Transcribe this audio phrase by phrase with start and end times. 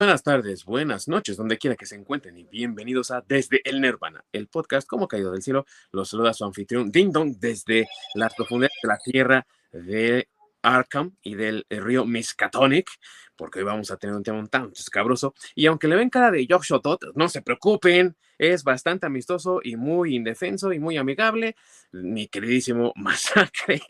[0.00, 4.24] Buenas tardes, buenas noches, donde quiera que se encuentren y bienvenidos a Desde el Nirvana,
[4.32, 5.66] el podcast como caído del cielo.
[5.92, 10.30] Los saluda su anfitrión Ding Dong desde las profundidades de la tierra de
[10.62, 12.88] Arkham y del río Miskatonic,
[13.36, 15.34] porque hoy vamos a tener un tema un tanto escabroso.
[15.54, 19.76] Y aunque le ven cara de Josh Shotot, no se preocupen, es bastante amistoso y
[19.76, 21.56] muy indefenso y muy amigable,
[21.92, 23.82] mi queridísimo Masacre.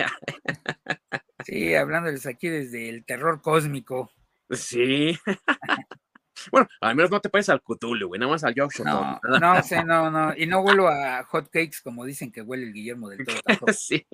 [1.47, 4.11] Sí, hablándoles aquí desde el terror cósmico.
[4.51, 5.19] Sí.
[6.51, 9.63] Bueno, al menos no te pareces al Cthulhu, güey, nada más al Josh No, no
[9.63, 10.35] sé, no, no.
[10.35, 13.39] Y no vuelo a hot cakes como dicen que huele el Guillermo del Toro.
[13.75, 14.07] sí.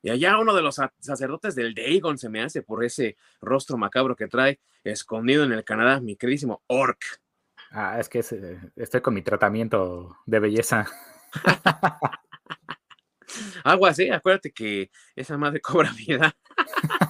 [0.00, 4.16] Y allá uno de los sacerdotes del Dagon se me hace por ese rostro macabro
[4.16, 7.20] que trae escondido en el Canadá, mi queridísimo Orc.
[7.70, 10.86] Ah, es que eh, estoy con mi tratamiento de belleza.
[13.64, 16.34] Agua, sí, acuérdate que esa madre cobra vida.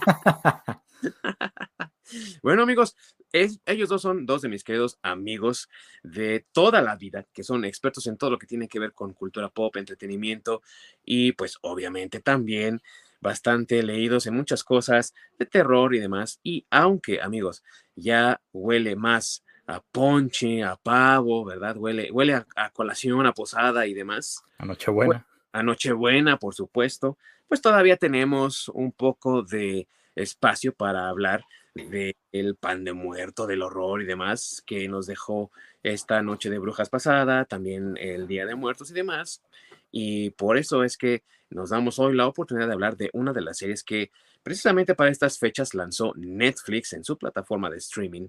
[2.43, 2.97] bueno, amigos,
[3.33, 5.69] ellos dos son dos de mis queridos amigos
[6.03, 9.15] de toda la vida, que son expertos en todo lo que tiene que ver con
[9.15, 10.63] cultura pop, entretenimiento
[11.05, 12.83] y pues obviamente también
[13.21, 16.41] bastante leídos en muchas cosas de terror y demás.
[16.43, 17.63] Y aunque, amigos,
[17.95, 21.77] ya huele más a ponche, a pavo, ¿verdad?
[21.77, 24.43] Huele, huele a, colación, a posada y demás.
[24.59, 25.27] A Nochebuena.
[25.53, 27.17] A Nochebuena, por supuesto.
[27.49, 33.63] Pues todavía tenemos un poco de espacio para hablar de el pan de muerto, del
[33.63, 35.51] horror y demás que nos dejó
[35.83, 39.43] esta noche de brujas pasada, también el Día de Muertos y demás.
[39.91, 43.43] Y por eso es que nos damos hoy la oportunidad de hablar de una de
[43.43, 44.11] las series que
[44.43, 48.29] precisamente para estas fechas lanzó Netflix en su plataforma de streaming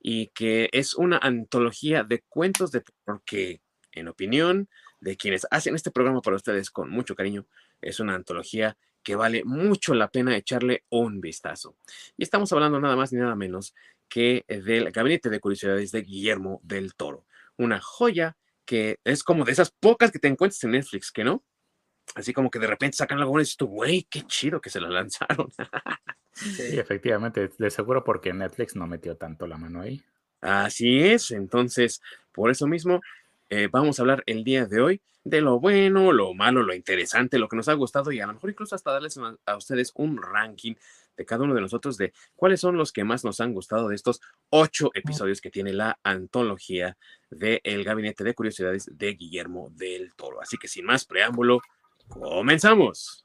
[0.00, 3.60] y que es una antología de cuentos de terror que,
[3.92, 4.68] en opinión
[5.00, 7.46] de quienes hacen este programa para ustedes con mucho cariño,
[7.80, 11.76] es una antología que vale mucho la pena echarle un vistazo.
[12.16, 13.74] Y estamos hablando nada más ni nada menos
[14.08, 17.24] que del Gabinete de Curiosidades de Guillermo del Toro.
[17.56, 21.44] Una joya que es como de esas pocas que te encuentras en Netflix, ¿que no?
[22.14, 24.80] Así como que de repente sacan algo y dices tú, güey, qué chido que se
[24.80, 25.48] lo lanzaron.
[26.32, 30.02] sí, efectivamente, de seguro porque Netflix no metió tanto la mano ahí.
[30.40, 33.00] Así es, entonces, por eso mismo,
[33.50, 37.38] eh, vamos a hablar el día de hoy de lo bueno, lo malo, lo interesante,
[37.38, 40.22] lo que nos ha gustado y a lo mejor incluso hasta darles a ustedes un
[40.22, 40.74] ranking
[41.16, 43.96] de cada uno de nosotros de cuáles son los que más nos han gustado de
[43.96, 44.20] estos
[44.50, 46.96] ocho episodios que tiene la antología
[47.30, 50.40] de El Gabinete de Curiosidades de Guillermo del Toro.
[50.40, 51.60] Así que sin más preámbulo,
[52.08, 53.24] comenzamos.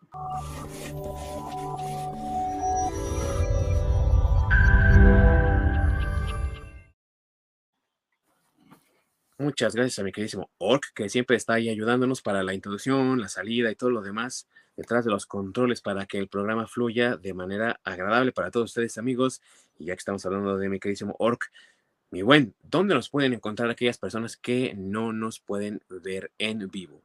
[9.41, 13.27] Muchas gracias a mi queridísimo Orc, que siempre está ahí ayudándonos para la introducción, la
[13.27, 14.47] salida y todo lo demás
[14.77, 18.99] detrás de los controles para que el programa fluya de manera agradable para todos ustedes,
[18.99, 19.41] amigos.
[19.79, 21.51] Y ya que estamos hablando de mi queridísimo Orc,
[22.11, 27.01] mi buen, ¿dónde nos pueden encontrar aquellas personas que no nos pueden ver en vivo?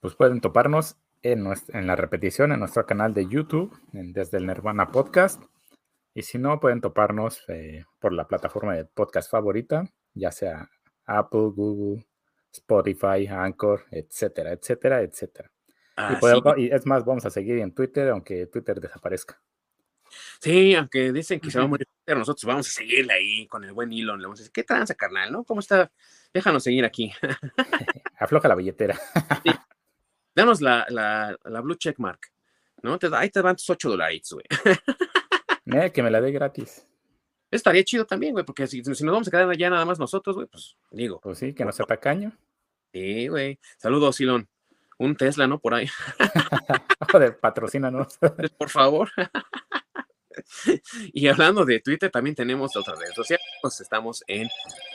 [0.00, 0.94] Pues pueden toparnos
[1.24, 5.42] en, en la repetición en nuestro canal de YouTube, desde el Nirvana Podcast.
[6.14, 10.70] Y si no, pueden toparnos eh, por la plataforma de podcast favorita, ya sea
[11.06, 12.04] Apple, Google,
[12.52, 15.50] Spotify, Anchor, etcétera, etcétera, etcétera.
[16.56, 19.40] y, es más, vamos a seguir en Twitter, aunque Twitter desaparezca.
[20.40, 23.64] Sí, aunque dicen que se va a morir, pero nosotros vamos a seguirle ahí con
[23.64, 24.20] el buen Elon.
[24.20, 25.32] Le vamos a decir, ¿qué tranza, carnal?
[25.32, 25.44] ¿No?
[25.44, 25.90] ¿Cómo está?
[26.32, 27.12] Déjanos seguir aquí.
[28.18, 28.98] Afloja la billetera.
[30.34, 32.20] Danos la, la, la, blue check mark.
[32.82, 32.98] ¿No?
[32.98, 34.44] Te, ahí te van tus 8 dólares, güey.
[35.66, 36.86] Eh, que me la dé gratis.
[37.54, 40.48] Estaría chido también, güey, porque si, nos vamos a quedar allá nada más nosotros, güey,
[40.48, 41.20] pues digo.
[41.20, 42.36] Pues sí, que no sea tacaño.
[42.92, 43.60] Sí, güey.
[43.78, 44.48] Saludos, Silon.
[44.98, 45.60] Un Tesla, ¿no?
[45.60, 45.86] Por ahí.
[47.12, 48.18] Joder, patrocínanos.
[48.58, 49.08] Por favor.
[51.12, 53.38] y hablando de Twitter, también tenemos otra red social.
[53.62, 54.48] Pues estamos en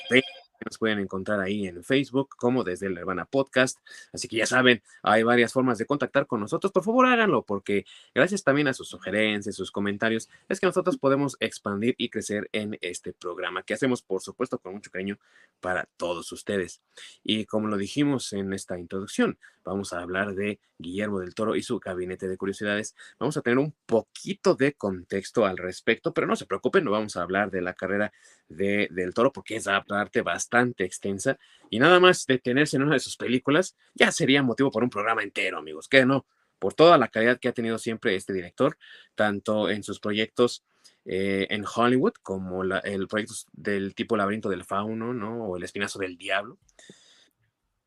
[0.10, 3.80] Facebook nos pueden encontrar ahí en Facebook como desde el Hermana Podcast.
[4.12, 6.72] Así que ya saben, hay varias formas de contactar con nosotros.
[6.72, 11.38] Por favor, háganlo porque gracias también a sus sugerencias, sus comentarios, es que nosotros podemos
[11.40, 15.18] expandir y crecer en este programa que hacemos, por supuesto, con mucho cariño
[15.62, 16.82] para todos ustedes.
[17.24, 21.64] Y como lo dijimos en esta introducción, vamos a hablar de Guillermo del Toro y
[21.64, 22.96] su gabinete de curiosidades.
[23.20, 27.16] Vamos a tener un poquito de contexto al respecto, pero no se preocupen, no vamos
[27.18, 28.12] a hablar de la carrera
[28.48, 31.38] de, del Toro porque es parte bastante extensa
[31.70, 35.24] y nada más detenerse en una de sus películas ya sería motivo para un programa
[35.24, 36.26] entero, amigos, que no,
[36.60, 38.78] por toda la calidad que ha tenido siempre este director,
[39.16, 40.64] tanto en sus proyectos
[41.06, 45.46] eh, en Hollywood como el proyecto del tipo Laberinto del Fauno, ¿no?
[45.46, 46.60] O El Espinazo del Diablo.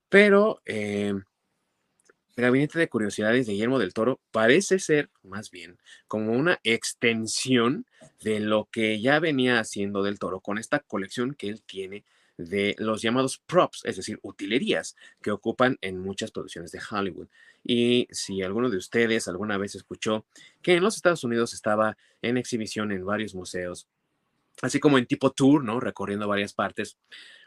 [0.09, 1.13] Pero eh,
[2.37, 5.79] El Gabinete de Curiosidades de Guillermo del Toro parece ser, más bien,
[6.09, 7.87] como una extensión
[8.23, 12.05] de lo que ya venía haciendo del Toro con esta colección que él tiene
[12.37, 17.29] de los llamados props, es decir, utilerías que ocupan en muchas producciones de Hollywood.
[17.65, 20.27] Y si alguno de ustedes alguna vez escuchó
[20.63, 23.89] que en los Estados Unidos estaba en exhibición en varios museos,
[24.61, 25.81] así como en tipo tour, ¿no?
[25.81, 26.99] Recorriendo varias partes,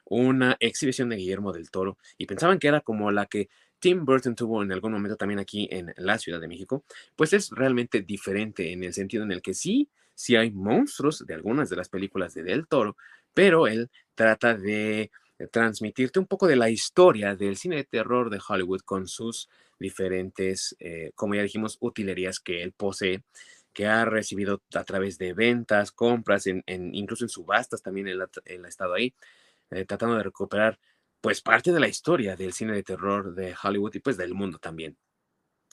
[0.05, 3.49] una exhibición de Guillermo del Toro y pensaban que era como la que
[3.79, 6.83] Tim Burton tuvo en algún momento también aquí en la Ciudad de México,
[7.15, 11.33] pues es realmente diferente en el sentido en el que sí, sí hay monstruos de
[11.33, 12.95] algunas de las películas de Del Toro,
[13.33, 15.12] pero él trata de
[15.51, 20.75] transmitirte un poco de la historia del cine de terror de Hollywood con sus diferentes,
[20.79, 23.23] eh, como ya dijimos, utilerías que él posee,
[23.73, 28.67] que ha recibido a través de ventas, compras, en, incluso en subastas también él ha,
[28.67, 29.13] estado ahí,
[29.71, 30.79] eh, tratando de recuperar
[31.19, 34.59] pues parte de la historia del cine de terror de Hollywood y pues del mundo
[34.59, 34.95] también.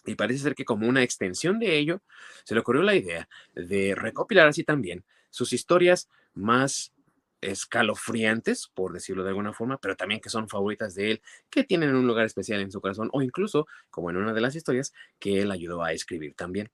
[0.04, 2.02] Y parece ser que como una extensión de ello,
[2.44, 6.92] se le ocurrió la idea de recopilar así también sus historias más
[7.42, 11.94] escalofriantes, por decirlo de alguna forma, pero también que son favoritas de él, que tienen
[11.94, 15.42] un lugar especial en su corazón, o incluso, como en una de las historias, que
[15.42, 16.70] él ayudó a escribir también.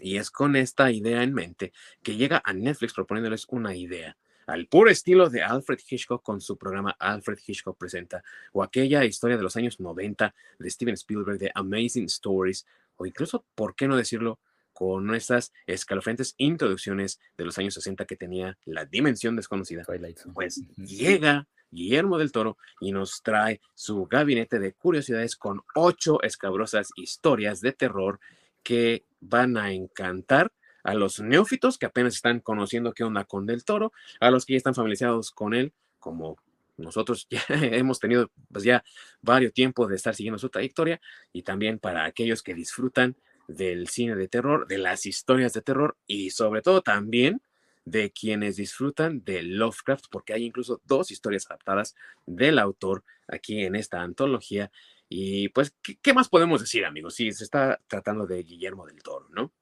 [0.00, 1.72] Y es con esta idea en mente
[2.02, 4.16] que llega a Netflix proponiéndoles una idea,
[4.46, 8.22] al puro estilo de Alfred Hitchcock con su programa Alfred Hitchcock Presenta,
[8.52, 12.66] o aquella historia de los años 90 de Steven Spielberg de Amazing Stories,
[12.96, 14.38] o incluso, ¿por qué no decirlo?
[14.80, 19.84] Con esas escalofriantes introducciones de los años 60 que tenía la dimensión desconocida.
[20.32, 26.92] Pues llega Guillermo del Toro y nos trae su gabinete de curiosidades con ocho escabrosas
[26.96, 28.20] historias de terror
[28.62, 30.50] que van a encantar
[30.82, 34.54] a los neófitos que apenas están conociendo qué onda con Del Toro, a los que
[34.54, 36.38] ya están familiarizados con él, como
[36.78, 38.82] nosotros ya hemos tenido pues ya
[39.20, 41.02] varios tiempos de estar siguiendo su trayectoria,
[41.34, 43.14] y también para aquellos que disfrutan
[43.54, 47.42] del cine de terror, de las historias de terror y sobre todo también
[47.84, 53.74] de quienes disfrutan de Lovecraft, porque hay incluso dos historias adaptadas del autor aquí en
[53.74, 54.70] esta antología.
[55.08, 57.14] Y pues, ¿qué, más podemos decir, amigos?
[57.14, 59.52] Si se está tratando de Guillermo del Toro, ¿no?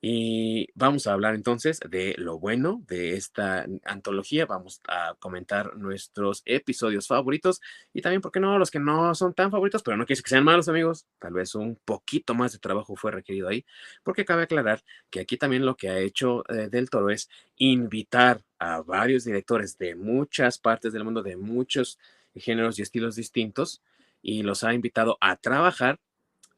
[0.00, 4.46] Y vamos a hablar entonces de lo bueno de esta antología.
[4.46, 7.60] Vamos a comentar nuestros episodios favoritos
[7.92, 8.58] y también, ¿por qué no?
[8.58, 11.06] Los que no son tan favoritos, pero no quiere que sean malos, amigos.
[11.18, 13.64] Tal vez un poquito más de trabajo fue requerido ahí,
[14.04, 18.44] porque cabe aclarar que aquí también lo que ha hecho eh, Del Toro es invitar
[18.60, 21.98] a varios directores de muchas partes del mundo, de muchos
[22.36, 23.82] géneros y estilos distintos,
[24.22, 25.98] y los ha invitado a trabajar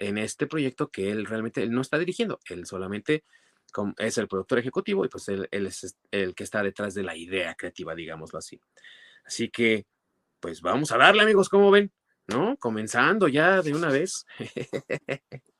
[0.00, 3.24] en este proyecto que él realmente él no está dirigiendo, él solamente
[3.98, 7.54] es el productor ejecutivo y pues él, es el que está detrás de la idea
[7.54, 8.60] creativa, digámoslo así.
[9.24, 9.86] Así que,
[10.40, 11.92] pues vamos a darle, amigos, ¿cómo ven?
[12.26, 12.56] ¿No?
[12.56, 14.26] Comenzando ya de una vez.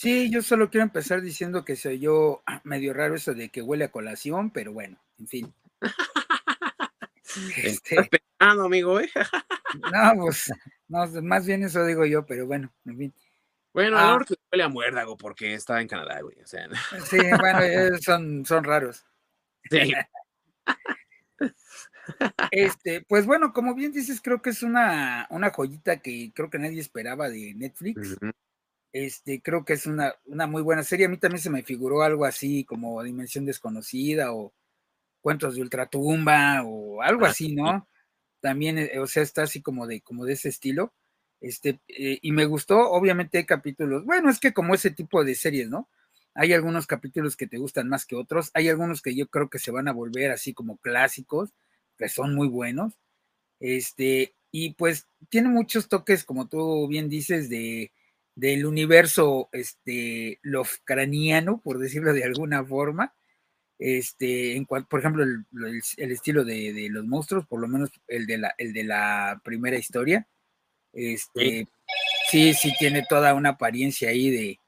[0.00, 3.84] Sí, yo solo quiero empezar diciendo que soy yo medio raro eso de que huele
[3.84, 5.54] a colación, pero bueno, en fin.
[7.56, 9.08] Este, Estás amigo, ¿eh?
[9.92, 10.50] no, pues,
[10.90, 13.14] no, más bien eso digo yo, pero bueno, en fin.
[13.72, 16.40] Bueno, ah, norte huele a muérdago porque está en Canadá, güey.
[16.42, 16.68] O sea,
[17.04, 19.04] Sí, bueno, eh, son, son raros.
[19.70, 19.92] Sí.
[22.50, 26.58] Este, pues bueno, como bien dices, creo que es una, una joyita que creo que
[26.58, 28.16] nadie esperaba de Netflix.
[28.92, 31.06] Este, creo que es una, una muy buena serie.
[31.06, 34.52] A mí también se me figuró algo así como Dimensión Desconocida o
[35.20, 37.86] Cuentos de Ultratumba o algo ah, así, ¿no?
[38.40, 40.92] También, eh, o sea, está así como de, como de ese estilo.
[41.40, 45.34] Este, eh, y me gustó, obviamente hay capítulos, bueno, es que como ese tipo de
[45.34, 45.88] series, ¿no?
[46.34, 49.58] Hay algunos capítulos que te gustan más que otros, hay algunos que yo creo que
[49.58, 51.50] se van a volver así como clásicos,
[51.98, 52.94] que son muy buenos.
[53.60, 57.92] Este, y pues tiene muchos toques, como tú bien dices, de
[58.36, 63.14] del universo este Lovecraniano, por decirlo de alguna forma.
[63.80, 65.82] Este, en cual, por ejemplo, el,
[66.12, 70.28] estilo de, los monstruos, por lo menos el de la, el de la primera historia,
[70.92, 71.66] este,
[72.30, 74.58] sí, sí tiene toda una apariencia ahí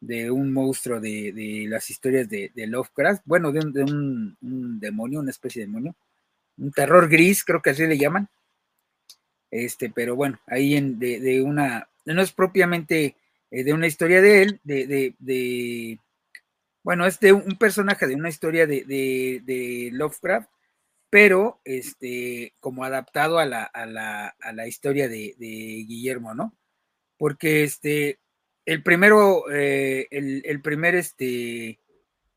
[0.00, 5.66] de, un monstruo de, las historias de, Lovecraft, bueno, de, un, demonio, una especie de
[5.66, 5.96] demonio,
[6.58, 8.28] un terror gris, creo que así le llaman.
[9.50, 13.16] Este, pero bueno, ahí en, de, una, no es propiamente
[13.50, 15.98] eh, de una historia de él, de,
[16.82, 20.50] bueno, es de un personaje de una historia de, Lovecraft,
[21.10, 26.56] pero este, como adaptado a la, a la, historia de, Guillermo, ¿no?
[27.18, 28.20] Porque este,
[28.64, 31.80] el primero, eh, el, primer este,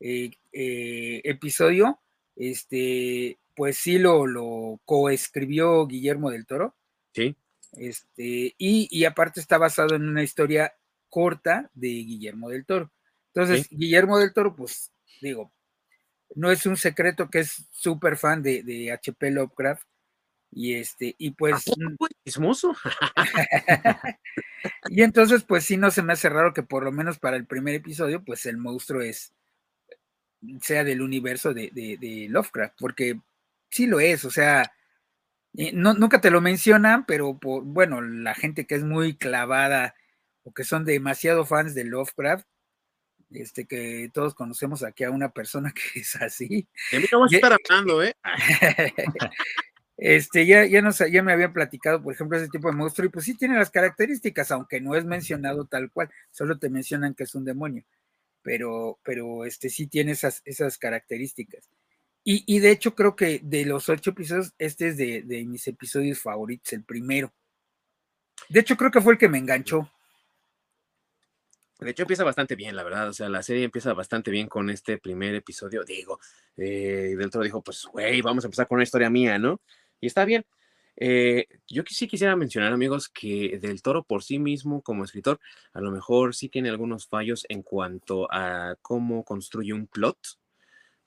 [0.00, 2.00] eh, eh, episodio,
[2.36, 6.74] este, pues sí lo, lo coescribió Guillermo del Toro.
[7.12, 7.36] Sí.
[7.76, 10.74] Este, y, aparte está basado en una historia
[11.08, 12.90] corta de Guillermo del Toro.
[13.34, 15.52] Entonces, Guillermo del Toro, pues digo,
[16.34, 19.86] no es un secreto que es súper fan de, de HP Lovecraft.
[20.56, 21.64] Y este, y pues.
[22.24, 22.76] Chismoso.
[24.88, 27.46] y entonces, pues sí, no se me hace raro que por lo menos para el
[27.46, 29.34] primer episodio, pues el monstruo es
[30.60, 33.18] sea del universo de, de Lovecraft, porque
[33.70, 34.72] sí lo es, o sea,
[35.56, 39.94] eh, no, nunca te lo mencionan, pero por, bueno, la gente que es muy clavada
[40.42, 42.46] o que son demasiado fans de Lovecraft,
[43.34, 46.66] este que todos conocemos aquí a una persona que es así.
[46.92, 48.14] De mí no vas a estar hablando, ¿eh?
[49.96, 53.10] este, ya, ya, nos, ya me habían platicado, por ejemplo, ese tipo de monstruo, y
[53.10, 57.24] pues sí tiene las características, aunque no es mencionado tal cual, solo te mencionan que
[57.24, 57.84] es un demonio,
[58.42, 61.68] pero, pero este sí tiene esas, esas características.
[62.26, 66.72] Y, de hecho creo que de los ocho episodios, este es de, mis episodios favoritos,
[66.72, 67.30] el primero.
[68.48, 69.92] De hecho creo que fue el que me enganchó.
[71.80, 73.08] De hecho empieza bastante bien, la verdad.
[73.08, 75.84] O sea, la serie empieza bastante bien con este primer episodio.
[75.84, 76.20] Digo,
[76.56, 79.60] eh, del dijo, pues, güey, vamos a empezar con una historia mía, ¿no?
[80.00, 80.46] Y está bien.
[80.96, 85.40] Eh, yo sí quisiera mencionar, amigos, que Del Toro por sí mismo como escritor,
[85.72, 90.18] a lo mejor sí tiene algunos fallos en cuanto a cómo construye un plot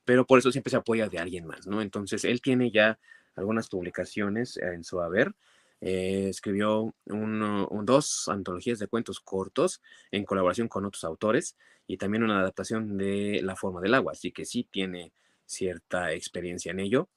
[0.07, 1.81] pero por eso siempre se apoya de alguien más, ¿no?
[1.81, 2.97] Entonces, él tiene ya
[3.35, 5.35] algunas publicaciones en su haber.
[5.79, 9.81] Eh, escribió dos antologías de cuentos cortos
[10.11, 11.55] en colaboración con otros autores
[11.85, 15.13] y también una adaptación de La forma del agua, así que sí tiene
[15.45, 17.09] cierta experiencia en ello.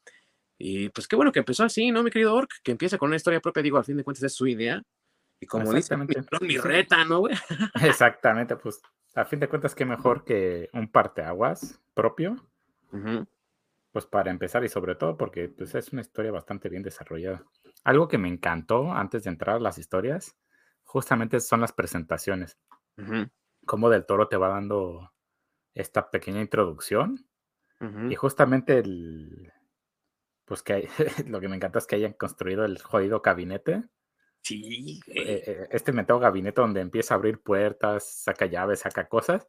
[0.58, 2.50] Y pues qué bueno que empezó así, ¿no, mi querido Orc?
[2.62, 4.82] Que empieza con una historia propia, digo, al fin de cuentas es su idea.
[5.40, 7.34] Y como dice, mi, reta, ¿no, güey?
[7.82, 8.82] Exactamente, pues
[9.14, 12.36] a fin de cuentas, qué mejor que un parteaguas propio
[13.92, 17.44] pues para empezar y sobre todo porque pues, es una historia bastante bien desarrollada.
[17.84, 20.37] Algo que me encantó antes de entrar a las historias,
[20.84, 22.58] justamente son las presentaciones.
[23.64, 25.12] Cómo Del Toro te va dando
[25.75, 27.26] esta pequeña introducción.
[28.10, 29.50] Y justamente el,
[30.44, 30.87] pues que
[31.26, 33.84] lo que me encanta es que hayan construido el jodido gabinete.
[34.42, 35.00] Sí.
[35.06, 39.46] Eh, eh, este inventado gabinete donde empieza a abrir puertas, saca llaves, saca cosas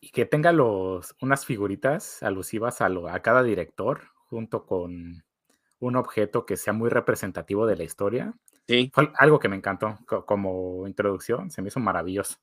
[0.00, 5.24] y que tenga los, unas figuritas alusivas a, a cada director junto con
[5.80, 8.34] un objeto que sea muy representativo de la historia.
[8.66, 8.90] Sí.
[8.92, 12.36] Fue algo que me encantó como introducción, se me hizo maravilloso.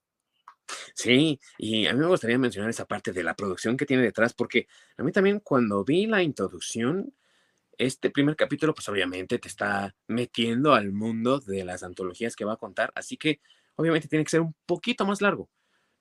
[0.96, 4.34] Sí, y a mí me gustaría mencionar esa parte de la producción que tiene detrás,
[4.34, 7.14] porque a mí también cuando vi la introducción,
[7.78, 12.54] este primer capítulo, pues obviamente te está metiendo al mundo de las antologías que va
[12.54, 13.42] a contar, así que
[13.76, 15.50] obviamente tiene que ser un poquito más largo.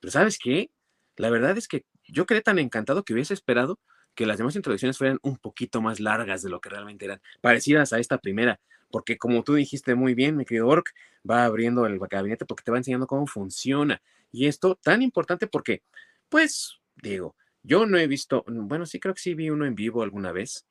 [0.00, 0.70] Pero ¿sabes qué?
[1.16, 3.80] La verdad es que yo quedé tan encantado que hubiese esperado
[4.14, 7.92] que las demás introducciones fueran un poquito más largas de lo que realmente eran, parecidas
[7.92, 10.90] a esta primera, porque como tú dijiste muy bien, mi querido Orc,
[11.28, 14.02] va abriendo el gabinete porque te va enseñando cómo funciona.
[14.30, 15.82] Y esto tan importante porque,
[16.28, 20.02] pues, digo, yo no he visto, bueno, sí creo que sí vi uno en vivo
[20.02, 20.66] alguna vez,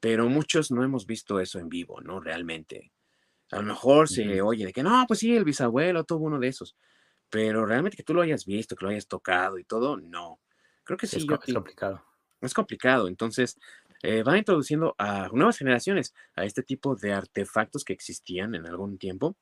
[0.00, 2.20] pero muchos no hemos visto eso en vivo, ¿no?
[2.20, 2.92] Realmente.
[3.52, 6.48] A lo mejor se oye de que no, pues sí, el bisabuelo tuvo uno de
[6.48, 6.74] esos,
[7.28, 10.40] pero realmente que tú lo hayas visto, que lo hayas tocado y todo, no.
[10.84, 11.18] Creo que sí.
[11.18, 12.02] Es, complicado.
[12.42, 13.08] Es complicado.
[13.08, 13.56] Entonces,
[14.02, 18.98] eh, van introduciendo a nuevas generaciones a este tipo de artefactos que existían en algún
[18.98, 19.36] tiempo.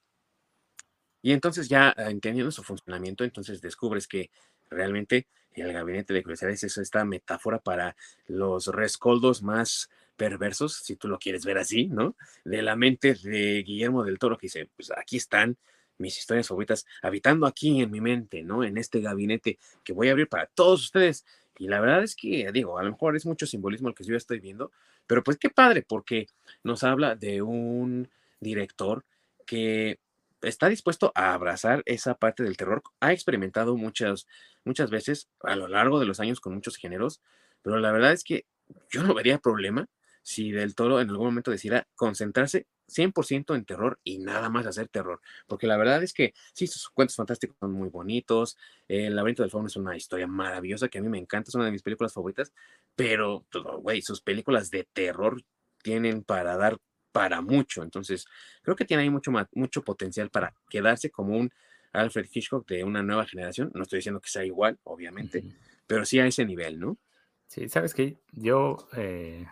[1.23, 4.31] Y entonces ya ah, entendiendo su funcionamiento, entonces descubres que
[4.71, 11.09] realmente el gabinete de curiosidades es esta metáfora para los rescoldos más perversos, si tú
[11.09, 12.17] lo quieres ver así, ¿no?
[12.45, 15.57] De la mente de Guillermo del Toro, que dice, pues aquí están
[15.99, 18.65] mis historias favoritas habitando aquí en mi mente, ¿no?
[18.65, 21.25] En este gabinete que voy a abrir para todos ustedes.
[21.61, 24.17] Y la verdad es que, digo, a lo mejor es mucho simbolismo el que yo
[24.17, 24.73] estoy viendo,
[25.07, 26.27] pero pues qué padre, porque
[26.65, 28.09] nos habla de un
[28.41, 29.05] director
[29.45, 29.99] que
[30.41, 32.83] está dispuesto a abrazar esa parte del terror.
[33.01, 34.27] Ha experimentado muchas,
[34.65, 37.21] muchas veces a lo largo de los años con muchos géneros,
[37.61, 38.47] pero la verdad es que
[38.91, 39.87] yo no vería problema
[40.23, 44.89] si Del Toro en algún momento decidiera concentrarse 100% en terror y nada más hacer
[44.89, 48.57] terror, porque la verdad es que sí, sus cuentos fantásticos son muy bonitos,
[48.89, 51.67] El laberinto del fauno es una historia maravillosa que a mí me encanta, es una
[51.67, 52.53] de mis películas favoritas,
[52.95, 55.43] pero, pues, güey, sus películas de terror
[55.83, 56.79] tienen para dar
[57.13, 58.27] para mucho, entonces
[58.63, 61.51] creo que tiene ahí mucho, mucho potencial para quedarse como un
[61.93, 65.45] Alfred Hitchcock de una nueva generación, no estoy diciendo que sea igual, obviamente,
[65.87, 66.99] pero sí a ese nivel, ¿no?
[67.47, 69.45] Sí, sabes que yo, eh,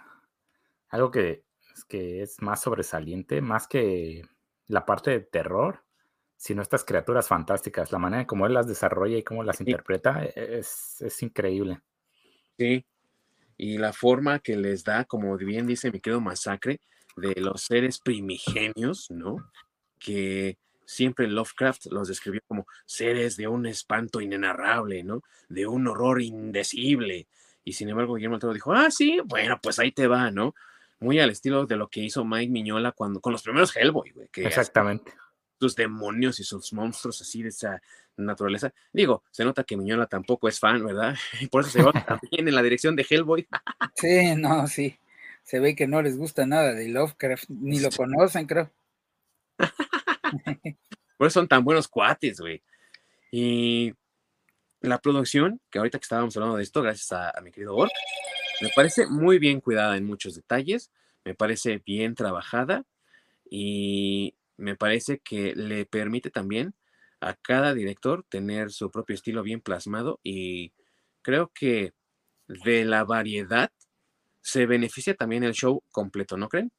[0.88, 1.42] algo que
[1.84, 4.22] que es más sobresaliente, más que
[4.66, 5.84] la parte de terror,
[6.36, 7.92] sino estas criaturas fantásticas.
[7.92, 11.80] La manera en cómo él las desarrolla y cómo las interpreta e-, es, increíble.
[12.56, 12.84] Sí,
[13.56, 16.80] y la forma que les da, como bien dice mi querido Masacre,
[17.16, 19.50] de los seres primigenios, ¿no?
[19.98, 25.22] que siempre Lovecraft los describió como seres de un espanto inenarrable, ¿no?
[25.48, 27.26] De un horror indecible.
[27.64, 30.54] Y sin embargo, Guillermo del Toro dijo, ah, sí, bueno, pues ahí te va, ¿no?
[31.00, 34.28] Muy al estilo de lo que hizo Mike Miñola cuando, con los primeros Hellboy, güey.
[34.34, 35.12] Exactamente.
[35.60, 37.80] Sus demonios y sus monstruos así de esa
[38.16, 38.72] naturaleza.
[38.92, 41.14] Digo, se nota que Miñola tampoco es fan, ¿verdad?
[41.40, 43.46] Y por eso se va también en la dirección de Hellboy.
[43.94, 44.98] sí, no, sí.
[45.42, 48.70] Se ve que no les gusta nada de Lovecraft, ni lo conocen, creo.
[51.16, 52.62] Por eso son tan buenos cuates, güey.
[53.30, 53.94] Y
[54.80, 57.90] la producción, que ahorita que estábamos hablando de esto, gracias a, mi querido Ork,
[58.60, 60.90] me parece muy bien cuidada en muchos detalles,
[61.24, 62.84] me parece bien trabajada
[63.50, 66.74] y me parece que le permite también
[67.20, 70.72] a cada director tener su propio estilo bien plasmado y
[71.22, 71.92] creo que
[72.46, 73.70] de la variedad
[74.40, 76.72] se beneficia también el show completo, ¿no creen?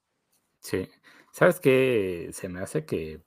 [0.62, 0.90] Sí.
[1.32, 2.30] ¿Sabes qué?
[2.34, 3.22] Se me hace que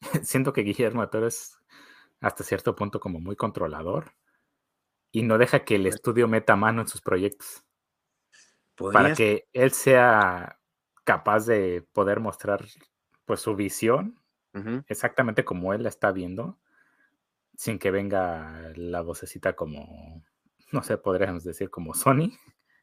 [0.22, 1.58] siento que Guillermo Toro es
[2.20, 4.14] hasta cierto punto como muy controlador
[5.12, 7.64] y no deja que el estudio meta mano en sus proyectos.
[8.76, 10.58] Para que él sea
[11.04, 12.64] capaz de poder mostrar
[13.24, 14.18] pues su visión
[14.86, 16.58] exactamente como él la está viendo,
[17.56, 20.24] sin que venga la vocecita como,
[20.72, 22.32] no sé, podríamos decir como Sony,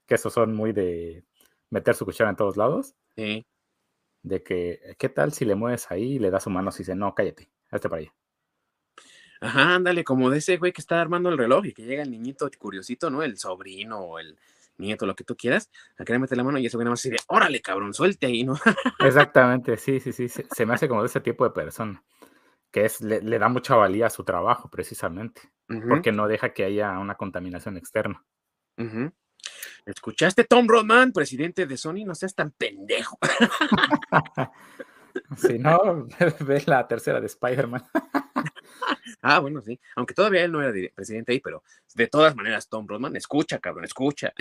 [0.06, 1.26] que esos son muy de
[1.70, 2.96] meter su cuchara en todos lados.
[3.16, 3.46] Sí
[4.28, 6.96] de que, ¿qué tal si le mueves ahí y le das su mano y dice,
[6.96, 8.14] no, cállate, hazte para allá?
[9.42, 12.12] Ajá, ándale, como de ese güey que está armando el reloj y que llega el
[12.12, 13.24] niñito curiosito, ¿no?
[13.24, 14.38] El sobrino o el
[14.78, 17.04] nieto, lo que tú quieras, a querer meter la mano y ese güey nada más
[17.04, 18.56] dice, órale, cabrón, suelte ahí, ¿no?
[19.00, 22.04] Exactamente, sí, sí, sí, se, me hace como de ese tipo de persona,
[22.72, 25.42] que es, le, da mucha valía a su trabajo, precisamente,
[25.90, 28.24] porque no deja que haya una contaminación externa.
[29.86, 32.06] ¿Escuchaste Tom Rodman, presidente de Sony?
[32.06, 33.18] No seas tan pendejo.
[35.38, 36.08] si no,
[36.42, 37.84] ves la tercera de Spider-Man.
[39.22, 39.80] ah, bueno, sí.
[39.96, 41.64] Aunque todavía él no era presidente ahí, pero
[41.96, 44.34] de todas maneras, Tom Rodman, escucha, cabrón, escucha.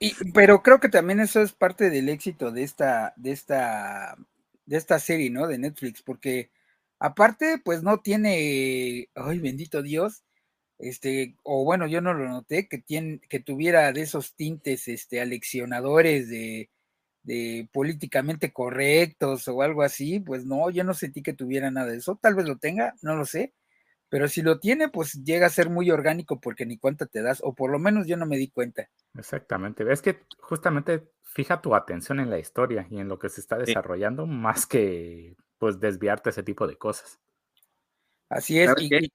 [0.00, 4.16] y, pero creo que también eso es parte del éxito de esta, de esta,
[4.66, 5.46] de esta serie, ¿no?
[5.46, 6.50] De Netflix, porque
[6.98, 10.24] aparte, pues no tiene, ay, bendito Dios,
[10.78, 15.20] este, o bueno, yo no lo noté, que, tiene, que tuviera de esos tintes este,
[15.20, 16.70] aleccionadores de,
[17.22, 21.98] de políticamente correctos o algo así, pues no, yo no sentí que tuviera nada de
[21.98, 23.54] eso, tal vez lo tenga, no lo sé,
[24.08, 27.40] pero si lo tiene, pues llega a ser muy orgánico porque ni cuenta te das,
[27.44, 28.88] o por lo menos yo no me di cuenta.
[29.14, 33.40] Exactamente, ves que justamente fija tu atención en la historia y en lo que se
[33.40, 37.20] está desarrollando, más que pues desviarte ese tipo de cosas.
[38.28, 38.70] Así es.
[38.78, 39.10] Y,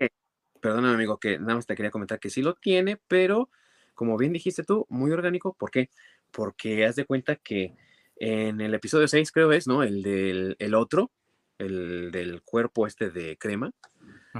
[0.61, 3.49] perdóname amigo, que nada más te quería comentar que sí lo tiene, pero
[3.93, 5.53] como bien dijiste tú, muy orgánico.
[5.53, 5.89] ¿Por qué?
[6.31, 7.75] Porque haz de cuenta que
[8.17, 9.83] en el episodio 6 creo es, ¿no?
[9.83, 11.11] El del el otro,
[11.57, 13.71] el del cuerpo este de crema.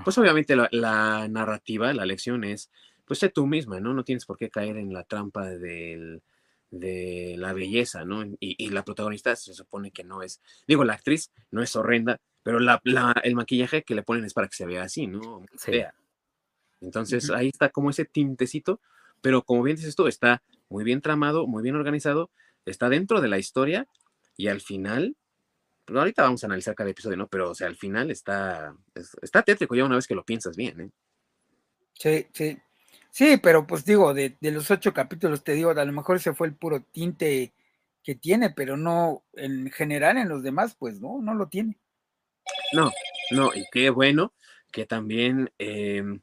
[0.03, 2.69] Pues obviamente la, narrativa, la lección es,
[3.05, 3.93] pues sé tú misma, ¿no?
[3.93, 6.21] No tienes por qué caer en la trampa del,
[6.69, 8.23] de la belleza, ¿no?
[8.39, 12.59] Y, la protagonista se supone que no es, digo, la actriz no es horrenda, pero
[12.59, 12.81] la,
[13.23, 15.45] el maquillaje que le ponen es para que se vea así, ¿no?
[15.57, 15.81] Sí.
[16.81, 18.81] Entonces ahí está como ese tintecito,
[19.21, 22.31] pero como bien dices tú, está muy bien tramado, muy bien organizado,
[22.65, 23.87] está dentro de la historia
[24.37, 25.15] y al final,
[25.85, 27.27] pues ahorita vamos a analizar cada episodio, ¿no?
[27.27, 28.75] Pero o sea, al final está,
[29.21, 30.89] está tétrico ya una vez que lo piensas bien, ¿eh?
[31.93, 32.57] Sí, sí.
[33.11, 36.33] Sí, pero pues digo, de, de los ocho capítulos te digo, a lo mejor ese
[36.33, 37.53] fue el puro tinte
[38.03, 41.77] que tiene, pero no, en general en los demás, pues no, no lo tiene.
[42.73, 42.91] No,
[43.31, 44.33] no, y qué bueno
[44.71, 46.19] que también em,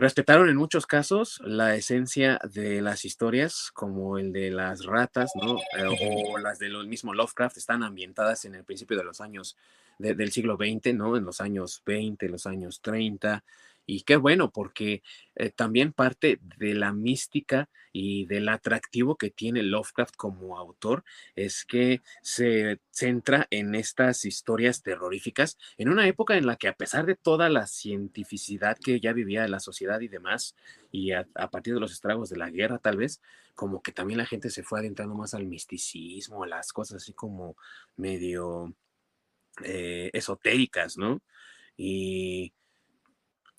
[0.00, 5.56] Respetaron en muchos casos la esencia de las historias, como el de las ratas, ¿no?
[5.76, 9.56] Eh, o las del mismo Lovecraft, están ambientadas en el principio de los años
[9.98, 11.16] del siglo XX, ¿no?
[11.16, 13.42] En los años 20, los años 30,
[13.90, 15.02] y qué bueno, porque
[15.34, 21.64] eh, también parte de la mística y del atractivo que tiene Lovecraft como autor es
[21.64, 27.06] que se centra en estas historias terroríficas en una época en la que a pesar
[27.06, 30.54] de toda la cientificidad que ya vivía la sociedad y demás,
[30.92, 33.22] y a, partir de los estragos de la guerra tal vez,
[33.54, 37.14] como que también la gente se fue adentrando más al misticismo, a las cosas así
[37.14, 37.56] como
[37.96, 38.74] medio
[39.64, 41.22] eh, esotéricas, ¿no?
[41.74, 42.52] Y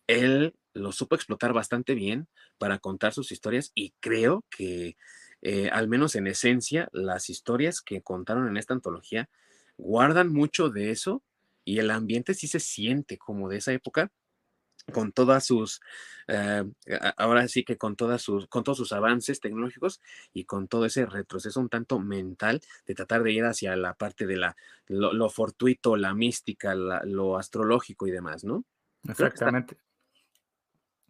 [0.09, 4.97] él lo supo explotar bastante bien para contar sus historias y creo que,
[5.41, 9.29] eh, al menos en esencia, las historias que contaron en esta antología
[9.77, 11.23] guardan mucho de eso
[11.63, 14.11] y el ambiente sí se siente como de esa época
[14.91, 15.79] con todas sus,
[16.27, 16.63] eh,
[17.17, 20.01] ahora sí que con todas sus, con todos sus avances tecnológicos
[20.33, 24.25] y con todo ese retroceso un tanto mental de tratar de ir hacia la parte
[24.25, 24.55] de la,
[24.87, 28.65] lo, fortuito, la mística, lo astrológico y demás, ¿no?
[29.07, 29.77] Exactamente.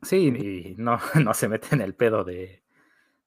[0.02, 2.64] Sí, y no, no se mete en el pedo de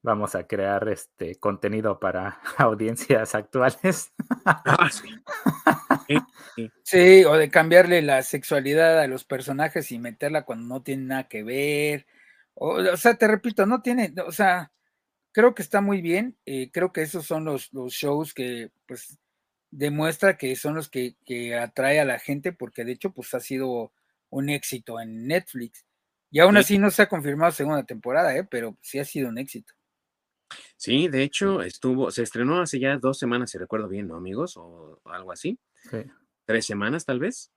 [0.02, 4.12] vamos a crear este contenido para audiencias actuales.
[4.44, 4.90] Ah,
[6.82, 7.24] sí.
[7.24, 11.44] o de cambiarle la sexualidad a los personajes y meterla cuando no tiene nada que
[11.44, 12.06] ver.
[12.54, 14.72] O, sea, te repito, no tiene, o sea,
[15.32, 16.36] creo que está muy bien.
[16.44, 19.18] Eh, creo que esos son los, los, shows que, pues,
[19.70, 23.40] demuestra que son los que, que atrae a la gente, porque de hecho, pues, ha
[23.40, 23.92] sido
[24.30, 25.86] un éxito en Netflix.
[26.32, 28.42] Y aún así no se ha confirmado segunda temporada, ¿eh?
[28.50, 29.74] pero sí ha sido un éxito.
[30.76, 34.56] Sí, de hecho, estuvo, se estrenó hace ya dos semanas, si recuerdo bien, ¿no, amigos?
[34.56, 35.58] O algo así.
[35.90, 35.98] Sí.
[36.46, 37.52] Tres semanas, tal vez.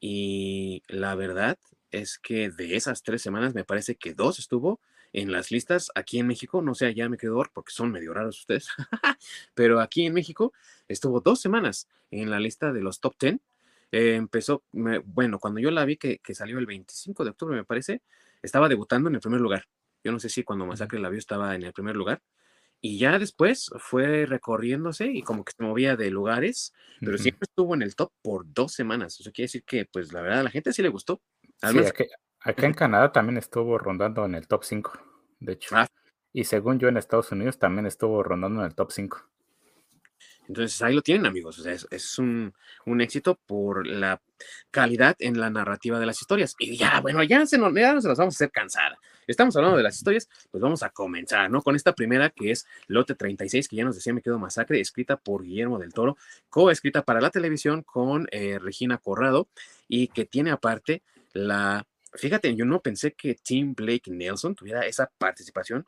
[0.00, 1.58] Y la verdad
[1.90, 4.80] es que de esas tres semanas, me parece que dos estuvo
[5.14, 6.60] en las listas aquí en México.
[6.60, 8.68] No sé, ya me quedó porque son medio raros ustedes.
[9.54, 10.52] Pero aquí en México
[10.88, 13.40] estuvo dos semanas en la lista de los top ten.
[13.94, 17.64] Eh, empezó, bueno, cuando yo la vi que, que salió el 25 de octubre, me
[17.64, 18.02] parece,
[18.42, 19.66] estaba debutando en el primer lugar.
[20.02, 22.20] Yo no sé si cuando Masacre la vio estaba en el primer lugar.
[22.80, 27.72] Y ya después fue recorriéndose y como que se movía de lugares, pero siempre estuvo
[27.74, 29.20] en el top por dos semanas.
[29.20, 31.22] Eso quiere decir que, pues, la verdad, a la gente sí le gustó.
[31.62, 31.78] sí,
[32.40, 34.92] acá, en Canadá también estuvo rondando en el top 5,
[35.38, 35.76] de hecho.
[35.76, 35.86] Ah.
[36.32, 39.30] Y según yo, en Estados Unidos también estuvo rondando en el top 5.
[40.48, 42.52] Entonces ahí lo tienen amigos, o sea, es, un,
[43.00, 44.20] éxito por la
[44.70, 46.54] calidad en la narrativa de las historias.
[46.58, 48.98] Y ya, bueno, ya se nos, ya se las vamos a hacer cansada.
[49.26, 51.62] Estamos hablando de las historias, pues vamos a comenzar, ¿no?
[51.62, 55.16] Con esta primera que es Lote 36, que ya nos decía Me Quedo Masacre, escrita
[55.16, 56.18] por Guillermo del Toro,
[56.50, 59.48] coescrita para la televisión con eh, Regina Corrado
[59.88, 61.02] y que tiene aparte
[61.32, 61.86] la...
[62.12, 65.84] Fíjate, yo no pensé que Tim Blake Nelson tuviera esa participación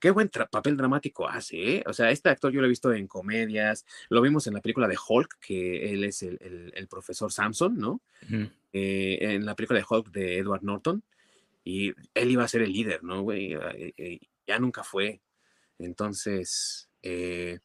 [0.00, 1.84] qué buen papel dramático hace, ¿eh?
[1.86, 4.88] O sea, este actor yo lo he visto en comedias, lo vimos en la película
[4.88, 8.00] de Hulk, que él es el, profesor Samson, ¿no?
[8.72, 11.04] Eh, en la película de Hulk de Edward Norton,
[11.62, 13.52] y él iba a ser el líder, ¿no, güey?
[13.52, 15.20] Eh, ya nunca fue.
[15.78, 17.58] Entonces, qué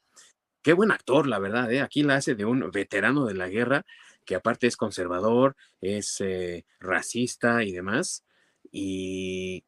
[0.75, 1.81] buen actor, la verdad, ¿eh?
[1.81, 3.85] Aquí la hace de un veterano de la guerra,
[4.25, 6.21] que aparte es conservador, es
[6.79, 8.25] racista y demás,
[8.71, 9.63] y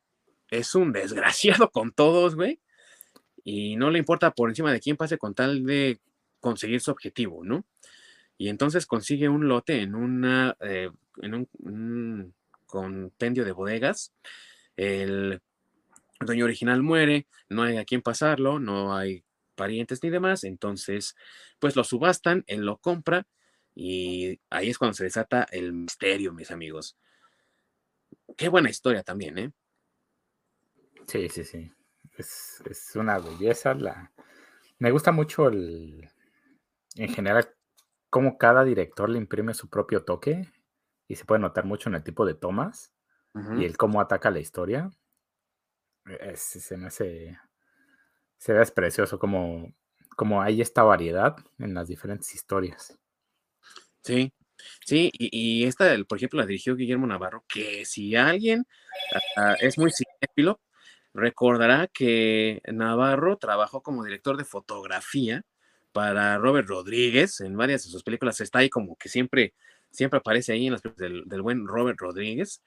[0.49, 2.59] es un desgraciado con todos, güey.
[3.43, 5.99] Y no le importa por encima de quién pase con tal de
[6.39, 7.65] conseguir su objetivo, ¿no?
[8.37, 12.33] Y entonces consigue un lote en una, eh, en un,
[12.65, 14.13] compendio de bodegas.
[14.75, 15.41] El
[16.19, 19.23] dueño original muere, no hay a quién pasarlo, no hay
[19.55, 21.15] parientes ni demás, entonces
[21.59, 23.25] pues lo subastan, él lo compra
[23.73, 26.97] y ahí es cuando se desata el misterio, mis amigos.
[28.35, 29.51] Qué buena historia también, ¿eh?
[31.07, 31.71] Sí, sí, sí.
[32.17, 33.73] Es, una belleza.
[33.73, 34.11] La...
[34.79, 36.09] Me gusta mucho el,
[36.95, 37.49] en general,
[38.09, 40.51] cómo cada director le imprime su propio toque
[41.07, 42.93] y se puede notar mucho en el tipo de tomas
[43.55, 44.89] y el cómo ataca la historia.
[46.35, 47.37] se me hace,
[48.37, 49.75] se ve precioso como,
[50.15, 52.97] como hay esta variedad en las diferentes historias.
[54.01, 54.33] Sí,
[54.83, 58.65] sí, y, esta, por ejemplo, la dirigió Guillermo Navarro, que si alguien
[59.35, 60.59] ah, es muy cinéfilo,
[61.17, 65.43] Recordará que Navarro trabajó como director de fotografía
[65.91, 68.39] para Robert Rodríguez en varias de sus películas.
[68.39, 69.55] Está ahí como que siempre,
[69.89, 72.61] siempre aparece ahí en las películas del, buen Robert Rodríguez.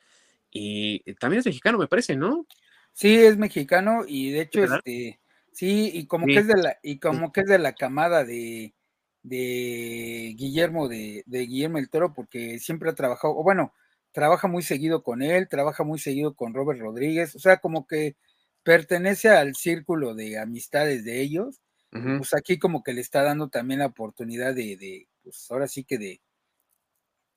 [0.51, 2.45] Y también es mexicano, me parece, ¿no?
[2.93, 5.21] Sí, es mexicano y de hecho, este,
[5.53, 8.75] sí, y como que es de la, y como que es de la camada de,
[9.23, 13.73] de Guillermo, de, de Guillermo el Toro, porque siempre ha trabajado, o bueno,
[14.11, 18.17] trabaja muy seguido con él, trabaja muy seguido con Robert Rodríguez, o sea, como que
[18.63, 23.81] pertenece al círculo de amistades de ellos, pues aquí como que le está dando también
[23.81, 26.21] la oportunidad de, pues ahora sí que de,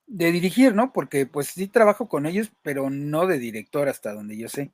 [0.05, 0.93] de dirigir, ¿no?
[0.93, 4.71] Porque pues sí trabajo con ellos, pero no de director hasta donde yo sé.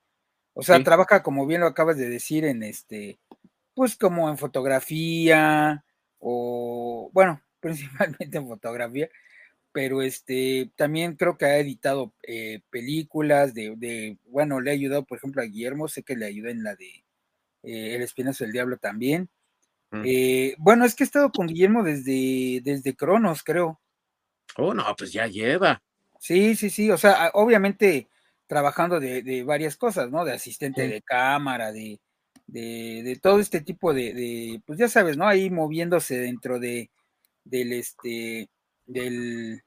[0.54, 3.20] O sea, trabaja como bien lo acabas de decir en este,
[3.74, 5.86] pues como en fotografía
[6.18, 9.10] o, bueno, principalmente en fotografía,
[9.80, 15.18] pero este también creo que ha editado eh, películas de, bueno, le ha ayudado, por
[15.18, 17.06] ejemplo, a Guillermo, sé que le ayudó en la de
[17.64, 19.30] eh, El Espinazo del Diablo también.
[19.92, 20.04] Mm.
[20.06, 23.80] Eh, bueno, es que he estado con Guillermo desde, desde Cronos, creo.
[24.58, 25.82] Oh, no, pues ya lleva.
[26.20, 28.10] Sí, sí, sí, o sea, obviamente
[28.48, 30.26] trabajando de, varias cosas, ¿no?
[30.26, 32.02] De asistente de cámara, de,
[32.48, 35.26] de, todo este tipo de, de, pues ya sabes, ¿no?
[35.26, 36.90] Ahí moviéndose dentro de,
[37.46, 38.50] del, este,
[38.86, 39.64] del,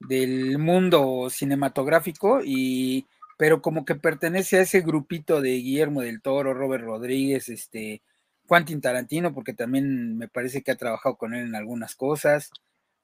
[0.00, 3.06] del mundo cinematográfico y
[3.36, 8.02] pero como que pertenece a ese grupito de Guillermo del Toro, Robert Rodríguez, este,
[8.48, 12.50] Quentin Tarantino, porque también me parece que ha trabajado con él en algunas cosas.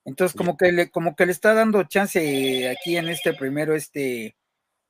[0.04, 4.36] Entonces, como que le, como que le está dando chance aquí en este primero, este,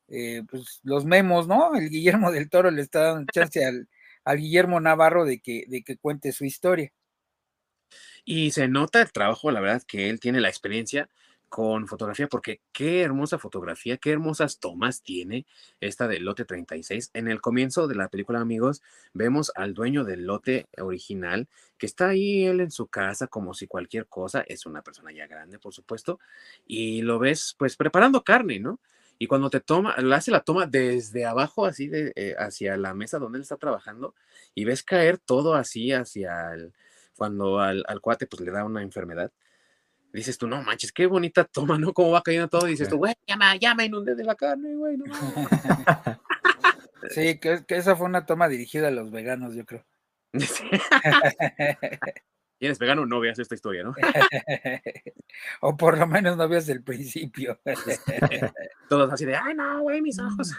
[0.09, 1.75] eh, pues los memos, ¿no?
[1.75, 3.89] El Guillermo del Toro le está dando chance al,
[4.25, 6.93] al Guillermo Navarro de que, de que cuente su historia.
[8.25, 11.09] Y se nota el trabajo, la verdad, que él tiene la experiencia
[11.53, 15.45] con fotografía, porque qué hermosa fotografía, qué hermosas tomas tiene
[15.81, 17.11] esta del lote 36.
[17.13, 18.81] En el comienzo de la película, amigos,
[19.13, 23.67] vemos al dueño del lote original, que está ahí él en su casa como si
[23.67, 26.19] cualquier cosa, es una persona ya grande, por supuesto,
[26.67, 28.81] y lo ves pues preparando carne, ¿no?
[29.19, 32.95] Y cuando te toma, le hace la toma desde abajo, así de, eh, hacia la
[32.95, 34.15] mesa donde él está trabajando,
[34.55, 36.73] y ves caer todo así hacia el,
[37.15, 39.31] cuando al, al cuate pues le da una enfermedad
[40.13, 41.93] dices tú, no manches, qué bonita toma, ¿no?
[41.93, 42.69] Cómo va cayendo todo.
[42.69, 45.05] Y dices tú, güey, ya me, ya me inundé de la carne, güey, no.
[47.11, 49.85] sí, que, que, esa fue una toma dirigida a los veganos, yo creo.
[52.59, 53.07] ¿Tienes vegano?
[53.07, 53.93] No veas esta historia, ¿no?
[55.63, 57.59] o por lo menos no veas el principio.
[58.89, 60.53] Todos así de, ay, no, güey, mis ojos.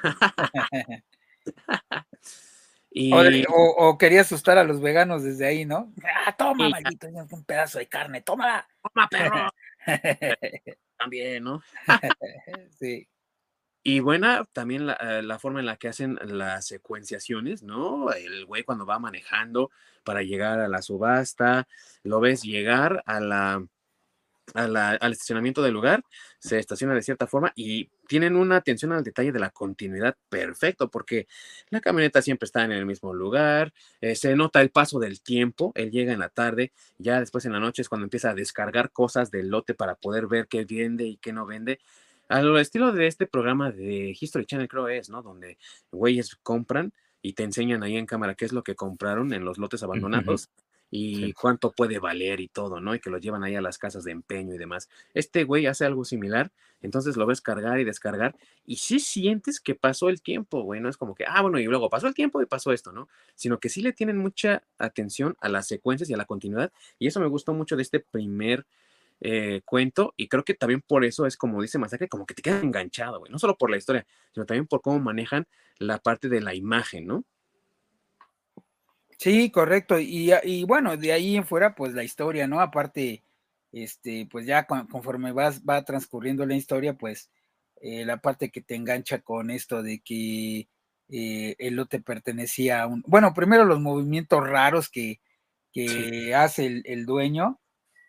[3.49, 5.91] O, quería asustar a los veganos desde ahí, ¿no?
[6.03, 8.67] Ah, toma, maldito, un pedazo de carne, toma.
[8.82, 9.49] Toma, perro.
[10.97, 11.62] también, ¿no?
[12.79, 13.08] sí.
[13.86, 18.13] Y buena también la, eh, la, forma en la que hacen las secuenciaciones, ¿no?
[18.13, 19.71] El güey cuando va manejando
[20.06, 21.67] para llegar a la subasta,
[22.03, 23.67] lo ves llegar a la,
[24.53, 26.03] al estacionamiento del lugar,
[26.39, 30.89] se estaciona de cierta forma y tienen una atención al detalle de la continuidad perfecto,
[30.89, 31.27] porque
[31.69, 35.71] la camioneta siempre está en el mismo lugar, eh, se nota el paso del tiempo,
[35.75, 38.91] él llega en la tarde, ya después en la noche es cuando empieza a descargar
[38.91, 41.79] cosas del lote para poder ver qué vende y qué no vende.
[42.29, 45.21] Al estilo de este programa de History Channel creo es, ¿no?
[45.21, 45.57] Donde
[45.91, 49.57] güeyes compran y te enseñan ahí en cámara qué es lo que compraron en los
[49.57, 50.49] lotes abandonados
[50.95, 52.93] y cuánto puede valer y todo, ¿no?
[52.93, 54.89] Y que lo llevan ahí a las casas de empeño y demás.
[55.15, 56.51] Este güey hace algo similar,
[56.84, 60.89] entonces lo ves cargar y descargar y sí sientes que pasó el tiempo, güey, no
[60.89, 63.10] es como que, ah, bueno, y luego pasó el tiempo y pasó esto, ¿no?
[63.34, 67.08] Sino que sí le tienen mucha atención a las secuencias y a la continuidad y
[67.08, 68.67] eso me gustó mucho de este primer
[69.19, 72.43] eh, cuento y creo que también por eso es como dice Masacre, como que te
[72.43, 75.47] queda enganchado, güey, no solo por la historia, sino también por cómo manejan
[75.79, 77.25] la parte de la imagen, ¿no?
[79.17, 79.99] Sí, correcto.
[79.99, 82.62] Y, bueno, de ahí en fuera, pues la historia, ¿no?
[82.62, 83.23] Aparte,
[83.71, 87.30] este, pues ya conforme vas, va transcurriendo la historia, pues
[87.82, 90.69] eh, la parte que te engancha con esto de que
[91.10, 93.04] eh, el lote pertenecía a un.
[93.08, 95.21] Bueno, primero los movimientos raros que,
[95.71, 97.60] que hace el, el, dueño,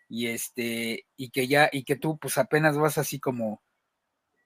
[0.09, 3.61] y este, y que ya, y que tú, pues apenas vas así como.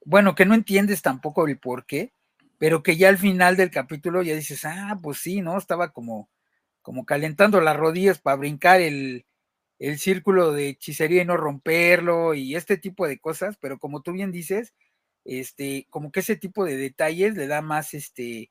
[0.06, 2.14] Bueno, que no entiendes tampoco el por qué,
[2.58, 5.58] pero que ya al final del capítulo ya dices, ah, pues sí, ¿no?
[5.58, 6.30] Estaba como
[6.90, 9.24] como calentando las rodillas para brincar el,
[9.98, 14.32] círculo de hechicería y no romperlo y este tipo de cosas, pero como tú bien
[14.32, 14.74] dices,
[15.24, 18.50] este, como que ese tipo de detalles le da más, este,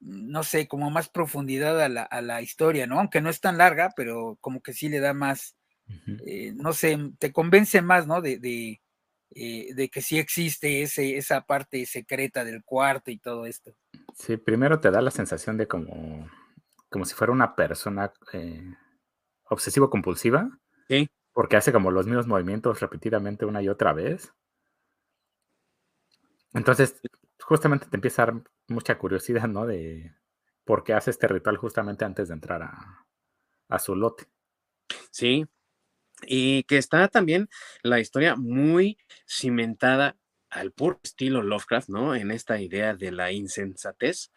[0.00, 3.00] no sé, como más profundidad a la, a la historia, ¿no?
[3.00, 5.54] Aunque no es tan larga, pero como que sí le da más,
[6.26, 8.22] eh, no sé, te convence más, ¿no?
[8.22, 8.80] De, de,
[9.34, 13.74] eh, de que sí existe ese, esa parte secreta del cuarto y todo esto.
[14.14, 16.26] Sí, primero te da la sensación de como
[16.94, 18.72] como si fuera una persona eh,
[19.46, 20.48] obsesivo-compulsiva.
[20.86, 21.10] Sí.
[21.32, 24.32] Porque hace como los mismos movimientos repetidamente una y otra vez.
[26.52, 27.00] Entonces,
[27.40, 29.66] justamente te empieza a dar mucha curiosidad, ¿no?
[29.66, 30.14] De
[30.62, 33.04] por qué hace este ritual justamente antes de entrar a,
[33.68, 34.26] a su lote.
[35.10, 35.48] Sí.
[36.22, 37.48] Y que está también
[37.82, 40.16] la historia muy cimentada
[40.48, 42.14] al puro estilo Lovecraft, ¿no?
[42.14, 44.30] En esta idea de la insensatez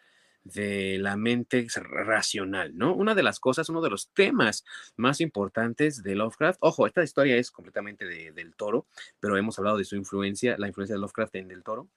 [0.44, 2.94] de la mente racional, ¿no?
[2.94, 4.64] Una de las cosas, uno de los temas
[4.96, 8.86] más importantes de Lovecraft, ojo, esta historia es completamente de, del toro,
[9.20, 11.88] pero hemos hablado de su influencia, la influencia de Lovecraft en del toro.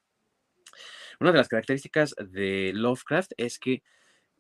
[1.20, 3.84] Una de las características de Lovecraft es que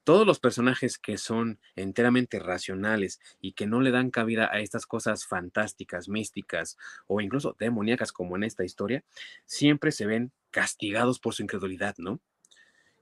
[0.03, 4.85] todos los personajes que son enteramente racionales y que no le dan cabida a estas
[4.85, 9.03] cosas fantásticas, místicas o incluso demoníacas como en esta historia,
[9.45, 12.19] siempre se ven castigados por su incredulidad, ¿no?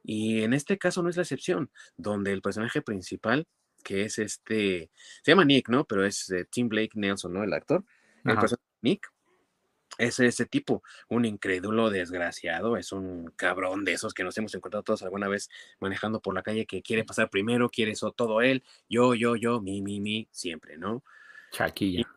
[0.03, 3.47] Y en este caso no es la excepción, donde el personaje principal,
[3.83, 4.91] que es este,
[5.23, 5.85] se llama Nick, ¿no?
[5.85, 7.43] Pero es eh, Tim Blake Nelson, ¿no?
[7.43, 7.83] El actor.
[8.25, 9.11] El personaje Nick
[9.97, 14.83] es ese tipo, un incrédulo desgraciado, es un cabrón de esos que nos hemos encontrado
[14.83, 18.63] todos alguna vez manejando por la calle que quiere pasar primero, quiere eso todo él,
[18.87, 21.03] yo, yo, yo, mi, mi, mi, siempre, ¿no?
[21.51, 22.07] Chaquilla.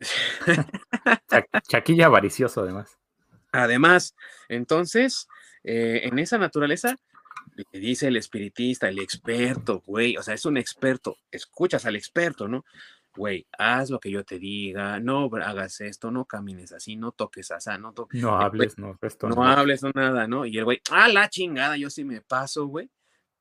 [1.68, 2.98] Chaquilla avaricioso además.
[3.52, 4.16] Además,
[4.48, 5.28] entonces,
[5.62, 6.96] eh, en esa naturaleza,
[7.56, 12.48] le dice el espiritista, el experto, güey, o sea, es un experto, escuchas al experto,
[12.48, 12.64] ¿no?
[13.16, 17.50] Güey, haz lo que yo te diga, no hagas esto, no camines así, no toques
[17.50, 18.22] así, no toques.
[18.22, 20.46] No hables, no, esto no, hables, no nada, ¿no?
[20.46, 22.88] Y el güey, ah, la chingada, yo sí me paso, güey,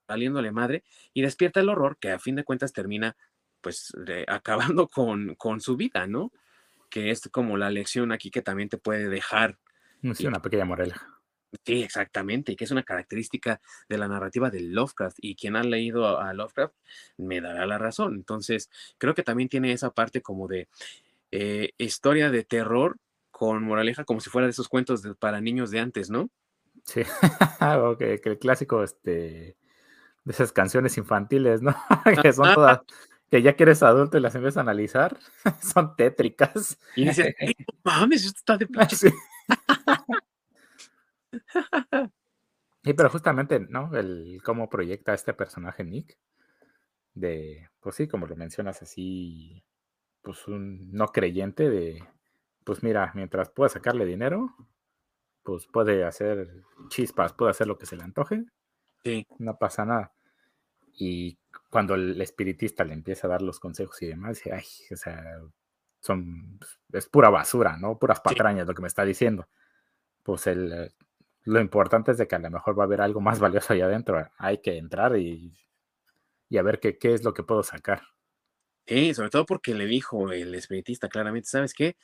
[0.08, 3.16] saliéndole madre, y despierta el horror que a fin de cuentas termina,
[3.62, 3.94] pues,
[4.28, 6.32] acabando con, con su vida, ¿no?
[6.90, 9.60] Que es como la lección aquí que también te puede dejar.
[10.16, 11.19] Sí, una pequeña morela.
[11.66, 15.18] Sí, exactamente, y que es una característica de la narrativa de Lovecraft.
[15.22, 16.76] Y quien ha leído a Lovecraft
[17.18, 18.16] me dará la razón.
[18.16, 20.68] Entonces, creo que también tiene esa parte como de
[21.32, 22.98] eh, historia de terror
[23.32, 26.30] con moraleja, como si fuera de esos cuentos para niños de antes, ¿no?
[26.84, 27.02] Sí,
[28.00, 29.56] que el clásico, este,
[30.24, 31.76] de esas canciones infantiles, ¿no?
[32.24, 32.82] que son todas,
[33.30, 35.18] que ya que eres adulto y las empiezas a analizar,
[35.62, 36.78] son tétricas.
[36.96, 37.34] Y dices,
[37.84, 38.68] mames, esto está de
[42.84, 43.94] Sí, pero justamente, ¿no?
[43.96, 46.18] El cómo proyecta este personaje Nick.
[47.14, 49.66] De, pues sí, como lo mencionas así,
[50.22, 52.02] pues un no creyente de,
[52.64, 54.56] pues mira, mientras pueda sacarle dinero,
[55.44, 58.46] pues puede hacer chispas, puede hacer lo que se le antoje.
[59.04, 59.28] Sí.
[59.40, 60.14] No pasa nada.
[60.94, 61.38] Y
[61.70, 65.42] cuando el espiritista le empieza a dar los consejos y demás, dice, ay, o sea,
[66.00, 66.60] son,
[66.94, 68.00] es pura basura, ¿no?
[68.00, 69.48] Puras patrañas lo que me está diciendo.
[70.24, 70.94] Pues el,
[71.44, 73.86] lo importante es de que a lo mejor va a haber algo más valioso allá
[73.86, 74.30] adentro.
[74.38, 75.54] Hay que entrar y,
[76.58, 78.04] a ver qué, qué es lo que puedo sacar.
[78.86, 81.96] Sí, sobre todo porque le dijo el espiritista claramente, ¿sabes qué?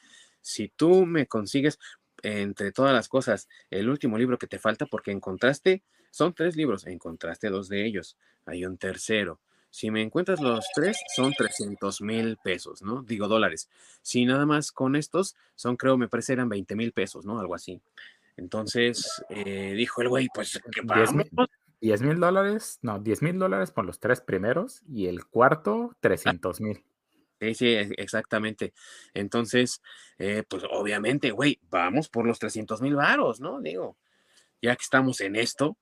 [0.42, 1.80] Si tú me consigues
[2.22, 6.86] entre todas las cosas el último libro que te falta, porque encontraste, son tres libros,
[6.86, 9.40] encontraste dos de ellos, hay un tercero.
[9.70, 13.04] Si me encuentras los tres, son 300 mil pesos, ¿no?
[13.04, 13.70] Digo dólares.
[14.02, 17.42] Si nada más con estos, son, creo, me parece, eran 20 mil pesos, ¿no?
[17.42, 17.82] Algo así.
[18.38, 20.82] Entonces eh, dijo el güey, pues que
[21.82, 26.62] 10 mil dólares, no, 10 mil dólares por los tres primeros y el cuarto 300
[26.62, 26.84] mil.
[27.40, 27.68] Sí, sí,
[27.98, 28.74] exactamente.
[29.14, 29.82] Entonces,
[30.18, 33.62] eh, pues obviamente, güey, vamos por los 300 mil varos, ¿no?
[33.62, 33.98] Digo,
[34.62, 35.78] ya que estamos en esto,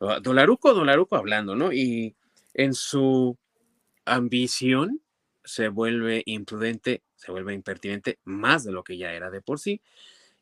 [0.00, 1.72] ah, dolaruco, dolaruco hablando, ¿no?
[1.72, 2.16] Y
[2.54, 3.36] en su
[4.06, 5.02] ambición
[5.44, 9.82] se vuelve imprudente, se vuelve impertinente más de lo que ya era de por sí.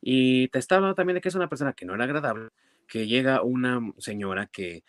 [0.02, 2.48] Y te estaba hablando también de que es una persona que no era agradable,
[2.88, 4.82] que llega una señora que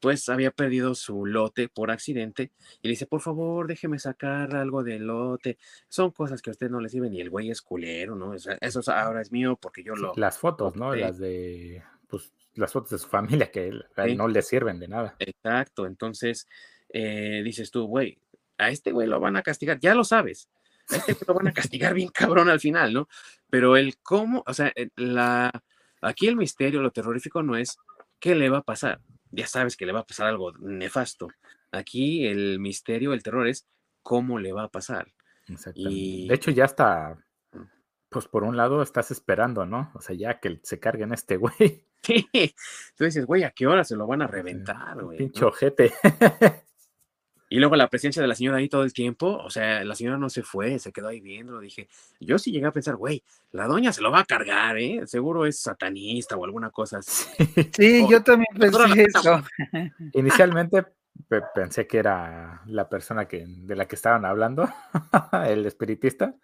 [0.00, 4.82] pues había perdido su lote por accidente y le dice, por favor, déjeme sacar algo
[4.82, 5.58] del lote.
[5.88, 8.32] Son cosas que a usted no le sirven y el güey es culero, ¿no?
[8.34, 10.14] eso ahora es mío porque yo lo...
[10.16, 10.94] Las fotos, ¿no?
[10.94, 13.84] Las de, pues, las fotos de su familia que él,
[14.16, 15.16] no le sirven de nada.
[15.18, 16.48] Exacto, entonces
[16.88, 18.18] eh, dices tú, güey,
[18.56, 20.48] a este güey lo van a castigar, ya lo sabes,
[20.92, 23.08] este lo van a castigar bien cabrón al final, ¿no?
[23.48, 25.50] Pero el cómo, o sea, eh, la,
[26.00, 27.78] aquí el misterio, lo terrorífico no es
[28.18, 29.00] qué le va a pasar.
[29.30, 31.28] Ya sabes que le va a pasar algo nefasto.
[31.72, 33.66] Aquí el misterio, el terror es
[34.02, 35.12] cómo le va a pasar.
[35.74, 36.28] Y...
[36.28, 37.18] De hecho, ya está,
[38.10, 39.90] pues por un lado estás esperando, ¿no?
[39.94, 41.86] O sea, ya que se carguen este güey.
[42.02, 42.26] Sí,
[42.96, 45.18] tú dices, güey, ¿a qué hora se lo van a reventar, güey?
[45.18, 45.92] Pinche ojete.
[47.52, 50.16] Y luego la presencia de la señora ahí todo el tiempo, o sea, la señora
[50.16, 51.88] no se fue, se quedó ahí viendo, dije,
[52.20, 55.00] yo sí llegué a pensar, güey, la doña se lo va a cargar, ¿eh?
[55.04, 57.28] Seguro es satanista o alguna cosa así.
[57.72, 59.42] Sí, yo también pensé eso.
[60.14, 60.86] Inicialmente
[61.52, 64.68] pensé que era la persona que, de la que estaban hablando,
[65.44, 66.36] el espiritista,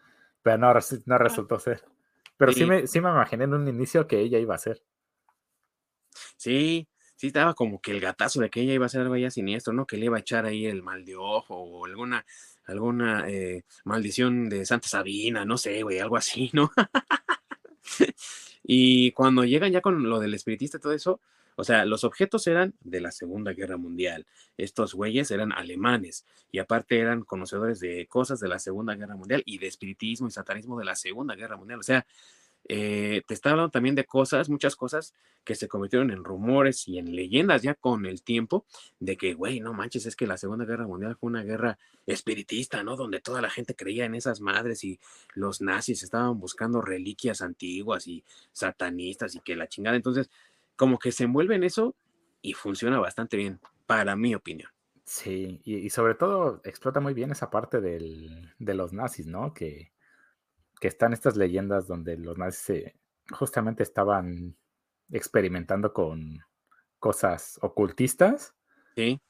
[0.42, 1.84] pero no, no resultó ser.
[2.36, 4.82] Pero sí, me, sí me imaginé en un inicio que ella iba a ser.
[6.36, 9.30] Sí, sí estaba como que el gatazo de que ella iba a ser algo ya
[9.30, 9.86] siniestro, ¿no?
[9.86, 12.24] Que le iba a echar ahí el mal de ojo o alguna,
[12.66, 16.70] alguna eh, maldición de Santa Sabina, no sé, güey, algo así, ¿no?
[18.62, 21.20] y cuando llegan ya con lo del espiritista y todo eso,
[21.58, 24.26] o sea, los objetos eran de la Segunda Guerra Mundial.
[24.58, 29.42] Estos güeyes eran alemanes y aparte eran conocedores de cosas de la Segunda Guerra Mundial
[29.46, 31.80] y de espiritismo y satanismo de la Segunda Guerra Mundial.
[31.80, 32.06] O sea,
[32.68, 36.98] eh, te está hablando también de cosas, muchas cosas que se convirtieron en rumores y
[36.98, 38.66] en leyendas ya con el tiempo,
[38.98, 42.82] de que, güey, no manches, es que la Segunda Guerra Mundial fue una guerra espiritista,
[42.82, 42.96] ¿no?
[42.96, 44.98] Donde toda la gente creía en esas madres y
[45.34, 49.96] los nazis estaban buscando reliquias antiguas y satanistas y que la chingada.
[49.96, 50.28] Entonces,
[50.74, 51.94] como que se envuelve en eso
[52.42, 54.70] y funciona bastante bien, para mi opinión.
[55.04, 59.54] Sí, y, sobre todo explota muy bien esa parte del, de los nazis, ¿no?
[59.54, 59.92] Que
[60.80, 62.92] que están estas leyendas donde los nazis
[63.30, 64.56] justamente estaban
[65.10, 66.40] experimentando con
[66.98, 68.54] cosas ocultistas.
[68.94, 69.20] Sí.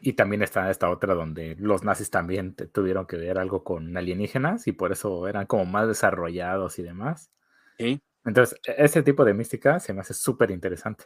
[0.00, 4.66] Y también está esta otra donde los nazis también tuvieron que ver algo con alienígenas
[4.66, 7.30] y por eso eran como más desarrollados y demás.
[7.78, 8.00] Sí.
[8.24, 11.04] Entonces, e-, ese tipo de mística se me hace súper interesante.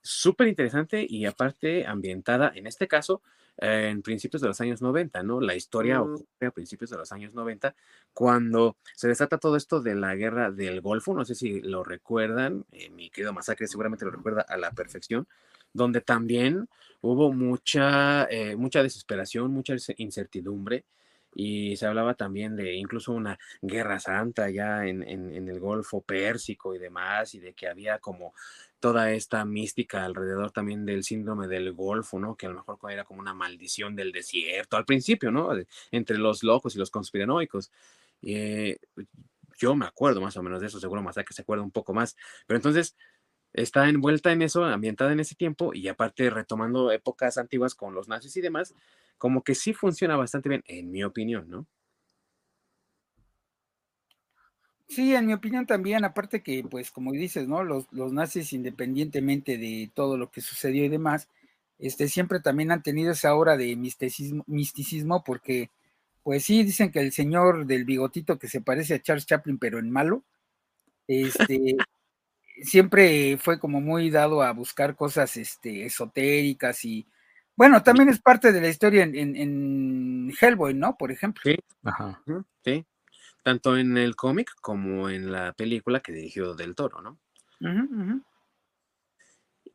[0.00, 3.22] Súper interesante y aparte ambientada, en este caso,
[3.56, 5.40] en principios de los años 90, ¿no?
[5.40, 6.02] La historia mm.
[6.02, 7.74] ocurre a principios de los años 90,
[8.12, 12.64] cuando se desata todo esto de la guerra del Golfo, no sé si lo recuerdan,
[12.72, 15.26] eh, mi querido Masacre seguramente lo recuerda a la perfección,
[15.72, 16.68] donde también
[17.00, 20.84] hubo mucha, eh, mucha desesperación, mucha incertidumbre,
[21.34, 26.74] y se hablaba también de incluso una guerra santa ya en, en, el Golfo Pérsico
[26.74, 28.34] y demás, y de que había como
[28.80, 32.34] toda esta mística alrededor también del síndrome del Golfo, ¿no?
[32.34, 35.50] Que a lo mejor era como una maldición del desierto al principio, ¿no?
[35.90, 37.70] Entre los locos y los conspiranoicos.
[38.22, 38.78] Eh,
[39.56, 41.94] yo me acuerdo más o menos de eso, seguro más que se acuerda un poco
[41.94, 42.16] más.
[42.46, 42.96] Pero entonces
[43.52, 48.08] está envuelta en eso, ambientada en ese tiempo y aparte retomando épocas antiguas con los
[48.08, 48.74] nazis y demás,
[49.18, 51.66] como que sí funciona bastante bien, en mi opinión, ¿no?
[54.88, 57.64] Sí, en mi opinión también, aparte que, pues, como dices, ¿no?
[57.64, 61.28] Los, los nazis, independientemente de todo lo que sucedió y demás,
[61.78, 65.70] este, siempre también han tenido esa hora de misticismo, misticismo, porque,
[66.22, 69.78] pues sí, dicen que el señor del bigotito que se parece a Charles Chaplin, pero
[69.78, 70.24] en malo,
[71.08, 71.76] este,
[72.62, 77.06] siempre fue como muy dado a buscar cosas este, esotéricas y,
[77.56, 80.96] bueno, también es parte de la historia en, en, Hellboy, ¿no?
[80.96, 81.42] Por ejemplo.
[81.44, 82.22] Sí, Ajá.
[82.64, 82.86] sí
[83.42, 87.18] tanto en el cómic como en la película que dirigió Del Toro, ¿no?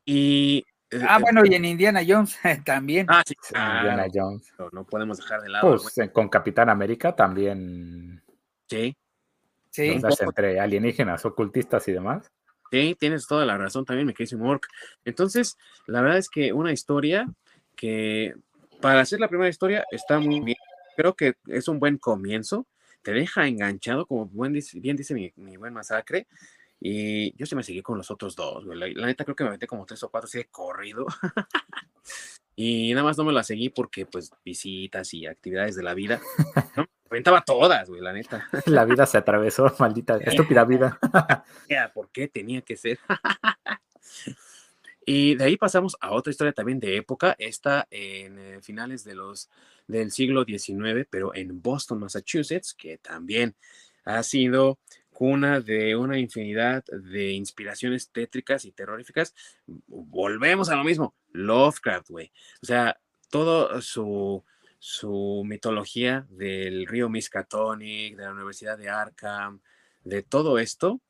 [0.05, 0.65] Y.
[0.89, 3.07] Eh, ah, bueno, y en Indiana Jones también.
[3.09, 4.53] Ah, sí, Indiana Jones.
[4.71, 5.77] No, podemos dejar de lado.
[5.77, 8.23] Pues eh, con Capitán América también.
[8.67, 8.95] Sí.
[9.69, 9.99] Sí.
[10.21, 12.31] entre alienígenas, ocultistas y demás.
[12.71, 14.67] Sí, tienes toda la razón también, me quedé Mork.
[15.05, 17.27] Entonces, la verdad es que una historia
[17.75, 18.35] que
[18.81, 20.57] para hacer la primera historia está muy bien.
[20.95, 22.65] Creo que es un buen comienzo
[23.07, 26.27] te deja enganchado, como bien dice mi, buen masacre.
[26.77, 29.65] Y yo sí me seguí con los otros dos, La, neta creo que me metí
[29.65, 31.05] como tres o cuatro así de corrido.
[32.57, 36.19] y nada más no me la seguí porque, pues, visitas y actividades de la vida.
[37.09, 38.47] Aventaba todas, güey, la neta.
[38.65, 40.99] La vida se atravesó, maldita, estúpida vida.
[41.93, 42.99] ¿Por qué tenía que ser?
[45.05, 49.15] Y de ahí pasamos a otra historia también de época, esta en eh, finales de
[49.15, 49.49] los,
[49.87, 53.55] del siglo XIX, pero en Boston, Massachusetts, que también
[54.03, 54.79] ha sido
[55.11, 59.33] cuna de una infinidad de inspiraciones tétricas y terroríficas.
[59.87, 62.31] Volvemos a lo mismo, Lovecraft, güey.
[62.61, 62.99] O sea,
[63.29, 64.43] todo su,
[64.79, 69.61] su mitología del río Miskatonic, de la Universidad de Arkham,
[70.03, 71.01] de todo esto,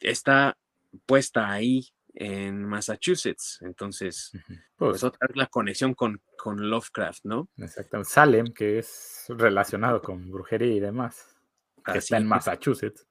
[0.00, 0.56] está
[1.06, 3.60] puesta ahí en Massachusetts.
[3.62, 4.32] Entonces,
[4.76, 7.48] pues, pues, otra vez la conexión con, con Lovecraft, ¿no?
[7.58, 8.04] Exacto.
[8.04, 11.36] Salem, que es relacionado con brujería y demás,
[11.84, 13.06] que está en Massachusetts.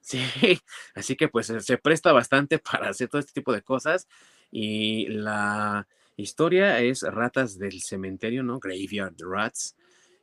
[0.00, 0.20] Sí,
[0.94, 4.08] así que pues se presta bastante para hacer todo este tipo de cosas.
[4.50, 5.86] Y la
[6.20, 8.58] historia es Ratas del Cementerio, ¿no?
[8.60, 9.76] Graveyard Rats,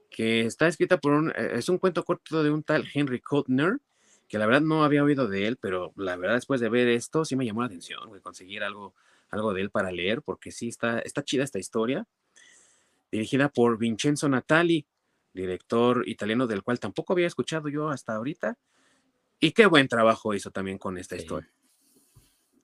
[0.09, 3.79] que está escrita por un, eh, es un cuento corto de un tal Henry Kotner,
[4.27, 7.25] que la verdad no había oído de él, pero la verdad después de ver esto
[7.25, 8.93] sí me llamó la atención, de conseguir algo,
[9.29, 12.05] algo de él para leer, porque sí está, está chida esta historia,
[13.11, 14.85] dirigida por Vincenzo Natali,
[15.33, 18.57] director italiano del cual tampoco había escuchado yo hasta ahorita,
[19.39, 21.51] y qué buen trabajo hizo también con esta historia.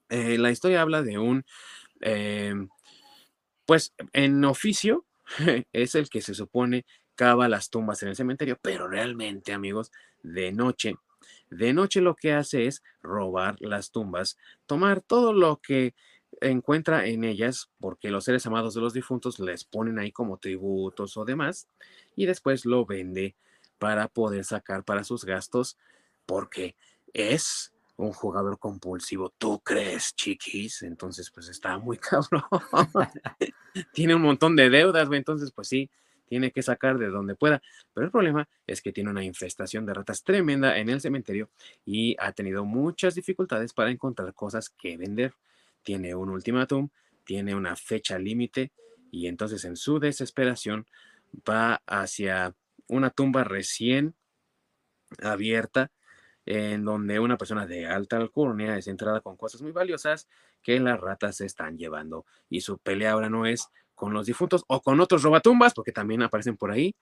[0.09, 1.45] Eh, la historia habla de un,
[2.01, 2.67] em,
[3.65, 5.05] pues en oficio,
[5.73, 6.85] es el que se supone
[7.15, 9.91] cava las tumbas en el cementerio, pero realmente, amigos,
[10.23, 10.95] de noche
[11.49, 15.93] de noche lo que hace es robar las tumbas, tomar todo lo que
[16.41, 21.15] encuentra en ellas, porque los seres amados de los difuntos les ponen ahí como tributos
[21.17, 21.67] o demás,
[22.15, 23.35] y después lo vende
[23.77, 25.77] para poder sacar para sus gastos,
[26.25, 26.75] porque
[27.13, 29.33] es un jugador compulsivo.
[29.37, 30.81] ¿Tú crees, chiquis?
[30.83, 32.43] Entonces, pues está muy cabrón.
[33.93, 35.19] Tiene un montón de deudas, güey.
[35.19, 35.89] Entonces, pues sí,
[36.25, 37.61] tiene que sacar de donde pueda.
[37.93, 41.49] Pero el problema es que tiene una infestación de ratas tremenda en el cementerio
[41.85, 45.33] y ha tenido muchas dificultades para encontrar cosas que vender.
[45.83, 46.89] Tiene un ultimátum,
[47.23, 48.71] tiene una fecha límite
[49.11, 50.87] y entonces en su desesperación
[51.47, 52.55] va hacia
[52.87, 54.15] una tumba recién
[55.21, 55.91] abierta
[56.45, 60.27] en donde una persona de alta alcurnia es entrada con cosas muy valiosas
[60.61, 62.25] que las ratas se están llevando.
[62.49, 66.23] Y su pelea ahora no es con los difuntos o con otros robatumbas, porque también
[66.23, 66.95] aparecen por ahí,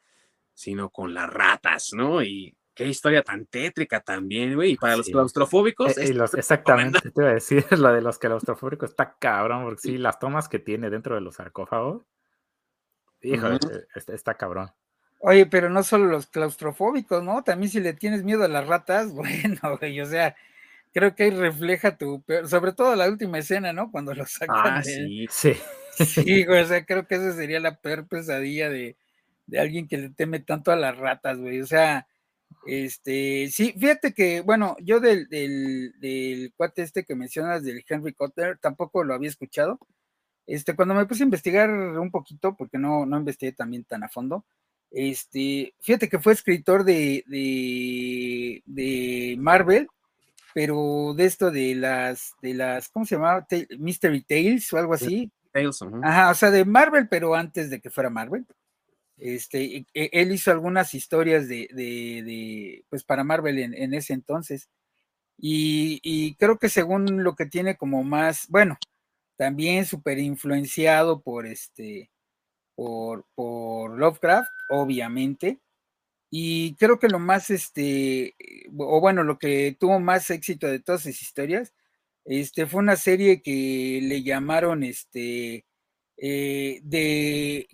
[0.54, 2.22] sino con las ratas, ¿no?
[2.22, 4.72] Y qué historia tan tétrica también, güey.
[4.72, 5.98] Y para los claustrofóbicos.
[5.98, 10.20] Eh, exactamente, te iba a decir, lo de los claustrofóbicos está cabrón, porque sí, las
[10.20, 12.04] tomas que tiene dentro de los sarcófagos,
[13.22, 13.58] hijo, eh,
[14.08, 14.72] está, cabrón.
[15.24, 17.44] Oye, pero no solo los claustrofóbicos, ¿no?
[17.44, 20.36] También si le tienes miedo a las ratas, bueno, güey, o sea,
[20.94, 23.92] creo que ahí refleja tu, sobre todo la última escena, ¿no?
[23.92, 24.78] Cuando lo sacan.
[24.78, 25.28] Ah, sí.
[25.30, 25.54] Sí.
[25.94, 28.96] Sí, güey, o sea, creo que esa sería la peor pesadilla de,
[29.46, 31.62] de alguien que le teme tanto a las ratas, güey.
[31.62, 32.08] O sea,
[32.66, 38.14] este, sí, fíjate que, bueno, yo del, del, del, cuate este que mencionas, del Henry
[38.14, 39.80] Cotter, tampoco lo había escuchado.
[40.48, 44.10] Este, cuando me puse a investigar un poquito, porque no, no investigué también tan a
[44.10, 44.46] fondo,
[44.92, 49.88] este, fíjate que fue escritor de, de, de Marvel,
[50.54, 53.48] pero de esto de las, de las, ¿cómo se llamaba?
[53.80, 55.32] Mystery Tales o algo así.
[55.54, 56.02] Tales, uh -huh.
[56.04, 58.46] Ajá, o sea, de Marvel, pero antes de que fuera Marvel.
[59.18, 64.70] Este, él hizo algunas historias de, de, de pues para Marvel en, en ese entonces.
[65.38, 68.78] Y, y, creo que según lo que tiene como más, bueno,
[69.38, 72.12] también súper influenciado por este,
[73.36, 75.60] por, Lovecraft, obviamente.
[76.32, 78.36] Y creo que lo más, este,
[78.78, 81.74] o bueno, lo que tuvo más éxito de todas esas historias,
[82.26, 85.66] este, fue una serie que le llamaron, este,
[86.18, 87.68] eh, de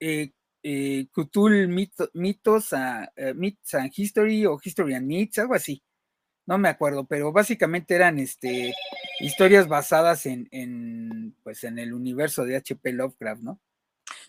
[0.00, 5.54] eh, eh, Cthulhu mito, mitos, a, uh, Myths and History o History and Myths, algo
[5.54, 5.82] así.
[6.46, 8.74] No me acuerdo, pero básicamente eran este,
[9.20, 12.92] historias basadas en, en, pues, en el universo de H.P.
[12.92, 13.60] Lovecraft, ¿no?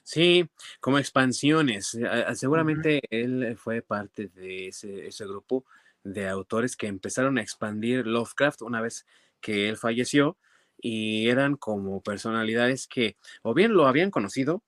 [0.05, 0.47] Sí,
[0.79, 1.97] como expansiones.
[2.35, 3.07] Seguramente uh -huh.
[3.09, 5.65] él fue parte de ese, ese, grupo
[6.03, 9.07] de autores que empezaron a expandir Lovecraft una vez
[9.41, 10.37] que él falleció
[10.79, 14.61] y eran como personalidades que o bien lo habían conocido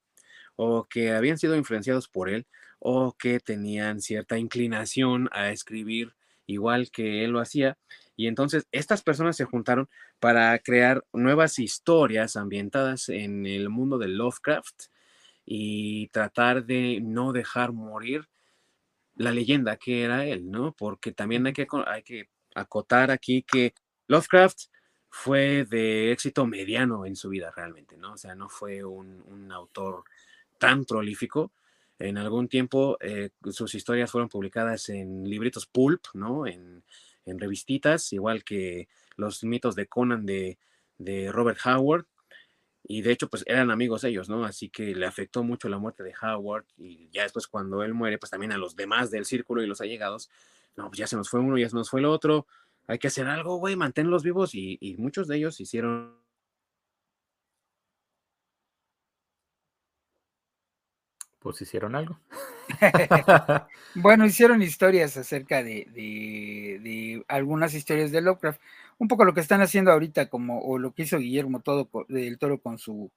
[0.56, 2.48] o que habían sido influenciados por él
[2.80, 6.16] o que tenían cierta inclinación a escribir
[6.48, 7.78] igual que él lo hacía.
[8.16, 9.88] Y entonces estas personas se juntaron
[10.20, 14.86] para crear nuevas historias ambientadas en el mundo de Lovecraft
[15.50, 18.28] y tratar de no dejar morir
[19.16, 20.74] la leyenda que era él, ¿no?
[20.74, 23.74] Porque también hay que, hay que acotar aquí que
[24.08, 24.66] Lovecraft
[25.10, 28.14] fue de éxito mediano en su vida realmente, ¿no?
[28.14, 30.04] O sea, no fue un, un autor
[30.60, 31.54] tan prolífico.
[31.98, 36.46] En algún tiempo eh, sus historias fueron publicadas en libritos pulp, ¿no?
[36.46, 36.84] En,
[37.26, 40.58] en revistitas, igual que los mitos de Conan de,
[40.98, 42.06] de Robert Howard,
[42.90, 44.46] y de hecho pues eran amigos ellos, ¿no?
[44.46, 48.18] Así que le afectó mucho la muerte de Howard y ya después cuando él muere
[48.18, 50.30] pues también a los demás del círculo y los allegados,
[50.78, 52.48] no, pues ya se nos fue uno, ya se nos fue el otro,
[52.88, 56.16] hay que hacer algo, güey, manténlos vivos y, y muchos de ellos hicieron
[61.40, 62.20] pues hicieron algo.
[63.96, 68.62] bueno, hicieron historias acerca de, de, de, algunas historias de Lovecraft,
[69.00, 72.38] un poco lo que están haciendo ahorita, como o lo que hizo Guillermo todo del
[72.40, 73.12] Toro con su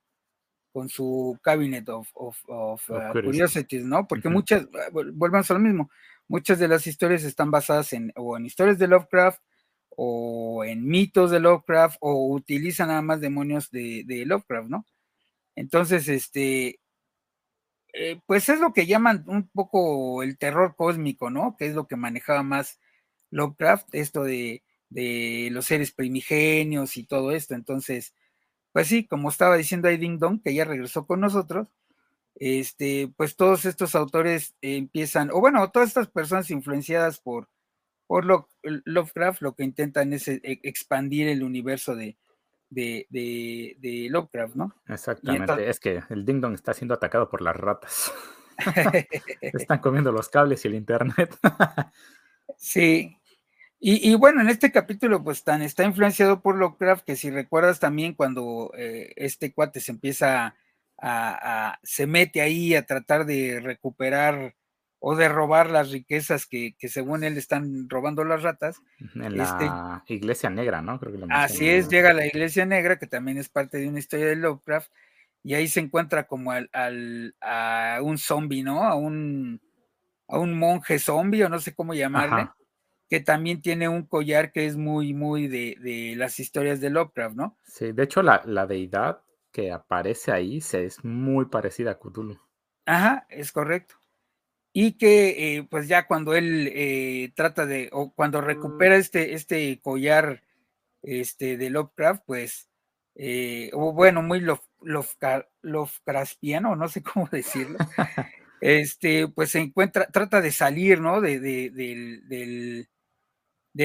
[0.73, 4.07] con su cabinet of, of, of uh, curiosities, ¿no?
[4.07, 4.35] Porque uh -huh.
[4.35, 5.91] muchas, volvemos a lo mismo,
[6.29, 9.41] muchas de las historias están basadas en o en historias de Lovecraft
[9.91, 14.87] o en mitos de Lovecraft o utilizan nada más demonios de, de Lovecraft, ¿no?
[15.57, 16.81] Entonces, este,
[17.93, 21.57] eh, pues es lo que llaman un poco el terror cósmico, ¿no?
[21.57, 22.79] Que es lo que manejaba más
[23.31, 27.55] Lovecraft, esto de, de los seres primigenios y todo esto.
[27.55, 28.15] Entonces,
[28.73, 31.69] pues sí, como estaba diciendo ahí Ding Dong, que ya regresó con nosotros,
[32.35, 37.49] este, pues todos estos autores empiezan, o bueno, todas estas personas influenciadas por,
[38.07, 42.17] por lo, Lovecraft, lo que intentan es e, expandir el universo de,
[42.69, 44.75] de, de, de Lovecraft, ¿no?
[44.89, 45.69] Exactamente, entonces...
[45.69, 48.13] es que el Ding Dong está siendo atacado por las ratas.
[49.41, 51.37] Están comiendo los cables y el internet.
[52.57, 53.17] sí.
[53.83, 57.81] Y, y, bueno, en este capítulo, pues tan está influenciado por Lovecraft que si recuerdas
[57.81, 60.55] también cuando eh, este cuate se empieza
[60.99, 64.55] a, a, se mete ahí a tratar de recuperar
[64.99, 68.83] o de robar las riquezas que, que, según él están robando las ratas.
[69.15, 71.01] En la este, iglesia negra, ¿no?
[71.01, 73.99] Creo que así es, llega a la iglesia negra, que también es parte de una
[73.99, 74.93] historia de Lovecraft,
[75.43, 78.85] y ahí se encuentra como al, al a un zombie, ¿no?
[78.85, 79.63] A un,
[80.29, 82.57] a un monje zombie, o no sé cómo llamarle, Ajá.
[83.11, 87.37] Que también tiene un collar que es muy, muy de, de las historias de Lovecraft,
[87.37, 87.59] ¿no?
[87.65, 92.39] Sí, de hecho la, la deidad que aparece ahí se es muy parecida a Cthulhu.
[92.87, 94.01] Ajá, es correcto
[94.73, 99.81] y que eh, pues ya cuando él eh, trata de, o cuando recupera este, este
[99.81, 100.43] collar
[101.03, 102.69] este, de Lovecraft, pues,
[103.17, 104.63] eh, o bueno, muy Love,
[105.63, 107.79] Lovecraftiano, no sé cómo decirlo,
[108.61, 111.21] este, pues se encuentra, trata de salir, ¿no?
[111.21, 112.89] De, de, de, del, del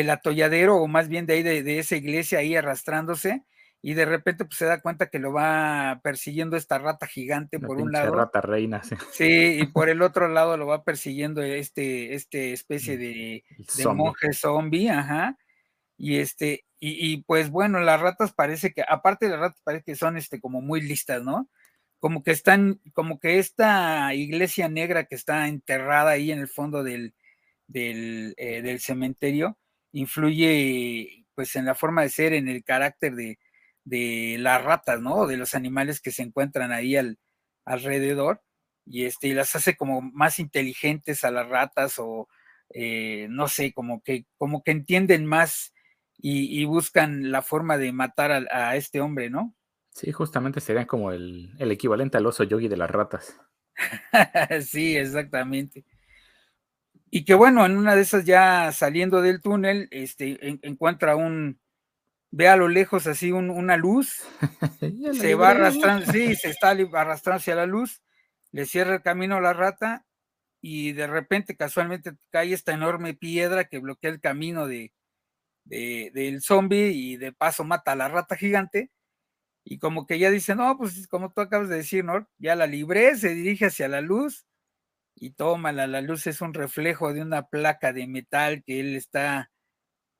[0.09, 3.43] atolladero, o más bien de ahí, de, de esa iglesia ahí arrastrándose,
[3.81, 7.67] y de repente pues se da cuenta que lo va persiguiendo esta rata gigante La
[7.67, 8.15] por un lado.
[8.15, 8.95] rata reina, sí.
[9.11, 13.43] Sí, y por el otro lado lo va persiguiendo este, este especie de,
[13.77, 15.37] de monje zombie, ajá.
[15.97, 19.95] Y este, y, pues bueno, las ratas parece que, aparte de las ratas, parece que
[19.95, 21.49] son este como muy listas, ¿no?
[21.99, 26.83] Como que están, como que esta iglesia negra que está enterrada ahí en el fondo
[26.83, 27.15] del,
[27.67, 29.57] del, eh, del cementerio,
[29.95, 33.39] influye pues en la forma de ser, en el carácter de,
[33.83, 35.27] de las ratas, ¿no?
[35.27, 37.19] De los animales que se encuentran ahí al,
[37.65, 38.41] alrededor
[38.85, 42.27] y este y las hace como más inteligentes a las ratas o
[42.69, 45.73] eh, no sé, como que como que entienden más
[46.17, 49.53] y, buscan la forma de matar a, este hombre, ¿no?
[49.91, 53.39] Sí, justamente serían como el, equivalente al oso yogi de las ratas.
[54.65, 55.85] sí, exactamente.
[57.09, 61.59] Y que bueno, en una de esas ya saliendo del túnel, este, encuentra un,
[62.31, 64.23] ve a lo lejos así una luz,
[65.13, 68.01] se va arrastrando, sí, se está arrastrando hacia la luz,
[68.51, 70.05] le cierra el camino a la rata
[70.61, 74.91] y de repente casualmente cae esta enorme piedra que bloquea el camino de,
[75.63, 78.91] del zombie y de paso mata a la rata gigante.
[79.63, 82.27] Y como que ya dice, no, pues como tú acabas de decir, ¿no?
[82.37, 84.45] Ya la libré, se dirige hacia la luz
[85.15, 89.51] y toma la luz es un reflejo de una placa de metal que él está,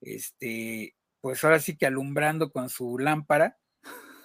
[0.01, 3.57] este, pues ahora sí que alumbrando con su lámpara.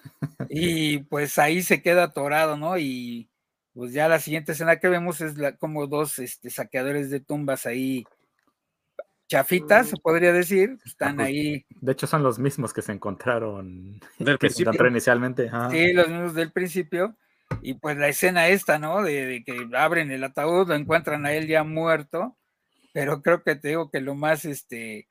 [0.49, 2.77] Y pues ahí se queda atorado, ¿no?
[2.77, 3.29] Y
[3.73, 7.65] pues ya la siguiente escena que vemos es la, como dos este, saqueadores de tumbas
[7.67, 8.03] ahí
[9.31, 11.65] chafitas, se podría decir, pues, están ahí.
[11.79, 15.49] De hecho, son los mismos que se encontraron, del que se encontró inicialmente.
[15.71, 17.15] Sí, los mismos del principio.
[17.61, 19.01] Y pues la escena esta, ¿no?
[19.01, 22.37] De, de, que abren el ataúd, lo encuentran a él ya muerto,
[22.93, 25.07] pero creo que te digo que lo más, este,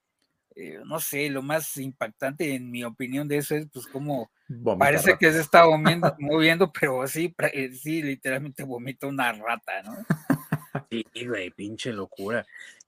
[0.57, 4.31] eh, no sé, lo más impactante en mi opinión de eso es pues como
[4.79, 5.65] parece que se está
[6.19, 9.97] moviendo, pero sí, eh, sí, literalmente vomita una rata, ¿no?
[10.91, 12.45] Sí, güey, pinche locura.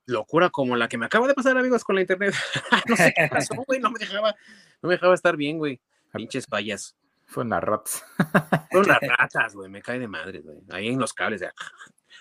[0.07, 2.35] Locura como la que me acaba de pasar, amigos, con la internet.
[2.89, 4.35] no sé qué pasó, güey, no me dejaba,
[4.83, 5.81] no me dejaba estar bien, güey.
[6.13, 6.97] Pinches fallas.
[7.33, 8.05] Fue una ratas.
[8.71, 10.59] Fueron las ratas, güey, me cae de madre, güey.
[10.71, 11.41] Ahí en los cables.
[11.41, 11.51] De...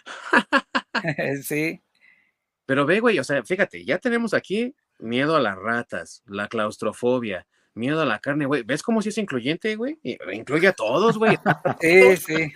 [1.44, 1.82] sí.
[2.66, 7.46] Pero ve, güey, o sea, fíjate, ya tenemos aquí miedo a las ratas, la claustrofobia,
[7.74, 8.64] miedo a la carne, güey.
[8.64, 10.00] ¿Ves cómo si es incluyente, güey?
[10.32, 11.38] Incluye a todos, güey.
[11.82, 12.54] Sí, sí.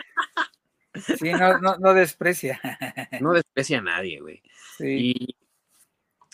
[1.18, 2.62] Sí, no, no, desprecia.
[3.20, 4.42] No desprecia a nadie, güey.
[4.80, 5.36] Y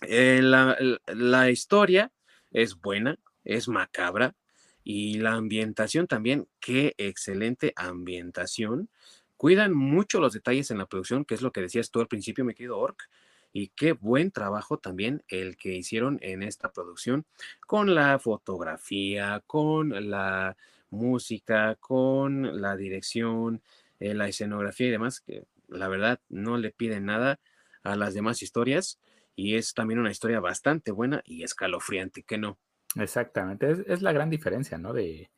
[0.04, 2.12] eh, la, la historia
[2.52, 4.36] es buena, es macabra,
[4.84, 8.90] y la ambientación también, qué excelente ambientación.
[9.38, 12.46] Cuidan mucho los detalles en la producción, que es lo que decías tú al principio,
[12.46, 13.10] mi querido Orc
[13.54, 17.26] y qué buen trabajo también el que hicieron en esta producción
[17.68, 20.56] con la fotografía, con la
[20.90, 23.62] música, con la dirección,
[24.00, 27.40] eh, la escenografía y demás, que la verdad no le piden nada
[27.84, 29.00] a las demás historias
[29.36, 32.58] y es también una historia bastante buena y escalofriante, que no.
[32.96, 34.94] Exactamente, es, es la gran diferencia, ¿no?
[34.94, 35.32] De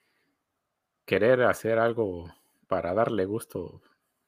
[1.06, 2.34] querer hacer algo
[2.68, 3.82] para darle gusto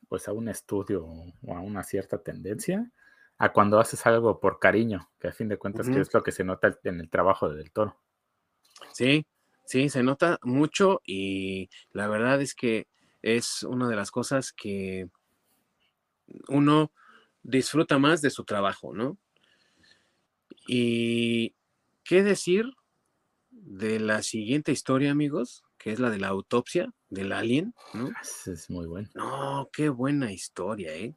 [0.07, 2.91] pues a un estudio o a una cierta tendencia
[3.37, 6.43] a cuando haces algo por cariño, que a fin de cuentas es lo que se
[6.43, 7.99] nota en el trabajo de Del Toro.
[8.93, 9.25] Sí,
[9.65, 12.87] sí, se nota mucho y la verdad es que
[13.21, 15.09] es una de las cosas que
[16.47, 16.91] uno
[17.43, 19.17] disfruta más de su trabajo, ¿no?
[20.67, 21.55] Y
[22.03, 22.65] qué decir
[23.65, 28.11] de la siguiente historia, amigos, que es la de la autopsia del alien, ¿no?
[28.21, 29.09] Es muy bueno.
[29.13, 31.15] No, qué buena historia, ¿eh?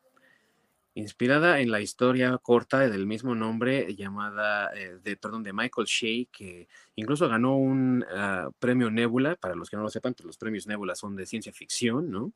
[0.98, 6.26] inspirada en la historia corta del mismo nombre llamada, eh, de, perdón, de Michael Shea,
[6.32, 10.38] que incluso ganó un ah, premio Nebula, para los que no lo sepan, pues los
[10.38, 12.32] premios Nebula son de ciencia ficción, ¿no?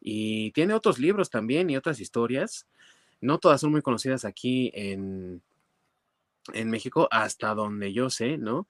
[0.00, 2.66] Y tiene otros libros también y otras historias.
[3.20, 5.42] No todas son muy conocidas aquí en,
[6.54, 8.66] en México, hasta donde yo sé, ¿no?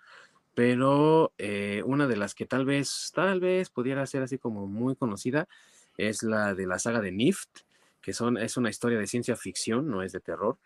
[0.54, 4.96] Pero eh, una de las que tal vez, tal vez pudiera ser así como muy
[4.96, 5.48] conocida
[5.96, 7.60] es la de la saga de Nift,
[8.00, 10.58] que son, es una historia de ciencia ficción, no es de terror,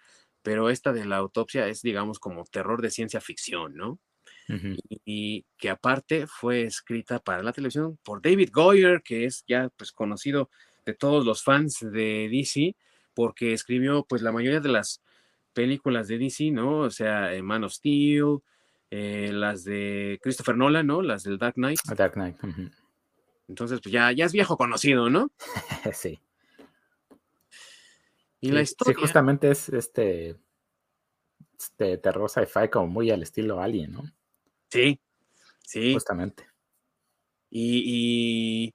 [0.43, 3.99] pero esta de la autopsia es, digamos, como terror de ciencia ficción, ¿no?
[5.05, 9.93] y, que aparte fue escrita para la televisión por David Goyer, que es ya pues
[9.93, 10.51] conocido
[10.84, 12.76] de todos los fans de DC,
[13.14, 15.03] porque escribió pues la mayoría de las
[15.53, 16.80] películas de DC, ¿no?
[16.80, 18.39] O sea, Man of Steel,
[18.91, 21.03] eh, las de Christopher Nolan, ¿no?
[21.03, 21.78] Las del Dark Knight.
[21.97, 22.37] Dark Knight.
[23.49, 25.30] Entonces, pues ya, ya es viejo conocido, ¿no?
[25.93, 26.20] sí.
[28.41, 28.95] Y la historia.
[28.95, 30.37] Sí, justamente es este,
[31.59, 34.03] este terror sci-fi como muy al estilo Alien, ¿no?
[34.70, 35.01] Sí,
[35.64, 35.95] sí.
[35.95, 36.47] Justamente.
[37.51, 38.74] Y,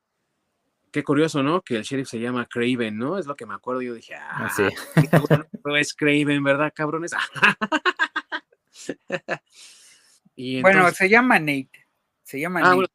[0.91, 1.61] qué curioso, ¿no?
[1.61, 3.17] Que el sheriff se llama Craven, ¿no?
[3.17, 3.81] Es lo que me acuerdo.
[3.81, 4.63] Yo dije, ah, sí.
[5.77, 7.11] es Craven, ¿verdad, cabrones?
[10.61, 11.87] bueno, se llama Nate.
[12.23, 12.93] Se llama ah, Nate.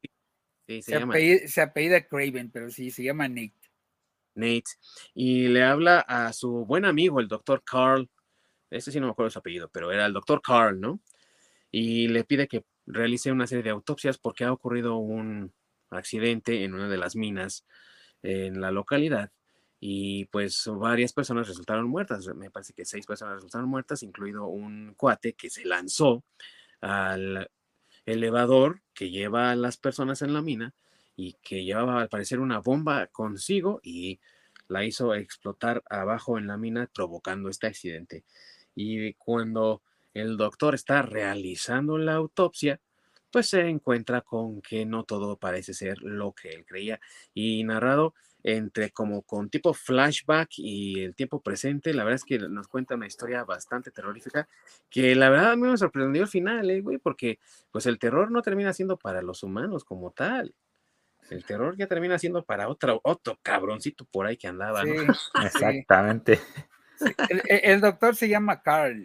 [0.67, 3.53] sí, se, apellida, se, apellida, Craven, pero sí, se llama Nate.
[4.35, 4.63] Nate.
[5.13, 8.09] Y le habla a su buen amigo, el doctor Carl.
[8.69, 10.99] Ese sí no me acuerdo su apellido, pero era el doctor Carl, ¿no?
[11.71, 15.53] Y le pide que realice una serie de autopsias porque ha ocurrido un
[15.89, 17.65] accidente en una de las minas
[18.23, 19.31] en la localidad
[19.79, 22.27] y pues varias personas resultaron muertas.
[22.35, 26.23] Me parece que seis personas resultaron muertas, incluido un cuate que se lanzó
[26.81, 27.49] al
[28.05, 30.73] elevador que lleva a las personas en la mina
[31.15, 34.19] y que llevaba al parecer una bomba consigo y
[34.67, 38.23] la hizo explotar abajo en la mina provocando este accidente.
[38.75, 39.81] Y cuando
[40.13, 42.79] el doctor está realizando la autopsia,
[43.31, 46.99] pues se encuentra con que no todo parece ser lo que él creía
[47.33, 48.13] y narrado
[48.43, 52.95] entre como con tipo flashback y el tiempo presente, la verdad es que nos cuenta
[52.95, 54.47] una historia bastante terrorífica,
[54.89, 57.39] que la verdad a mí me sorprendió el final, eh, güey, porque
[57.71, 60.53] pues el terror no termina siendo para los humanos como tal.
[61.29, 64.81] El terror ya termina siendo para otro, otro cabroncito por ahí que andaba.
[64.85, 66.39] Sí, Exactamente.
[67.49, 69.03] El, doctor se llama Carl.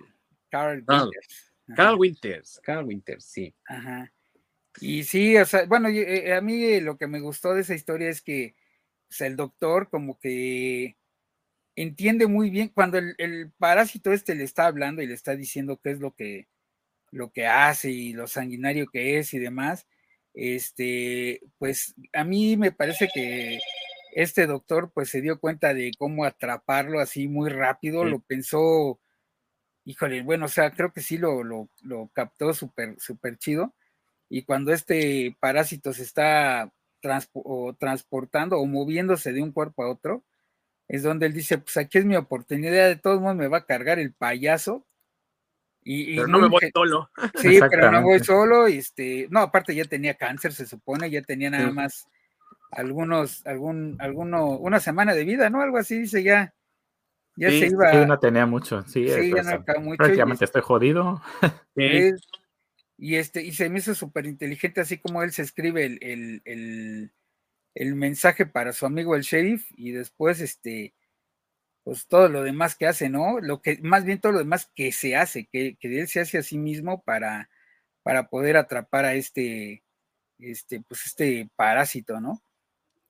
[0.49, 1.52] Carl Winters.
[1.77, 3.55] Carl Winters, Carl Winters, sí.
[3.67, 4.13] Ajá.
[4.81, 8.09] Y sí, o sea, bueno, eh, a mí lo que me gustó de esa historia
[8.09, 8.55] es que
[9.13, 10.97] sea, el doctor como que
[11.77, 15.93] entiende muy bien cuando el, parásito este le está hablando y le está diciendo qué
[15.93, 16.49] es lo que,
[17.11, 19.87] lo que hace y lo sanguinario que es y demás,
[20.35, 23.59] este, pues a mí me parece que
[24.15, 29.01] este doctor pues se dio cuenta de cómo atraparlo así muy rápido, lo pensó,
[29.85, 33.75] híjole, bueno, o sea, creo que sí lo, lo, lo captó súper, súper chido.
[34.29, 36.73] Y cuando este parásito se está
[37.33, 40.25] o transportando o moviéndose de un cuerpo a otro,
[40.89, 43.67] es donde él dice, pues aquí es mi oportunidad, de todos modos me va a
[43.67, 44.87] cargar el payaso.
[45.85, 47.11] Y, pero no me voy solo.
[47.41, 48.67] Sí, pero no voy solo.
[48.67, 52.07] Este, no, aparte ya tenía cáncer, se supone, ya tenía nada más
[52.71, 55.61] algunos, algún, alguno, una semana de vida, ¿no?
[55.61, 56.55] Algo así, dice ya.
[57.37, 57.91] Ya se iba.
[57.91, 59.09] Sí, no tenía mucho, sí.
[59.09, 59.97] sí ya no mucho.
[59.99, 61.21] Prácticamente estoy jodido.
[61.75, 62.13] Sí.
[62.99, 67.11] Y, este, y se me hizo súper inteligente, así como él se escribe el,
[67.97, 70.95] mensaje para su amigo el sheriff y después, este,
[71.83, 73.41] pues todo lo demás que hace, ¿no?
[73.41, 76.43] Lo que, más bien todo lo demás que se hace, que, él se hace a
[76.43, 77.51] sí mismo para,
[78.05, 79.83] para poder atrapar a este,
[80.39, 82.41] este, pues este parásito, ¿no?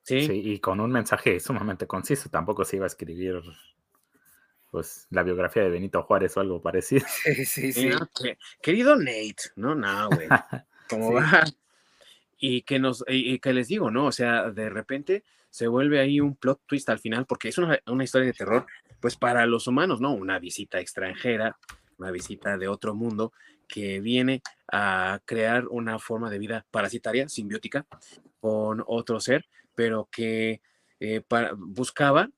[0.04, 0.26] Sí.
[0.26, 0.40] sí.
[0.42, 3.42] y con un mensaje sumamente conciso, tampoco se iba a escribir
[4.72, 7.04] pues la biografía de Benito Juárez o algo parecido.
[7.22, 7.90] Sí, sí, sí.
[8.62, 10.26] Querido Nate, no, no, güey.
[10.88, 11.44] ¿Cómo va?
[12.38, 14.06] Y que nos, y, que les digo, ¿no?
[14.06, 17.78] O sea, de repente se vuelve ahí un plot twist al final, porque es una,
[17.86, 18.66] una historia de terror,
[18.98, 20.14] pues para los humanos, ¿no?
[20.14, 21.58] Una visita extranjera,
[21.98, 23.34] una visita de otro mundo
[23.68, 24.40] que viene
[24.72, 27.86] a crear una forma de vida parasitaria, simbiótica,
[28.40, 29.44] con otro ser,
[29.74, 30.62] pero que
[30.98, 32.30] eh, para, buscaba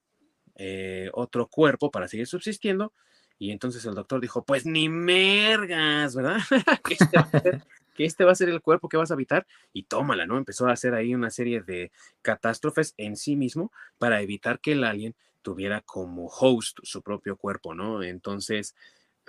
[0.57, 2.92] eh, otro cuerpo para seguir subsistiendo.
[3.38, 6.38] Y entonces el doctor dijo, pues ni mergas, ¿verdad?
[6.90, 7.62] Este
[7.94, 10.36] que, este va a ser el cuerpo que vas a habitar y tómala, ¿no?
[10.36, 11.92] Empezó a hacer ahí una serie de
[12.22, 17.74] catástrofes en sí mismo para evitar que el alien tuviera como host su propio cuerpo,
[17.74, 18.02] ¿no?
[18.02, 18.74] Entonces,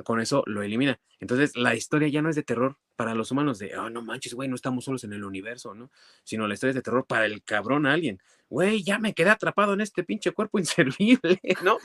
[0.03, 0.99] con eso lo elimina.
[1.19, 4.33] Entonces, la historia ya no es de terror para los humanos, de, oh, no manches,
[4.33, 5.91] güey, no estamos solos en el universo, ¿no?
[6.23, 8.19] Sino la historia es de terror para el cabrón alien.
[8.49, 11.77] Güey, ya me quedé atrapado en este pinche cuerpo inservible, ¿no?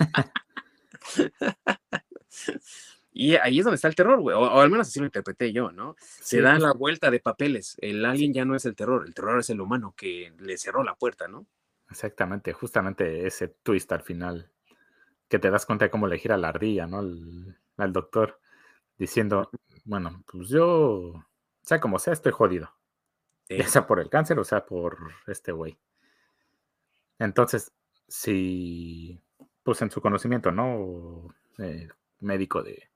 [3.12, 5.72] y ahí es donde está el terror, güey, o, al menos así lo interpreté yo,
[5.72, 5.96] ¿no?
[5.98, 7.76] Se da la vuelta de papeles.
[7.80, 10.84] El alien ya no es el terror, el terror es el humano que le cerró
[10.84, 11.46] la puerta, ¿no?
[11.90, 14.48] Exactamente, justamente ese twist al final,
[15.28, 17.02] que te das cuenta de cómo le gira la ardilla, ¿no?
[17.82, 18.40] Al doctor
[18.98, 19.50] diciendo,
[19.84, 21.24] bueno, pues yo,
[21.62, 22.70] sea como sea, estoy jodido.
[23.48, 25.76] Ya sea por el cáncer o sea por este güey.
[27.18, 27.72] Entonces,
[28.06, 29.20] si,
[29.62, 31.34] pues en su conocimiento, ¿no?
[31.58, 31.88] Eh,
[32.20, 32.90] médico de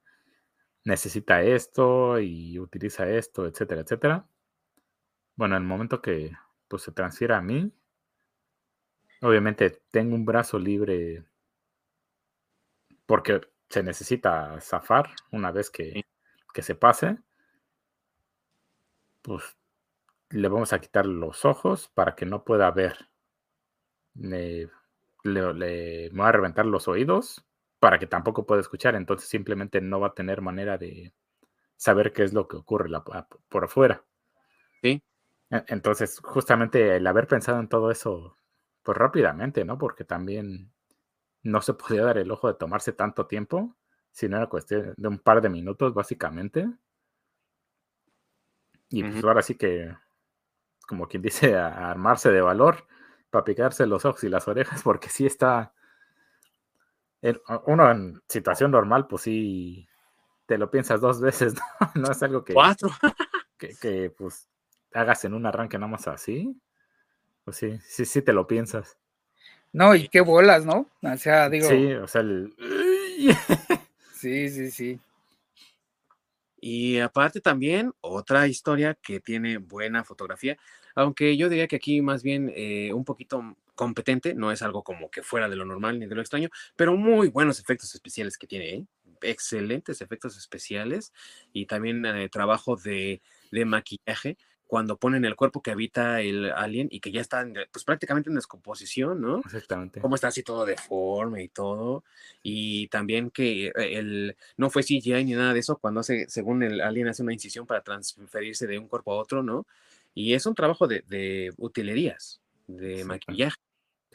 [0.85, 4.27] necesita esto y utiliza esto, etcétera, etcétera.
[5.35, 6.31] Bueno, en el momento que
[6.67, 7.71] pues se transfiere a mí,
[9.21, 11.25] obviamente tengo un brazo libre
[13.05, 13.41] porque
[13.75, 16.05] se necesita zafar una vez que,
[16.61, 17.17] se pase,
[19.21, 19.43] pues
[20.29, 23.09] le vamos a quitar los ojos para que no pueda ver.
[24.13, 24.69] Le,
[25.25, 27.45] le, voy a reventar los oídos
[27.77, 31.13] para que tampoco pueda escuchar, entonces simplemente no va a tener manera de
[31.75, 32.89] saber qué es lo que ocurre
[33.49, 34.05] por afuera.
[34.81, 35.03] Sí.
[35.49, 38.37] E, entonces, justamente el haber pensado en todo eso,
[38.83, 39.77] pues rápidamente, ¿no?
[39.77, 40.71] Porque también
[41.45, 43.75] no se podía dar el ojo de tomarse tanto tiempo,
[44.11, 46.67] sino era cuestión de un par de minutos, básicamente.
[48.89, 49.95] Y pues ahora sí que,
[50.87, 52.87] como quien dice, a, armarse de valor
[53.29, 55.73] para picarse los ojos y las orejas, porque sí está.
[57.67, 59.87] uno en situación normal, pues sí
[60.47, 61.61] te lo piensas dos veces, ¿no?
[61.95, 62.53] No es algo que.
[62.53, 62.89] Cuatro.
[63.57, 64.49] que, que, pues
[64.93, 66.59] hagas en un arranque nada más así.
[67.43, 68.97] Pues sí, sí, sí te lo piensas.
[69.75, 70.89] No, y qué bolas, ¿no?
[71.01, 71.67] O sea, digo.
[71.67, 72.53] Sí, o sea, el.
[74.13, 74.99] sí, sí, sí.
[76.61, 80.57] Y aparte también otra historia que tiene buena fotografía,
[80.95, 85.11] aunque yo diría que aquí más bien eh, un poquito competente, no es algo como
[85.11, 86.47] que fuera de lo normal ni de lo extraño,
[86.77, 88.85] pero muy buenos efectos especiales que tiene, ¿eh?
[89.21, 91.11] excelentes efectos especiales
[91.51, 93.21] y también eh, trabajo de,
[93.51, 97.85] de maquillaje cuando ponen el cuerpo que habita el alien y que ya está pues
[97.85, 99.39] prácticamente en descomposición, ¿no?
[99.39, 100.01] Exactamente.
[100.01, 102.03] Cómo está así todo deforme y todo.
[102.41, 106.63] Y también que eh, el, no fue CGI ni nada de eso cuando hace, según
[106.63, 109.67] el alien hace una incisión para transferirse de un cuerpo a otro, ¿no?
[110.15, 113.57] Y es un trabajo de, utilerías, de maquillaje.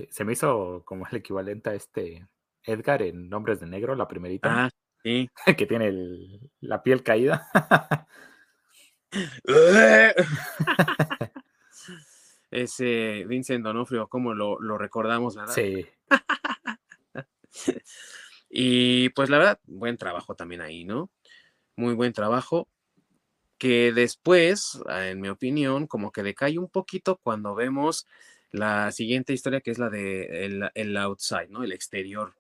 [0.09, 2.27] Se me hizo como el equivalente a este
[2.65, 4.65] Edgar en Nombres de Negro, la primerita.
[4.65, 4.71] Ah,
[5.03, 5.31] sí.
[5.57, 7.49] que tiene la piel caída.
[12.51, 15.55] Ese Vincent Donofrio, como lo, recordamos, ¿verdad?
[15.55, 15.87] Sí.
[18.51, 21.11] y pues la verdad, buen trabajo también ahí, ¿no?
[21.77, 22.69] Muy buen trabajo.
[23.59, 28.07] Que después, en mi opinión, como que decae un poquito cuando vemos
[28.51, 31.63] la siguiente historia, que es la de el, el outside, ¿no?
[31.63, 32.35] El exterior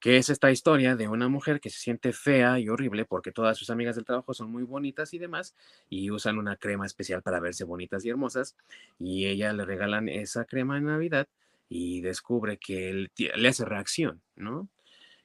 [0.00, 3.58] que es esta historia de una mujer que se siente fea y horrible porque todas
[3.58, 5.54] sus amigas del trabajo son muy bonitas y demás
[5.90, 8.56] y usan una crema especial para verse bonitas y hermosas
[8.98, 11.28] y ella le regalan esa crema en Navidad
[11.68, 14.68] y descubre que le hace reacción, ¿no?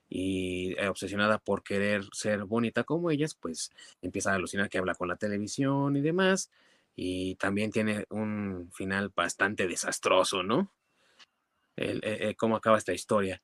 [0.09, 3.71] Y eh, obsesionada por querer ser bonita como ellas, pues
[4.01, 6.51] empieza a alucinar que habla con la televisión y demás
[6.95, 10.71] y también tiene un final bastante desastroso, ¿no?
[11.78, 13.41] El, eh, eh, cómo acaba esta historia.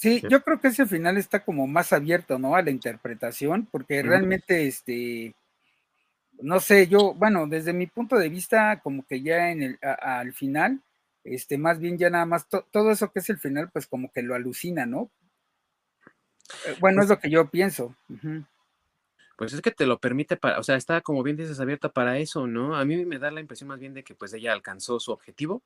[0.00, 2.54] Sí, yo creo que ese final está como más abierto, ¿no?
[2.56, 5.34] A la interpretación, porque realmente, este,
[6.40, 10.32] no sé, yo, bueno, desde mi punto de vista, como que ya en el, al
[10.32, 10.80] final,
[11.22, 14.22] este, más bien ya nada más, todo eso que es el final, pues como que
[14.22, 15.10] lo alucina, ¿no?
[16.64, 17.94] Eh, bueno, es pues lo que yo pienso.
[19.36, 22.16] Pues es que te lo permite para, o sea, está como bien dices abierta para
[22.16, 22.74] eso, ¿no?
[22.74, 25.62] A mí me da la impresión más bien de que pues ella alcanzó su objetivo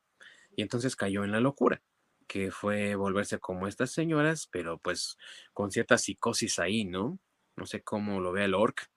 [0.57, 1.81] y entonces cayó en la locura
[2.27, 5.17] que fue volverse como estas señoras, pero pues
[5.53, 7.19] con cierta psicosis ahí, ¿no?
[7.57, 8.89] No sé cómo lo ve el orc.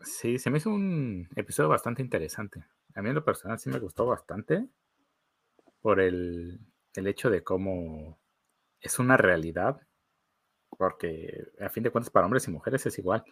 [0.00, 2.64] Sí, se me hizo un episodio bastante interesante.
[2.94, 4.66] A mí en lo personal sí me gustó bastante
[5.80, 6.60] por el,
[6.94, 8.18] hecho de cómo
[8.80, 9.80] es una realidad,
[10.70, 13.24] porque a fin de cuentas para hombres y mujeres es igual.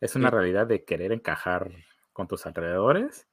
[0.00, 1.70] Es una realidad de querer encajar
[2.12, 3.28] con tus alrededores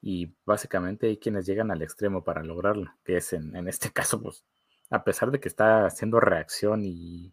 [0.00, 4.44] y básicamente hay quienes llegan al extremo para lograrlo, que es en, este caso, pues,
[4.90, 7.32] a pesar de que está haciendo reacción y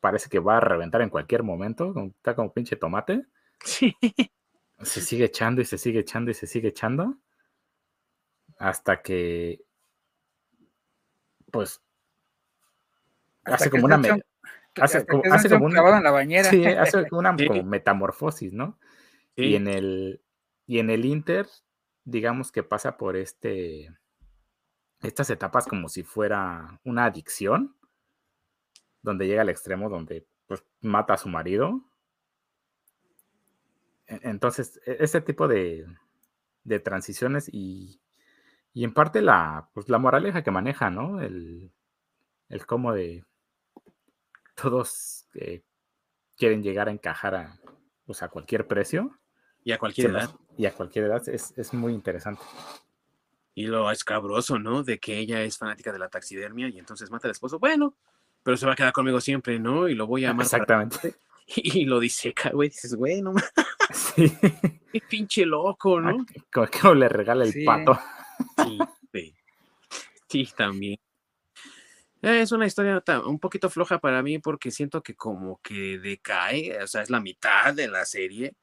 [0.00, 3.26] parece que va a reventar en cualquier momento, está como pinche tomate.
[3.62, 3.94] Sí.
[4.82, 7.18] Se sigue echando y se sigue echando y se sigue echando.
[8.58, 9.62] Hasta que,
[11.50, 11.82] pues,
[13.44, 13.96] hace como una...
[14.80, 15.22] hace, como,
[15.66, 15.98] una...
[15.98, 16.48] En la bañera.
[16.48, 18.78] Sí, hace una metamorfosis, ¿no?
[19.36, 20.20] Y en el
[20.70, 21.48] y en el Inter,
[22.04, 23.92] digamos que pasa por este,
[25.02, 27.74] estas etapas como si fuera una adicción,
[29.02, 31.82] donde llega al extremo donde pues, mata a su marido.
[34.06, 35.86] E-, entonces, e-, ese tipo de,
[36.62, 38.00] de transiciones y,
[38.72, 41.20] y, en parte la, pues, la moraleja que maneja, ¿no?
[41.20, 41.72] El,
[42.48, 43.24] el cómo de
[44.54, 45.64] todos eh,
[46.36, 47.60] quieren llegar a encajar a,
[48.06, 49.20] pues, a cualquier precio.
[49.64, 50.30] Y a cualquier edad.
[50.56, 52.42] Y a cualquier edad es, muy interesante.
[53.54, 54.82] Y lo escabroso, ¿no?
[54.82, 57.58] De que ella es fanática de la taxidermia y entonces mata al esposo.
[57.58, 57.94] Bueno,
[58.42, 59.88] pero se va a quedar conmigo siempre, ¿no?
[59.88, 60.44] Y lo voy a amar.
[60.44, 61.16] Exactamente.
[61.52, 62.68] Y lo dice, güey.
[62.68, 63.34] Dices, güey, no
[63.92, 64.32] Sí.
[64.92, 66.24] Qué pinche loco, ¿no?
[66.52, 67.98] Como que le regala el pato.
[68.56, 68.78] Sí,
[69.12, 69.34] sí.
[70.28, 70.96] sí, también.
[72.22, 76.86] Es una historia un poquito floja para mí porque siento que como que decae, o
[76.86, 78.54] sea, es la mitad de la serie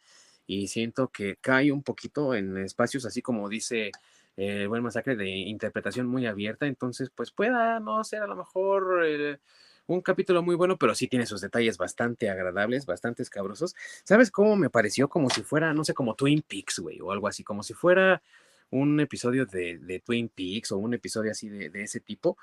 [0.48, 3.92] y siento que cae un poquito en espacios así como dice
[4.38, 9.04] eh, buen masacre de interpretación muy abierta, entonces pues pueda no ser a lo mejor
[9.06, 9.40] eh,
[9.88, 13.76] un capítulo muy bueno, pero sí tiene sus detalles bastante agradables, bastante escabrosos.
[14.04, 15.10] ¿Sabes cómo me pareció?
[15.10, 18.22] Como si fuera, no sé, como Twin Peaks, güey, o algo así, como si fuera
[18.70, 22.38] un episodio de, Twin Peaks o un episodio así de ese tipo,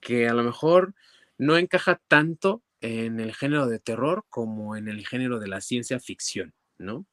[0.00, 0.94] que a lo mejor
[1.38, 6.00] no encaja tanto en el género de terror como en el género de la ciencia
[6.00, 7.06] ficción, ¿no?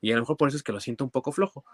[0.00, 1.64] Y a lo mejor por eso es que lo siento un poco flojo.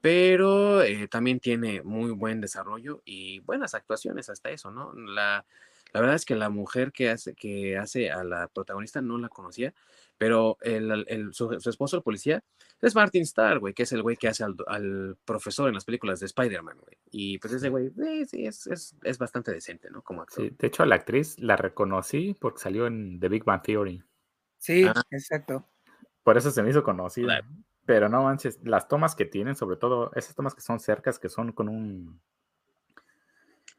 [0.00, 4.92] Pero eh, también tiene muy buen desarrollo y buenas actuaciones hasta eso, ¿no?
[4.94, 5.44] La,
[5.92, 9.28] la verdad es que la mujer que hace, que hace a la protagonista no la
[9.28, 9.74] conocía,
[10.18, 12.42] pero el, el, su, esposo, el policía,
[12.80, 15.84] es Martin Starr, güey, que es el güey que hace al, al, profesor en las
[15.84, 16.96] películas de Spider-Man, güey.
[17.10, 20.02] Y pues ese güey, eh, sí, es, es, es, bastante decente, ¿no?
[20.02, 20.44] Como actor.
[20.44, 24.02] Sí, de hecho, a la actriz la reconocí porque salió en The Big Bang Theory.
[24.58, 25.02] Sí, ah.
[25.10, 25.66] exacto.
[26.22, 27.26] Por eso se me hizo conocida.
[27.26, 27.48] Claro.
[27.88, 31.30] Pero no manches, las tomas que tienen, sobre todo esas tomas que son cercas, que
[31.30, 32.20] son con un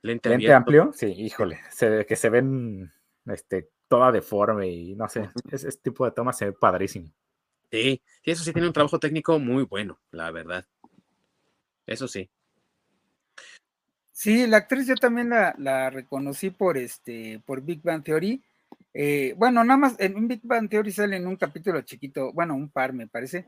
[0.01, 2.91] lente, lente amplio, sí, híjole, se, que se ven
[3.27, 7.13] este, toda deforme y no sé, ese, ese, tipo de tomas se ve padrísimo.
[7.71, 10.65] Sí, sí, eso sí tiene un trabajo técnico muy bueno, la verdad.
[11.85, 12.31] Eso sí.
[14.11, 18.43] Sí, la actriz yo también la, la reconocí por este, por Big Bang Theory.
[18.91, 22.69] Eh, bueno, nada más en Big Bang Theory sale en un capítulo chiquito, bueno, un
[22.69, 23.45] par me parece,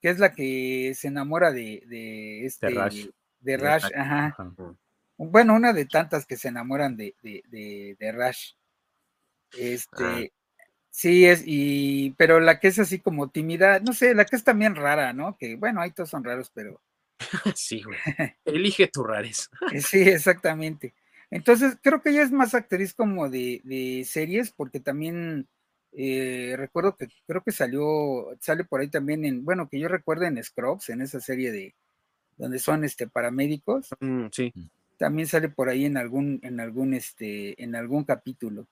[0.00, 4.36] que es la que se enamora de, de este de de ajá.
[5.16, 8.52] Bueno, una de tantas que se enamoran de, de, de, de Rush.
[9.58, 10.22] Este, ah.
[10.90, 14.44] sí, es, y, pero la que es así como tímida, no sé, la que es
[14.44, 15.36] también rara, ¿no?
[15.36, 16.80] Que bueno, ahí todos son raros, pero.
[17.54, 17.98] sí, güey.
[18.44, 19.50] Elige tu rares.
[19.80, 20.94] sí, exactamente.
[21.30, 25.48] Entonces, creo que ella es más actriz como de, de series, porque también
[25.92, 30.24] eh, recuerdo que creo que salió, sale por ahí también en, bueno, que yo recuerdo
[30.24, 31.74] en Scrubs, en esa serie de
[32.36, 33.88] donde son este paramédicos.
[34.00, 34.52] Mm, sí.
[34.98, 38.66] También sale por ahí en algún, en algún, este, en algún capítulo.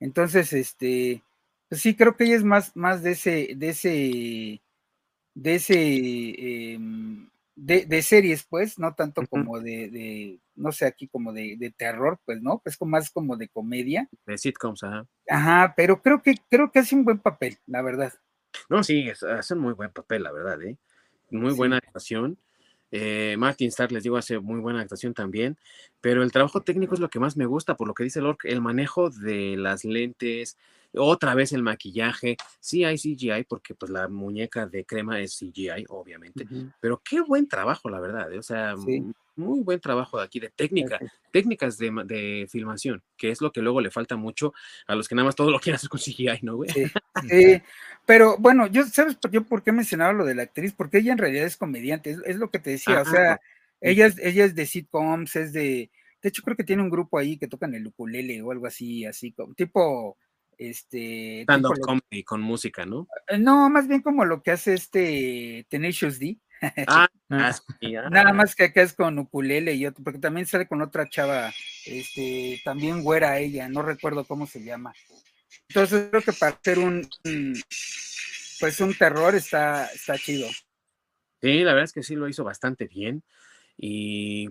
[0.00, 1.22] Entonces, este,
[1.68, 4.60] pues sí, creo que ella es más, más de ese, de ese,
[5.34, 6.78] de ese, eh,
[7.62, 11.56] de, de, series, pues, no tanto uh como de, de, no sé, aquí como de,
[11.58, 12.60] de, terror, pues, ¿no?
[12.64, 14.08] Pues más como de comedia.
[14.24, 15.06] De sitcoms, ajá.
[15.28, 18.12] Ajá, pero creo que, creo que hace un buen papel, la verdad.
[18.68, 20.78] No, sí, hace un muy buen papel, la verdad, ¿eh?
[21.30, 21.86] Muy buena sí.
[21.86, 22.38] actuación.
[22.92, 25.58] Eh, Martin Starr, les digo, hace muy buena actuación también,
[26.00, 28.44] pero el trabajo técnico es lo que más me gusta, por lo que dice Lork,
[28.46, 30.56] el manejo de las lentes,
[30.94, 35.86] otra vez el maquillaje, sí hay CGI, porque pues la muñeca de crema es CGI,
[35.88, 36.74] obviamente, uh -huh.
[36.80, 38.38] pero qué buen trabajo, la verdad, ¿eh?
[38.38, 39.04] o sea, sí.
[39.36, 40.98] muy buen trabajo de aquí de técnica,
[41.32, 44.52] técnicas de, de, filmación, que es lo que luego le falta mucho
[44.86, 46.70] a los que nada más todo lo quieren hacer con CGI, ¿no, güey?
[47.28, 47.62] Sí,
[48.06, 50.72] pero bueno, yo, ¿sabes por, yo por qué mencionaba lo de la actriz?
[50.72, 53.40] Porque ella en realidad es comediante, es, es lo que te decía, o sea,
[53.80, 55.90] ella es, ella es de sitcoms, es de,
[56.22, 59.04] de hecho creo que tiene un grupo ahí que tocan el ukulele o algo así,
[59.04, 60.16] así, como, tipo
[60.60, 63.08] este stand up comedy con música, ¿no?
[63.38, 66.38] No, más bien como lo que hace este Tenacious D.
[67.32, 70.66] Ah, sí, ah, Nada más que acá es con ukulele y otro, porque también sale
[70.66, 71.52] con otra chava,
[71.86, 74.92] este, también güera ella, no recuerdo cómo se llama.
[75.68, 77.08] Entonces creo que para hacer un,
[78.58, 80.48] pues un terror está, está chido.
[81.40, 83.22] Sí, la verdad es que sí lo hizo bastante bien.
[83.78, 84.50] Y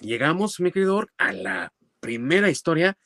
[0.00, 2.96] llegamos, mi querido, a la primera historia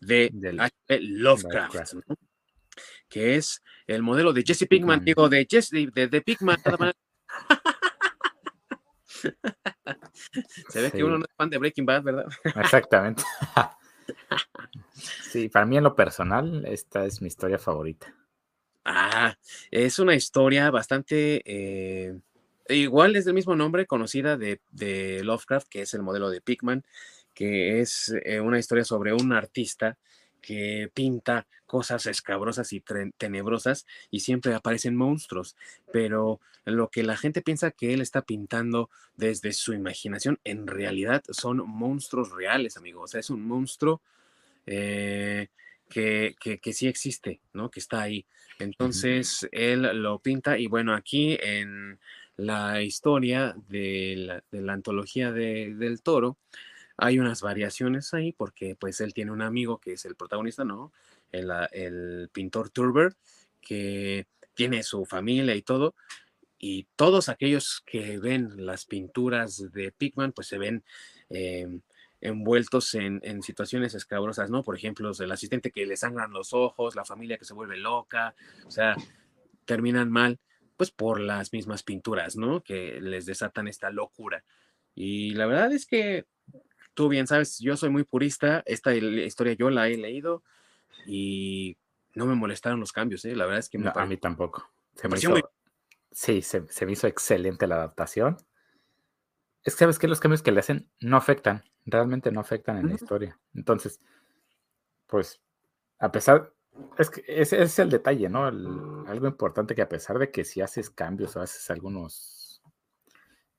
[0.00, 0.30] de.
[0.32, 1.94] Lovecraft, Lovecraft.
[1.94, 2.16] ¿no?
[3.10, 6.58] que es el modelo de Jesse Pinkman, digo, de Jesse, de, de, Pinkman.
[10.68, 10.96] Se ve sí.
[10.96, 12.26] que uno no es fan de Breaking Bad, ¿verdad?
[12.56, 13.22] Exactamente.
[14.94, 18.14] sí, para mí en lo personal, esta es mi historia favorita.
[18.84, 19.36] Ah,
[19.70, 21.42] es una historia bastante...
[21.44, 22.18] Eh,
[22.68, 26.84] igual es del mismo nombre, conocida de, de Lovecraft, que es el modelo de Pickman
[27.34, 29.96] que es eh, una historia sobre un artista
[30.40, 32.82] que pinta cosas escabrosas y
[33.16, 35.56] tenebrosas y siempre aparecen monstruos,
[35.92, 41.22] pero lo que la gente piensa que él está pintando desde su imaginación, en realidad
[41.30, 43.04] son monstruos reales, amigos.
[43.04, 44.02] O sea, es un monstruo
[44.66, 45.48] eh,
[45.88, 47.70] que, que, que, sí existe, ¿no?
[47.70, 48.26] Que está ahí.
[48.58, 49.48] Entonces, uh -huh.
[49.52, 51.98] él lo pinta y bueno, aquí en
[52.36, 56.36] la historia de la, de la antología de, del toro,
[57.00, 60.92] hay unas variaciones ahí porque pues él tiene un amigo que es el protagonista, ¿no?
[61.32, 63.16] El, el pintor Turber,
[63.60, 65.94] que tiene su familia y todo,
[66.58, 70.84] y todos aquellos que ven las pinturas de Pickman pues se ven
[71.30, 71.80] eh,
[72.20, 74.62] envueltos en, en, situaciones escabrosas, ¿no?
[74.62, 78.34] Por ejemplo, el asistente que le sangran los ojos, la familia que se vuelve loca,
[78.66, 78.94] o sea,
[79.64, 80.38] terminan mal
[80.76, 82.62] pues por las mismas pinturas, ¿no?
[82.62, 84.44] Que les desatan esta locura.
[84.94, 86.26] Y la verdad es que
[87.00, 90.42] tú bien sabes, yo soy muy purista, esta historia yo la he leído
[91.06, 91.78] y
[92.14, 93.34] no me molestaron los cambios, ¿eh?
[93.34, 94.68] la verdad es que no, a mí tampoco.
[94.96, 95.42] Se me hizo, muy...
[96.12, 98.36] Sí, se, se, me hizo excelente la adaptación.
[99.64, 102.84] Es que sabes que los cambios que le hacen no afectan, realmente no afectan en
[102.84, 102.90] uh -huh.
[102.90, 103.40] la historia.
[103.54, 103.98] Entonces,
[105.06, 105.40] pues,
[106.00, 106.52] a pesar,
[106.98, 108.44] Es que ese es el detalle, ¿no?
[108.44, 112.60] algo importante que a pesar de que si haces cambios o haces algunos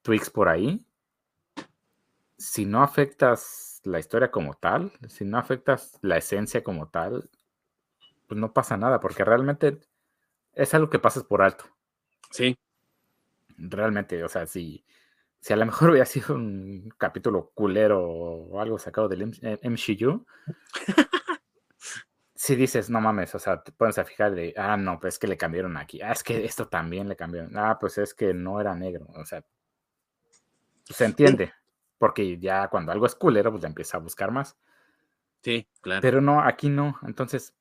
[0.04, 0.86] tweaks por ahí,
[2.42, 7.30] si no afectas la historia como tal, si no afectas la esencia como tal,
[8.28, 9.80] pues no pasa nada, porque realmente
[10.54, 11.66] es algo que pasas por alto.
[12.32, 12.58] Sí.
[13.58, 14.84] Realmente, o sea, si,
[15.39, 20.26] si a lo mejor hubiera sido un capítulo culero o algo sacado del MCU,
[22.34, 25.20] si dices, no mames, o sea, te pones a fijar de, ah, no, pues es
[25.20, 28.34] que le cambiaron aquí, ah, es que esto también le cambiaron, ah, pues es que
[28.34, 29.44] no era negro, o sea,
[30.86, 31.54] se entiende,
[32.02, 34.58] porque ya cuando algo es culero, pues ya empieza a buscar más.
[35.43, 36.02] Sí, claro.
[36.02, 37.54] Pero no, aquí no, entonces,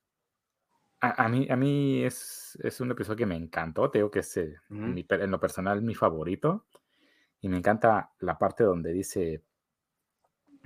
[0.98, 4.34] a, mí, a mí es, es, un episodio que me encantó, te digo que es
[4.38, 6.64] eh, en lo personal mi favorito,
[7.42, 9.44] y me encanta la parte donde dice,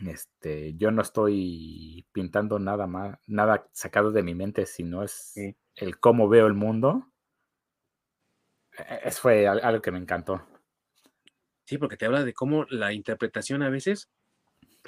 [0.06, 5.34] este, yo no estoy pintando nada más, nada sacado de mi mente, sino es
[5.74, 7.08] el cómo veo el mundo.
[8.78, 10.46] E-, eso fue algo que me encantó.
[11.64, 14.10] Sí, porque te habla de cómo la interpretación a veces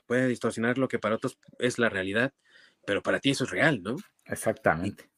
[0.06, 2.32] puede distorsionar lo que para otros es la realidad,
[2.86, 3.96] pero para ti eso es real, ¿no?
[4.26, 5.10] Exactamente.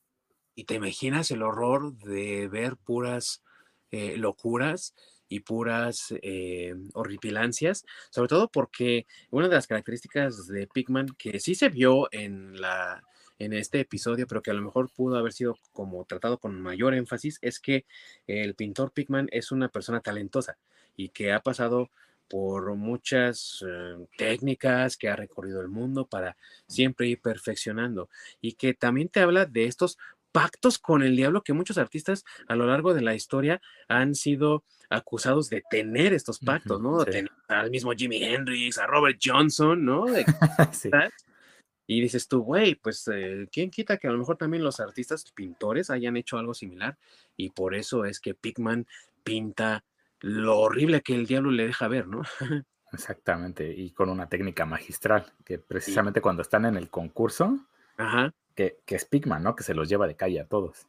[0.54, 3.42] Y, te imaginas el horror de ver puras
[3.90, 4.94] eh, locuras
[5.28, 11.54] y puras eh, horripilancias, sobre todo porque una de las características de Pigman que sí
[11.54, 13.02] se vio en la
[13.38, 16.94] en este episodio, pero que a lo mejor pudo haber sido como tratado con mayor
[16.94, 17.86] énfasis, es que
[18.26, 20.58] el pintor Pigman es una persona talentosa
[20.98, 21.90] y que ha pasado
[22.28, 26.36] por muchas eh, técnicas, que ha recorrido el mundo para
[26.66, 28.10] siempre ir perfeccionando
[28.42, 29.96] y que también te habla de estos
[30.32, 34.64] pactos con el diablo que muchos artistas a lo largo de la historia han sido
[34.90, 37.04] acusados de tener estos pactos, ¿no?
[37.04, 40.04] Tener al mismo Jimi Hendrix, a Robert Johnson, ¿no?
[41.90, 45.24] Y dices tú, güey, pues, eh, ¿quién quita que a lo mejor también los artistas
[45.32, 46.98] pintores hayan hecho algo similar?
[47.34, 48.86] Y por eso es que Pigman
[49.24, 49.84] pinta
[50.20, 52.22] lo horrible que el diablo le deja ver, ¿no?
[52.92, 57.66] Exactamente, y con una técnica magistral, que precisamente cuando están en el concurso,
[57.96, 58.32] Ajá.
[58.54, 59.54] Que, que es Pigman, ¿no?
[59.54, 60.88] Que se los lleva de calle a todos.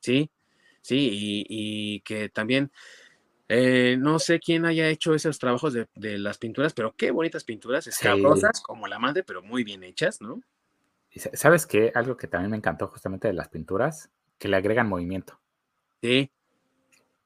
[0.00, 0.30] Sí,
[0.80, 2.70] sí, y que también
[3.48, 7.86] eh, no sé quién haya hecho esos trabajos de, las pinturas, pero qué bonitas pinturas,
[7.86, 10.40] escabrosas como la madre, pero muy bien hechas, ¿no?
[11.34, 11.92] ¿Sabes qué?
[11.94, 15.38] Algo que también me encantó justamente de las pinturas, que le agregan movimiento.
[16.02, 16.30] Sí.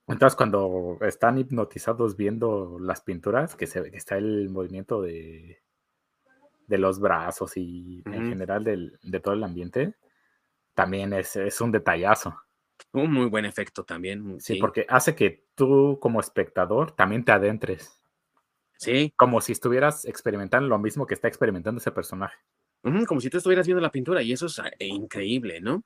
[0.08, 5.62] Entonces, cuando están hipnotizados viendo las pinturas, que, se, que está el movimiento de,
[6.66, 9.94] de los brazos y en general de todo el ambiente,
[10.74, 12.36] también es, es un detallazo.
[12.92, 14.40] Un muy buen efecto también.
[14.40, 18.00] Sí, porque hace que tú como espectador también te adentres.
[18.76, 19.12] Sí.
[19.16, 22.36] Como si estuvieras experimentando lo mismo que está experimentando ese personaje.
[23.06, 25.82] como si tú estuvieras viendo la pintura y eso es ah, increíble, ¿no?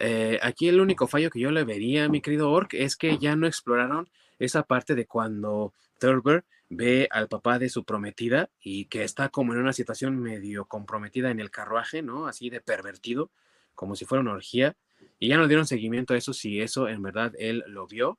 [0.00, 3.36] Eh, aquí el único fallo que yo le vería, mi querido Orc, es que ya
[3.36, 9.04] no exploraron esa parte de cuando Thurber ve al papá de su prometida y que
[9.04, 12.26] está como en una situación medio comprometida en el carruaje, ¿no?
[12.26, 13.30] Así de pervertido,
[13.74, 14.76] como si fuera una orgía.
[15.18, 18.18] Y ya no dieron seguimiento a eso, si eso en verdad él lo vio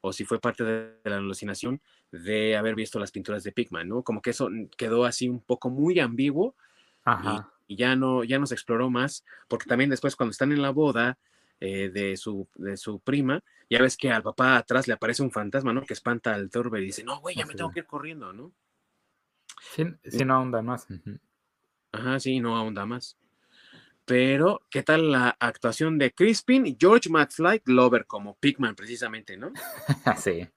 [0.00, 4.02] o si fue parte de la alucinación de haber visto las pinturas de Pigman, ¿no?
[4.02, 6.56] Como que eso quedó así un poco muy ambiguo
[7.72, 10.70] Y, ya, no, ya no se exploró más, porque también después cuando están en la
[10.70, 11.18] boda
[11.60, 15.30] eh, de, su, de su prima, ya ves que al papá atrás le aparece un
[15.30, 15.82] fantasma, ¿no?
[15.82, 18.52] Que espanta al Thorber y dice, no, güey, ya me tengo que ir corriendo, ¿no?
[19.74, 19.84] Sí,
[20.24, 20.86] no ahonda más.
[21.92, 23.16] Ajá, sí, no ahonda más.
[24.04, 29.52] Pero, ¿qué tal la actuación de Crispin y George McFly Glover como Pigman, precisamente, no?
[30.18, 30.48] sí.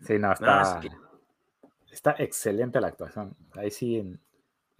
[0.00, 0.80] Sí, no, está,
[1.90, 3.36] está excelente la actuación.
[3.52, 4.18] Ahí sí, en,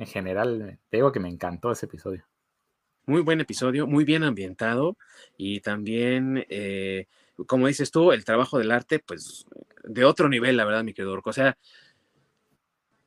[0.06, 2.24] general, te digo que me encantó ese episodio.
[3.06, 4.96] Muy buen episodio, muy bien ambientado
[5.36, 7.06] y también, eh,
[7.46, 9.44] como dices tú, el trabajo del arte, pues
[9.82, 11.58] de otro nivel, la verdad, mi querido O sea,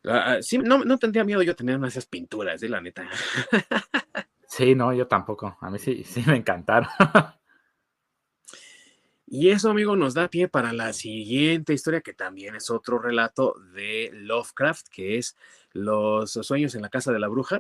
[0.06, 3.10] ah, sí, no, no tendría miedo yo tener una de esas pinturas, de la neta.
[4.48, 5.58] Sí, no, yo tampoco.
[5.60, 6.88] A mí sí, sí me encantaron.
[9.38, 13.54] Y eso, amigo, nos da pie para la siguiente historia, que también es otro relato
[13.74, 15.36] de Lovecraft, que es
[15.74, 17.60] Los sueños en la casa de la bruja,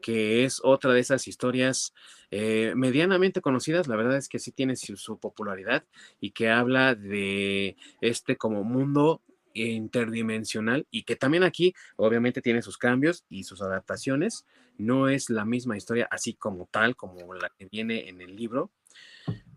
[0.00, 1.94] que es otra de esas historias
[2.30, 5.84] eh, medianamente conocidas, la verdad es que sí tiene su, popularidad
[6.20, 9.20] y que habla de este como mundo
[9.54, 14.46] interdimensional y que también aquí obviamente tiene sus cambios y sus adaptaciones.
[14.78, 18.70] No es la misma historia así como tal, como la que viene en el libro,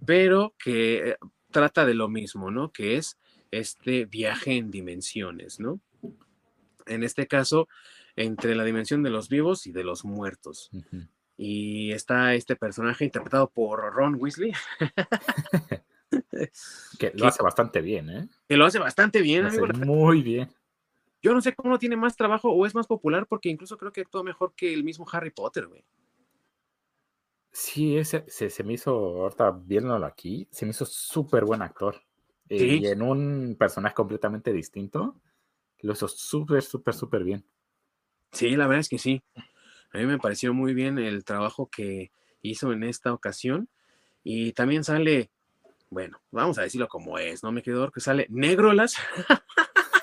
[0.05, 1.17] pero que eh,
[1.51, 2.71] trata de lo mismo, ¿no?
[2.71, 3.17] Que es
[3.51, 5.79] este viaje en dimensiones, ¿no?
[6.85, 7.67] En este caso,
[8.15, 10.69] entre la dimensión de los vivos y de los muertos.
[11.37, 14.53] Y está este personaje interpretado por Ron Weasley.
[16.99, 18.27] que lo hace bastante bien, ¿eh?
[18.47, 19.47] Que lo hace bastante bien.
[19.85, 20.49] muy bien.
[21.21, 24.01] Yo no sé cómo tiene más trabajo o es más popular porque incluso creo que
[24.01, 25.83] actúa mejor que el mismo Harry Potter, güey.
[27.57, 32.03] Sí, ese, se, me hizo, ahorita viéndolo aquí, se me hizo súper buen actor.
[32.49, 35.21] Eh, y en un personaje completamente distinto,
[35.79, 37.45] lo hizo súper, súper, súper bien.
[38.33, 39.23] Sí, la verdad es que sí.
[39.93, 42.11] A mí me pareció muy bien el trabajo que
[42.41, 43.69] hizo en esta ocasión.
[44.21, 45.31] Y también sale,
[45.89, 47.53] bueno, vamos a decirlo como es, ¿no?
[47.53, 48.97] Me quedó que sale Negrolas.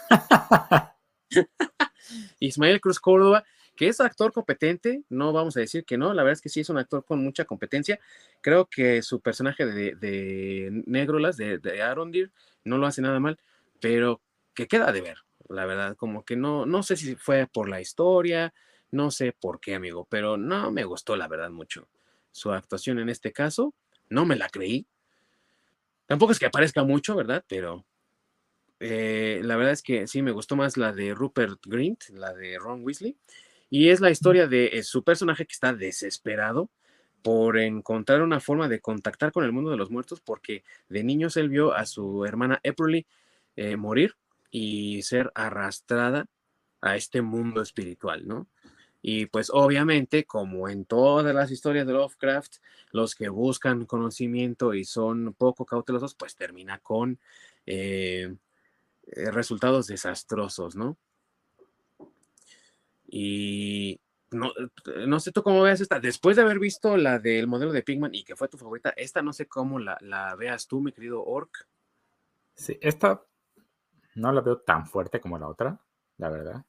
[2.41, 3.45] Ismael Cruz Córdoba,
[3.77, 6.61] que es actor competente, no vamos a decir que no, la verdad es que sí
[6.61, 7.99] es un actor con mucha competencia.
[8.41, 12.31] Creo que su personaje de, de Negrolas, de, de Arondir,
[12.65, 13.39] no lo hace nada mal,
[13.81, 14.21] pero
[14.55, 15.19] que queda de ver,
[15.49, 18.53] la verdad, como que no, no sé si fue por la historia,
[18.91, 21.89] no sé por qué, amigo, pero no me gustó, la verdad, mucho
[22.33, 23.75] su actuación en este caso,
[24.09, 24.87] no me la creí.
[26.07, 27.45] Tampoco es que aparezca mucho, ¿verdad?
[27.47, 27.85] Pero
[28.81, 32.59] eh, la verdad es que sí me gustó más la de Rupert Grint, la de
[32.59, 33.17] Ron Weasley.
[33.75, 36.69] Y es la historia de eh, su personaje que está desesperado
[37.23, 41.39] por encontrar una forma de contactar con el mundo de los muertos, porque de niños
[41.39, 43.07] él vio a su hermana April
[43.57, 44.15] eh, morir
[44.51, 46.27] y ser arrastrada
[46.83, 48.47] a este mundo espiritual, ¿no?
[49.01, 52.57] Y pues obviamente, como en todas las historias de Lovecraft,
[52.91, 57.19] los que buscan conocimiento y son poco cautelosos, pues termina con
[57.65, 58.35] eh,
[59.07, 60.99] resultados desastrosos, ¿no?
[63.15, 66.01] Y no, eh, no sé tú cómo veas esta.
[66.01, 69.21] Después de haber visto la del modelo de Pigman y que fue tu favorita, esta
[69.21, 71.69] no sé cómo la, veas tú, mi querido Orc.
[72.55, 73.23] Sí, esta
[74.15, 75.79] no la veo tan fuerte como la otra,
[76.17, 76.65] la verdad.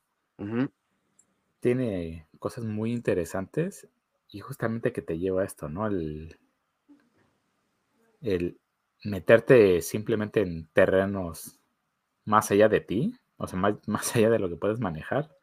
[1.61, 3.87] Tiene cosas muy interesantes
[4.27, 5.87] y justamente que te lleva a esto, ¿no?
[5.87, 6.37] El,
[8.19, 8.59] el
[9.05, 11.57] meterte simplemente en terrenos
[12.25, 13.81] más allá de ti, o sea, más
[14.17, 15.33] allá de lo que puedes manejar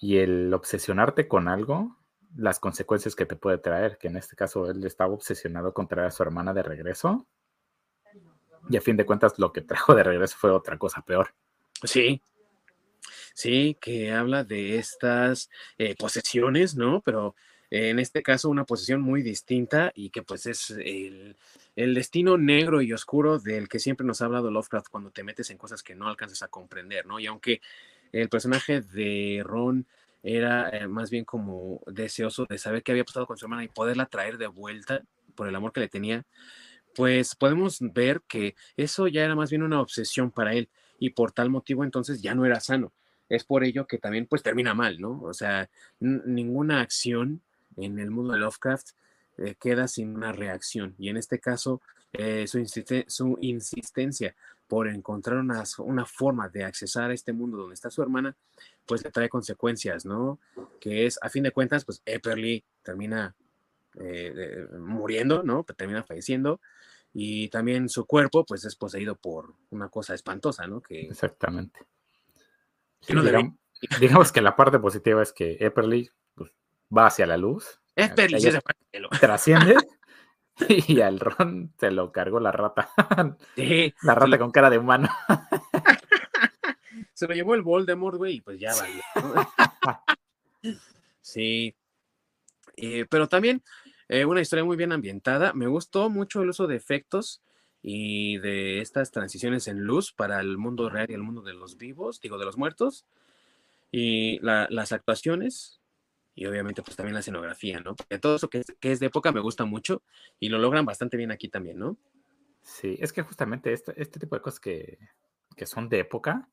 [0.00, 1.96] y el obsesionarte con algo,
[2.34, 6.08] las consecuencias que te puede traer, que en este caso él estaba obsesionado con traer
[6.08, 7.26] a su hermana de regreso.
[8.68, 11.34] Y a fin de cuentas lo que trajo de regreso fue otra cosa peor.
[11.84, 12.22] Sí,
[13.34, 17.02] sí, que habla de estas eh, posesiones, ¿no?
[17.02, 17.34] Pero
[17.70, 21.36] en este caso una posesión muy distinta y que pues es el,
[21.76, 25.50] el, destino negro y oscuro del que siempre nos ha hablado Lovecraft cuando te metes
[25.50, 27.20] en cosas que no alcanzas a comprender, ¿no?
[27.20, 27.60] Y aunque
[28.12, 29.86] el personaje de Ron
[30.22, 33.68] era eh, más bien como deseoso de saber qué había pasado con su hermana y
[33.68, 35.02] poderla traer de vuelta
[35.34, 36.24] por el amor que le tenía,
[36.94, 40.68] pues podemos ver que eso ya era más bien una obsesión para él
[40.98, 42.92] y por tal motivo entonces ya no era sano.
[43.28, 45.20] Es por ello que también pues termina mal, ¿no?
[45.22, 45.70] O sea,
[46.00, 47.40] ninguna acción
[47.76, 48.90] en el mundo de Lovecraft
[49.38, 51.80] eh, queda sin una reacción y en este caso
[52.12, 52.64] eh, su,
[53.06, 54.34] su insistencia
[54.66, 58.36] por encontrar una, una, forma de accesar a este mundo donde está su hermana,
[58.86, 60.38] pues le trae consecuencias, ¿no?
[60.80, 63.34] Que es, a fin de cuentas, pues Epperly termina
[63.98, 65.64] eh, muriendo, ¿no?
[65.64, 66.60] Termina falleciendo
[67.12, 70.80] y también su cuerpo, pues es poseído por una cosa espantosa, ¿no?
[70.80, 71.80] Que, Exactamente.
[74.00, 76.52] digamos, que la parte positiva es que Epperly pues,
[76.96, 77.80] va hacia la luz.
[77.96, 78.38] Epperly
[79.20, 79.76] trasciende.
[80.88, 82.90] Y al Ron se lo cargó la rata.
[84.02, 85.08] La rata con cara de humano.
[87.14, 89.02] Se lo llevó el Voldemort, güey, y pues ya valió.
[91.20, 91.74] Sí.
[92.76, 93.62] Eh, pero también
[94.08, 95.52] eh, una historia muy bien ambientada.
[95.52, 97.42] Me gustó mucho el uso de efectos
[97.82, 101.76] y de estas transiciones en luz para el mundo real y el mundo de los
[101.76, 103.04] vivos, digo, de los muertos.
[103.92, 105.79] Y las actuaciones,
[106.34, 107.94] y obviamente pues también la escenografía, ¿no?
[107.94, 110.02] Porque todo eso que es, de época me gusta mucho
[110.38, 111.96] y lo logran bastante bien aquí también, ¿no?
[112.62, 114.98] Sí, es que justamente este, este tipo de cosas que,
[115.64, 116.48] son de época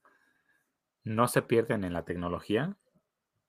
[1.03, 2.75] no se pierden en la tecnología,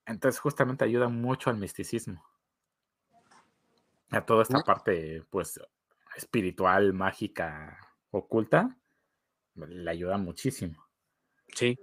[0.06, 2.24] entonces justamente ayudan mucho al misticismo.
[4.10, 5.60] A toda esta parte, pues,
[6.16, 7.78] espiritual, mágica,
[8.10, 8.78] oculta,
[9.56, 10.86] le ayuda muchísimo.
[11.54, 11.78] Sí.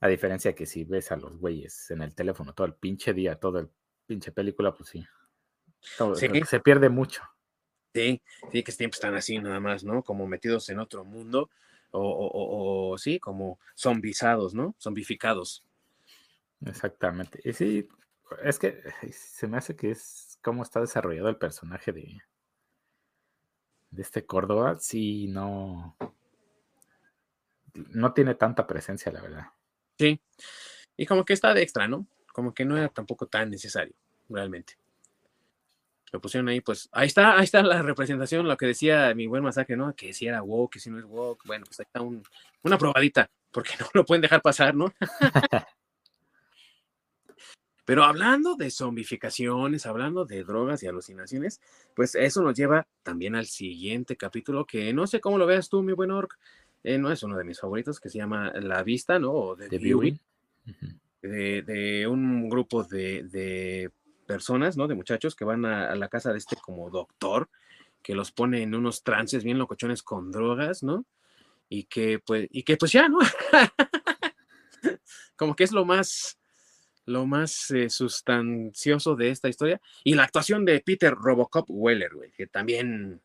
[0.00, 3.36] A diferencia que si ves a los güeyes en el teléfono todo el pinche día,
[3.36, 3.70] todo el
[4.06, 5.06] pinche película, pues sí.
[6.46, 7.22] Se pierde mucho.
[7.94, 8.22] Sí,
[8.52, 10.02] sí, que siempre están así nada más, ¿no?
[10.02, 11.50] Como metidos en otro mundo,
[11.90, 14.74] o, sí, como zombizados, ¿no?
[14.78, 15.64] Zombificados.
[16.64, 17.40] Exactamente.
[17.44, 17.88] Y sí,
[18.44, 18.82] es que
[19.12, 22.22] se me hace que es cómo está desarrollado el personaje de,
[23.90, 24.76] de este Córdoba.
[24.78, 25.96] Sí, no.
[27.74, 29.46] No tiene tanta presencia, la verdad.
[30.00, 30.18] Sí.
[30.96, 32.06] Y como que está de extra, ¿no?
[32.32, 33.94] Como que no era tampoco tan necesario,
[34.30, 34.78] realmente.
[36.10, 39.42] lo pusieron ahí, pues ahí está, ahí está la representación, lo que decía mi buen
[39.42, 39.94] masacre, ¿no?
[39.94, 43.30] Que si era woke, que si no es woke, bueno, pues ahí está una probadita,
[43.50, 44.90] porque no lo pueden dejar pasar, ¿no?
[47.84, 51.60] Pero hablando de zombificaciones, hablando de drogas y alucinaciones,
[51.94, 55.82] pues eso nos lleva también al siguiente capítulo que no sé cómo lo veas tú,
[55.82, 56.38] mi buen Orc.
[56.82, 59.32] Eh, no es uno de mis favoritos, que se llama La Vista, ¿no?
[59.32, 60.18] O The, Viewing.
[61.22, 63.90] de, un grupo de,
[64.26, 64.88] personas, ¿no?
[64.88, 67.48] De muchachos que van a, la casa de este como doctor,
[68.02, 71.04] que los pone en unos trances bien locochones con drogas, ¿no?
[71.68, 73.18] Y que pues, y que pues ya, ¿no?
[75.36, 76.38] como que es lo más
[77.06, 79.80] lo más eh, sustancioso de esta historia.
[80.04, 83.20] Y la actuación de Peter Robocop Weller, güey, que también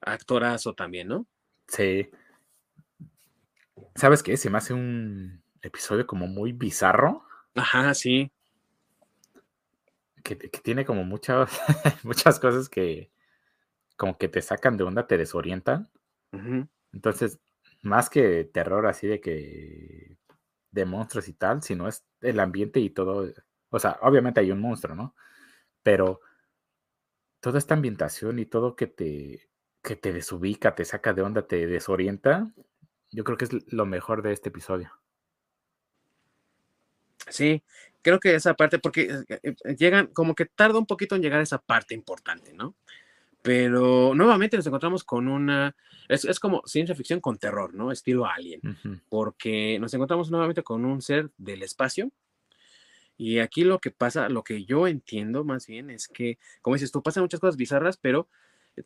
[0.00, 1.26] actorazo también, ¿no?
[1.66, 2.08] Sí.
[3.94, 4.36] ¿Sabes qué?
[4.36, 7.24] Se me hace un episodio como muy bizarro.
[7.54, 8.30] Ajá, sí.
[10.22, 11.50] Que, tiene como muchas,
[12.04, 13.10] muchas cosas que
[13.96, 15.90] como que te sacan de onda, te desorientan.
[16.92, 17.40] Entonces,
[17.82, 20.16] más que terror así de que
[20.70, 23.32] de monstruos y tal, sino es el ambiente y todo.
[23.70, 25.14] O sea, obviamente hay un monstruo, ¿no?
[25.82, 26.20] Pero
[27.40, 29.48] toda esta ambientación y todo que te,
[29.82, 32.52] que te desubica, te saca de onda, te desorienta,
[33.10, 34.92] yo creo que es lo mejor de este episodio.
[37.28, 37.62] Sí,
[38.02, 41.40] creo que esa parte, porque eh, eh, llegan, como que tarda un poquito en llegar
[41.40, 42.74] a esa parte importante, ¿no?
[43.42, 45.76] Pero nuevamente nos encontramos con una,
[46.08, 47.92] es, como ciencia ficción con terror, ¿no?
[47.92, 48.60] Estilo Alien,
[49.08, 52.10] porque nos encontramos nuevamente con un ser del espacio.
[53.16, 56.92] Y aquí lo que pasa, lo que yo entiendo más bien es que, como dices
[56.92, 58.28] tú, pasan muchas cosas bizarras, pero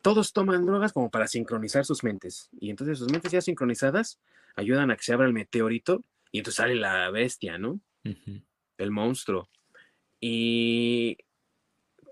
[0.01, 2.49] todos toman drogas como para sincronizar sus mentes.
[2.59, 4.19] Y entonces sus mentes ya sincronizadas
[4.55, 7.79] ayudan a que se abra el meteorito y entonces sale la bestia, ¿no?
[8.77, 9.49] El monstruo.
[10.19, 11.17] Y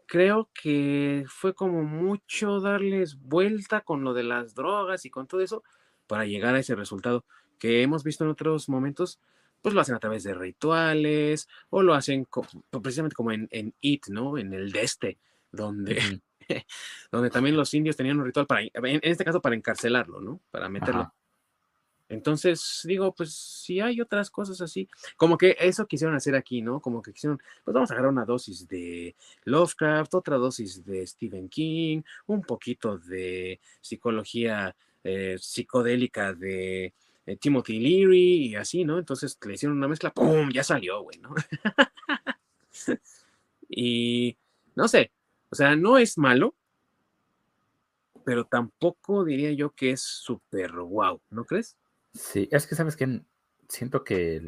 [0.05, 5.41] creo que fue como mucho darles vuelta con lo de las drogas y con todo
[5.41, 5.63] eso
[6.07, 7.25] para llegar a ese resultado
[7.57, 9.19] que hemos visto en otros momentos,
[9.61, 12.27] pues lo hacen a través de rituales o lo hacen
[12.81, 14.37] precisamente como en, en It, ¿no?
[14.37, 15.19] En el de este,
[15.51, 16.21] donde,
[17.11, 20.39] donde también los indios tenían un ritual para, en este caso para encarcelarlo, ¿no?
[20.51, 21.13] Para meterlo.
[22.11, 26.81] Entonces, digo, pues si hay otras cosas así, como que eso quisieron hacer aquí, ¿no?
[26.81, 29.15] Como que quisieron, pues vamos a agarrar una dosis de
[29.45, 34.75] Lovecraft, otra dosis de Stephen King, un poquito de psicología
[35.05, 36.93] eh, psicodélica de
[37.25, 38.99] eh, Timothy Leary y así, ¿no?
[38.99, 40.51] Entonces le hicieron una mezcla, ¡pum!
[40.51, 41.33] Ya salió, güey, ¿no?
[43.69, 44.35] y
[44.75, 45.11] no sé,
[45.51, 46.55] o sea, no es malo,
[48.23, 51.77] pero tampoco diría yo que es súper guau, ¿no crees?
[52.13, 53.21] Sí, es que sabes que
[53.67, 54.41] siento que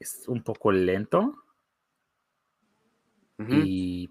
[0.00, 1.44] es un poco lento.
[3.48, 4.10] Y,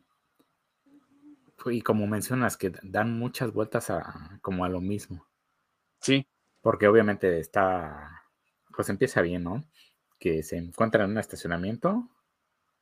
[1.66, 5.28] y como mencionas, que dan muchas vueltas a como a lo mismo.
[6.00, 6.26] Sí.
[6.62, 8.24] Porque obviamente está,
[8.74, 9.66] pues empieza bien, ¿no?
[10.18, 12.10] Que se encuentran en un estacionamiento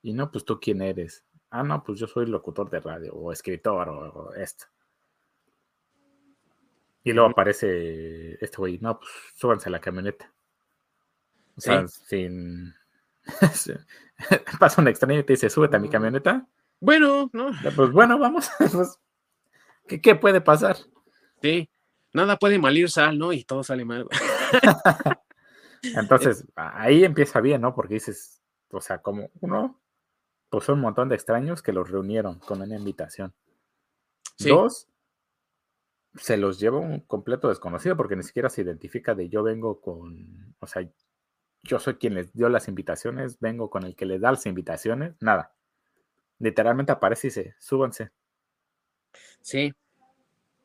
[0.04, 1.26] y no, pues tú quién eres.
[1.58, 4.66] Ah, no, pues yo soy locutor de radio o escritor o esto.
[7.02, 10.34] Y luego aparece este güey, no, pues súbanse a la camioneta.
[11.56, 12.76] O sea, sin.
[14.60, 16.46] Pasa un extraño y te dice, súbete a mi camioneta.
[16.82, 17.52] Bueno, no.
[17.74, 18.50] Pues bueno, vamos.
[19.88, 20.76] Pues, ¿qué, puede pasar?
[21.42, 21.70] Sí,
[22.12, 23.32] nada puede malir sal, ¿no?
[23.32, 24.10] Y todo sale mal.
[25.84, 27.74] Entonces, ahí empieza bien, ¿no?
[27.74, 28.42] Porque dices,
[28.72, 29.80] o sea, como uno,
[30.56, 33.34] pues un montón de extraños que los reunieron con una invitación.
[34.40, 34.88] Dos,
[36.14, 40.56] se los lleva un completo desconocido porque ni siquiera se identifica de yo vengo con,
[40.60, 40.90] o sea,
[41.62, 45.18] yo soy quien les dio las invitaciones, vengo con el que les da las invitaciones,
[45.20, 45.54] nada.
[46.40, 48.12] Literalmente aparece y dice, súbanse.
[49.42, 49.74] Sí.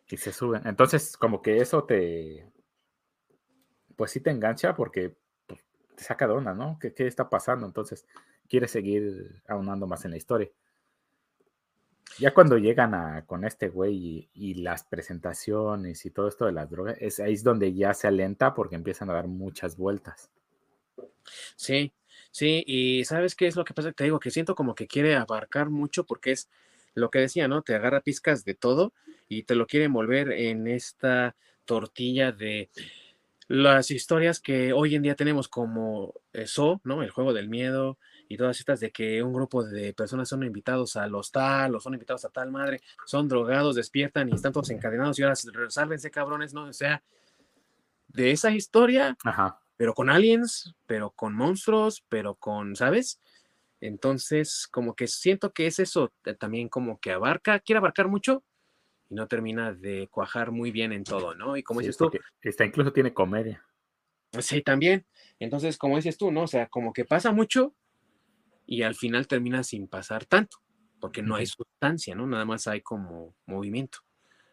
[0.07, 0.69] Y se suben.
[0.69, 2.49] Entonces, como que eso te,
[3.97, 5.17] pues sí te engancha porque
[5.49, 5.65] pues,
[5.97, 6.79] te saca de onda, ¿no?
[6.79, 7.67] ¿Qué, ¿Qué está pasando?
[7.67, 8.07] Entonces,
[8.51, 10.51] quieres seguir aunando más en la historia.
[12.18, 16.68] Ya cuando llegan a, con este güey y, las presentaciones y todo esto de las
[16.68, 20.28] drogas, es ahí es donde ya se alenta porque empiezan a dar muchas vueltas.
[21.55, 21.93] Sí,
[22.32, 23.93] sí, y ¿sabes qué es lo que pasa?
[23.93, 26.51] Te digo que siento como que quiere abarcar mucho porque es
[26.94, 27.62] lo que decía, ¿no?
[27.62, 28.93] Te agarra pizcas de todo
[29.28, 32.68] y te lo quiere envolver en esta tortilla de
[33.51, 37.02] las historias que hoy en día tenemos como eso, ¿no?
[37.02, 37.98] El juego del miedo,
[38.31, 41.94] y todas estas de que un grupo de personas son invitados al hostal o son
[41.94, 45.35] invitados a tal madre, son drogados, despiertan y están todos encadenados y ahora
[45.69, 46.66] sálvense cabrones, ¿no?
[46.66, 47.02] O sea,
[48.07, 49.19] de esa historia,
[49.77, 53.19] pero con aliens, pero con monstruos, pero con, ¿sabes?
[53.81, 58.44] Entonces, como que siento que es eso también como que abarca, quiere abarcar mucho
[59.09, 61.57] y no termina de cuajar muy bien en todo, ¿no?
[61.57, 62.12] Y como dices tú.
[62.43, 63.66] Esta incluso tiene comedia.
[64.39, 65.05] Sí, también.
[65.40, 66.43] Entonces, como dices tú, ¿no?
[66.43, 67.74] O sea, como que pasa mucho
[68.70, 70.59] y al final termina sin pasar tanto,
[71.01, 72.24] porque no hay sustancia, ¿no?
[72.28, 73.98] Nada más hay como movimiento.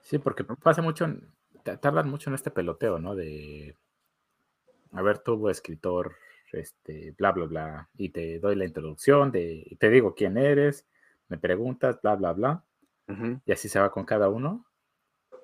[0.01, 1.05] Sí, porque pasa mucho,
[1.79, 3.13] tardan mucho en este peloteo, ¿no?
[3.13, 3.77] De,
[4.91, 6.15] a ver, tú, escritor,
[6.51, 10.87] este, bla, bla, bla, y te doy la introducción, de, te digo quién eres,
[11.27, 12.63] me preguntas, bla, bla, bla,
[13.45, 14.65] y así se va con cada uno,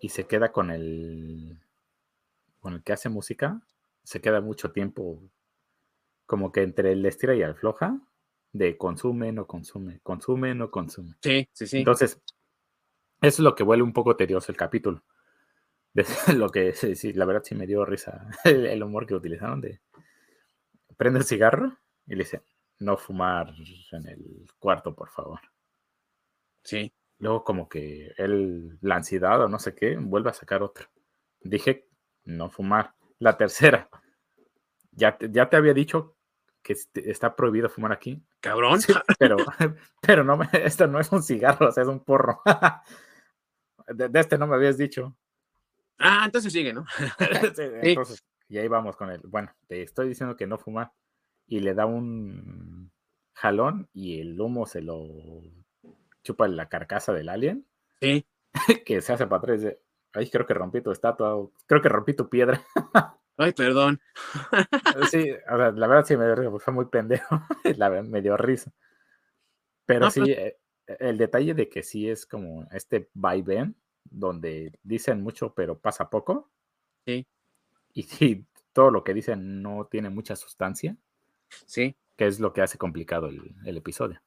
[0.01, 1.59] y se queda con el,
[2.59, 3.61] con el que hace música,
[4.01, 5.21] se queda mucho tiempo
[6.25, 8.01] como que entre el estira y el floja,
[8.53, 11.15] de consume, no consume, consume, no consume.
[11.21, 11.79] Sí, sí, sí.
[11.79, 12.21] Entonces,
[13.21, 15.03] eso es lo que vuelve un poco tedioso el capítulo.
[16.35, 19.79] lo que sí, la verdad sí me dio risa el humor que utilizaron de
[20.97, 21.77] prende el cigarro
[22.07, 22.43] y le dice,
[22.79, 23.53] no fumar
[23.91, 25.39] en el cuarto, por favor.
[26.63, 26.93] Sí.
[27.19, 30.87] Luego como que él, la ansiedad o no sé qué, vuelve a sacar otro.
[31.41, 31.87] Dije,
[32.25, 32.93] no fumar.
[33.19, 33.89] La tercera,
[34.91, 36.17] ya te, ya te había dicho
[36.63, 38.23] que está prohibido fumar aquí.
[38.39, 38.79] Cabrón.
[39.19, 39.37] pero,
[40.01, 42.41] pero no esto no es un cigarro, o sea, es un porro.
[43.87, 45.15] de, este no me habías dicho.
[45.99, 46.85] Ah, entonces sigue, ¿no?
[47.19, 49.21] entonces, y ahí vamos con él.
[49.25, 50.93] Bueno, te estoy diciendo que no fuma.
[51.45, 52.91] Y le da un
[53.33, 55.41] jalón y el humo se lo
[56.23, 57.67] chupa la carcasa del alien.
[58.01, 58.25] Sí.
[58.85, 59.75] que se hace para atrás.
[60.13, 61.49] Ay, creo que rompí tu estatua.
[61.65, 62.63] Creo que rompí tu piedra.
[63.37, 63.99] Ay, perdón.
[65.09, 67.41] sí, o sea, la verdad sí me dio fue muy pendejo.
[67.77, 68.71] la verdad me dio risa.
[69.85, 70.57] Pero sí, pues eh,
[70.99, 76.51] el detalle de que sí es como este vaivén, donde dicen mucho pero pasa poco.
[77.05, 77.27] Sí
[77.93, 80.97] y si todo lo que dicen no tiene mucha sustancia.
[81.65, 81.95] Sí.
[82.17, 84.21] Que es lo que hace complicado el, episodio.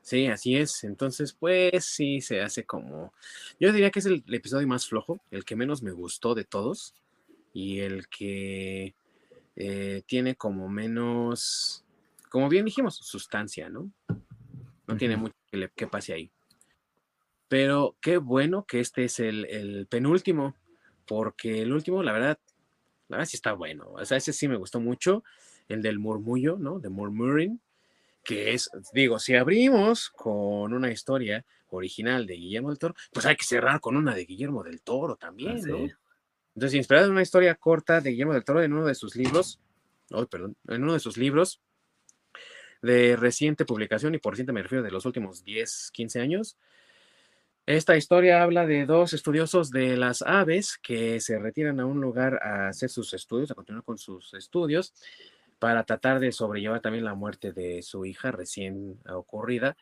[0.00, 0.84] Sí, así es.
[0.84, 3.12] Entonces, pues sí, se hace como.
[3.60, 6.94] Yo diría que es el, episodio más flojo, el que menos me gustó de todos
[7.54, 8.94] y el que
[9.56, 11.84] eh, tiene como menos,
[12.28, 13.90] como bien dijimos, sustancia, ¿no?
[14.86, 16.30] No tiene mucho que, que, pase ahí.
[17.48, 20.56] Pero qué bueno que este es el, el penúltimo,
[21.06, 22.38] porque el último, la verdad,
[23.08, 23.86] la verdad sí está bueno.
[23.92, 25.22] O sea, ese sí me gustó mucho.
[25.68, 26.80] El del murmullo, ¿no?
[26.80, 27.60] De murmuring.
[28.24, 33.36] Que es, digo, si abrimos con una historia original de Guillermo del Toro, pues hay
[33.36, 35.88] que cerrar con una de Guillermo del Toro también, ¿no?
[36.54, 39.60] Entonces, inspirado en una historia corta de Guillermo del Toro en uno de sus libros,
[40.12, 41.60] oh, perdón, en uno de sus libros
[42.82, 46.56] de reciente publicación, y por reciente me refiero de los últimos 10, 15 años,
[47.66, 52.38] esta historia habla de dos estudiosos de las aves que se retiran a un lugar
[52.42, 54.92] a hacer sus estudios, a continuar con sus estudios,
[55.58, 59.78] para tratar de sobrellevar también la muerte de su hija recién ocurrida.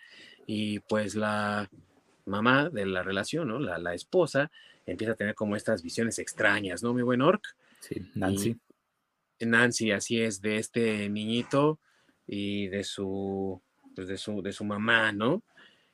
[0.47, 1.69] Y pues la
[2.25, 3.59] mamá de la relación, ¿no?
[3.59, 4.53] La, esposa,
[4.87, 7.43] empieza a tener como estas visiones extrañas, ¿no, mi buen Orc?
[7.81, 8.57] Sí, Nancy.
[9.41, 11.81] Nancy, así es, de este niñito
[12.27, 13.61] y de su,
[13.95, 15.43] pues de su, de su mamá, ¿no?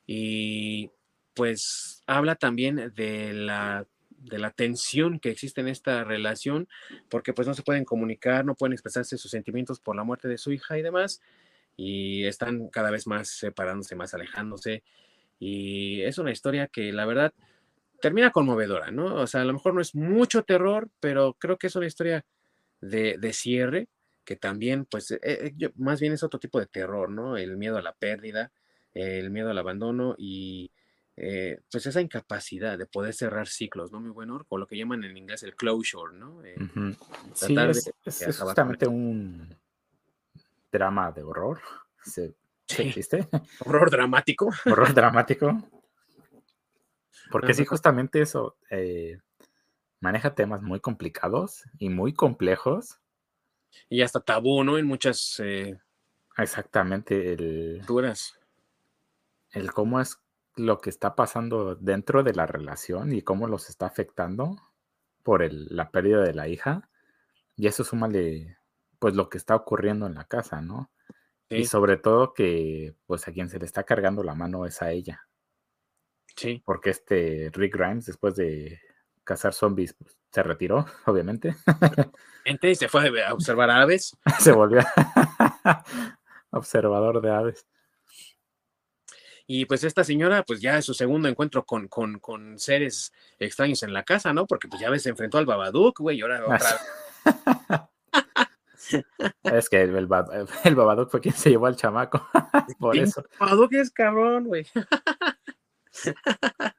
[0.06, 0.90] Y
[1.35, 6.69] pues habla también de la, de la tensión que existe en esta relación,
[7.09, 10.39] porque pues no se pueden comunicar, no pueden expresarse sus sentimientos por la muerte de
[10.39, 11.20] su hija y demás,
[11.77, 14.82] y están cada vez más separándose, más alejándose,
[15.39, 17.32] y es una historia que la verdad
[18.01, 19.15] termina conmovedora, ¿no?
[19.16, 22.25] O sea, a lo mejor no es mucho terror, pero creo que es una historia
[22.81, 23.89] de, de cierre,
[24.25, 27.37] que también, pues, eh, eh, más bien es otro tipo de terror, ¿no?
[27.37, 28.53] El miedo a la pérdida,
[28.93, 30.70] el miedo al abandono y
[31.20, 34.01] eh, pues esa incapacidad de poder cerrar ciclos, ¿no?
[34.01, 36.45] Muy bueno, o lo que llaman en inglés el closure, ¿no?
[36.45, 36.55] Eh,
[37.35, 37.57] sí,
[38.05, 39.53] es, justamente un
[40.70, 41.61] drama de horror.
[42.05, 42.35] ¿Se,
[42.69, 43.27] existe?
[43.65, 44.49] Horror dramático.
[44.65, 45.59] Horror dramático.
[47.31, 49.19] Porque sí, justamente eso eh,
[50.01, 53.01] maneja temas muy complicados y muy complejos.
[53.89, 54.78] Y hasta tabú, ¿no?
[54.78, 55.43] En muchas...
[56.36, 57.32] Exactamente.
[57.32, 58.39] El, duras.
[59.51, 60.20] El cómo es
[60.57, 64.57] lo que está pasando dentro de la relación y cómo los está afectando
[65.23, 66.89] por la pérdida de la hija.
[67.57, 68.57] Y eso súmale,
[68.99, 70.90] pues, lo que está ocurriendo en la casa, ¿no?
[71.51, 74.90] Y sobre todo que, pues, a quien se le está cargando la mano es a
[74.90, 75.28] ella.
[76.39, 76.62] Sí.
[76.65, 78.81] Porque este Rick Grimes, después de
[79.24, 81.56] cazar zombies, pues, se retiró, obviamente.
[82.62, 84.16] y se fue a observar aves.
[84.39, 84.81] se volvió
[86.51, 87.66] observador de aves.
[89.51, 93.82] Y pues esta señora, pues ya es su segundo encuentro con, con, con seres extraños
[93.82, 94.47] en la casa, ¿no?
[94.47, 97.89] Porque pues ya ves, se enfrentó al Babadook, güey, y ahora otra.
[99.44, 102.28] es que el, el, Babadook fue quien se llevó al chamaco.
[102.78, 103.24] Por eso.
[103.40, 104.66] Babadook es cabrón, güey.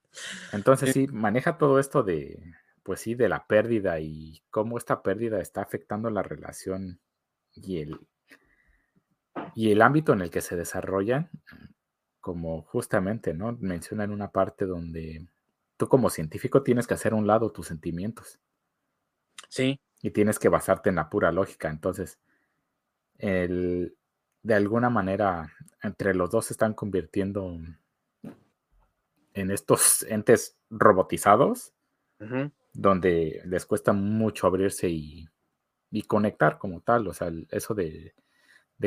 [0.51, 5.39] Entonces sí, maneja todo esto de, pues sí, de la pérdida y cómo esta pérdida
[5.39, 6.99] está afectando la relación
[7.53, 7.99] y el,
[9.55, 11.29] y el ámbito en el que se desarrollan,
[12.19, 13.57] como justamente, ¿no?
[13.59, 15.27] Menciona en una parte donde
[15.77, 18.39] tú como científico tienes que hacer a un lado tus sentimientos.
[19.47, 19.79] Sí.
[20.01, 21.69] Y tienes que basarte en la pura lógica.
[21.69, 22.19] Entonces,
[23.17, 23.95] el,
[24.43, 27.57] de alguna manera, entre los dos se están convirtiendo
[29.39, 31.73] en estos entes robotizados,
[32.73, 35.27] donde les cuesta mucho abrirse y,
[36.07, 38.13] conectar como tal, o sea, eso de,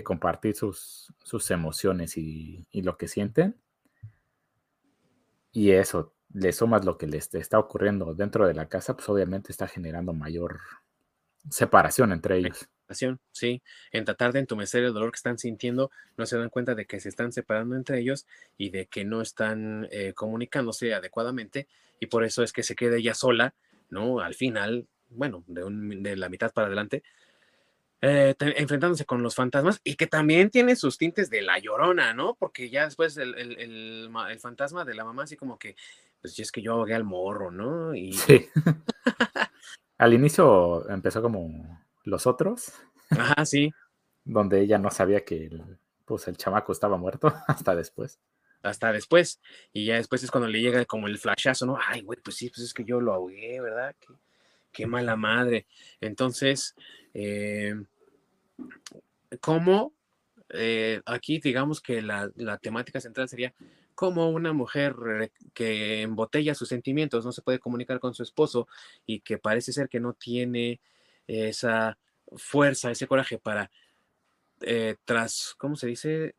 [0.04, 3.56] compartir sus, sus emociones y, lo que sienten.
[5.50, 9.52] Y eso, le sumas lo que les está ocurriendo dentro de la casa, pues obviamente
[9.52, 10.60] está generando mayor
[11.50, 12.68] separación entre ellos.
[12.94, 16.86] Sí, en tratar de entumecer el dolor que están sintiendo, no se dan cuenta de
[16.86, 21.68] que se están separando entre ellos y de que no están eh, comunicándose adecuadamente
[22.00, 23.54] y por eso es que se queda ella sola,
[23.88, 24.20] ¿no?
[24.20, 27.02] Al final, bueno, de, la mitad para adelante,
[28.00, 32.34] eh, enfrentándose con los fantasmas y que también tiene sus tintes de la llorona, ¿no?
[32.34, 34.10] Porque ya después el, el,
[34.40, 35.76] fantasma de la mamá así como que,
[36.20, 37.94] pues es que yo ahogué al morro, ¿no?
[37.94, 38.12] Y...
[38.12, 38.48] Sí.
[39.98, 42.72] Al inicio empezó como los otros.
[43.10, 43.72] Ajá, sí.
[44.24, 48.20] donde ella no sabía que el, pues el chamaco estaba muerto hasta después.
[48.62, 49.40] Hasta después.
[49.72, 51.78] Y ya después es cuando le llega como el flashazo, ¿no?
[51.84, 53.94] Ay, güey, pues sí, pues es que yo lo ahogué, ¿verdad?
[53.98, 54.14] Qué,
[54.72, 55.66] qué mala madre.
[56.00, 56.74] Entonces,
[57.14, 57.74] eh,
[59.40, 59.92] ¿cómo?
[60.50, 63.54] Eh, aquí digamos que la, la, temática central sería
[63.94, 64.94] cómo una mujer
[65.54, 68.68] que embotella sus sentimientos no se puede comunicar con su esposo
[69.06, 70.80] y que parece ser que no tiene
[71.26, 71.98] esa
[72.36, 73.70] fuerza, ese coraje para,
[74.60, 76.34] eh, tras, ¿cómo se dice?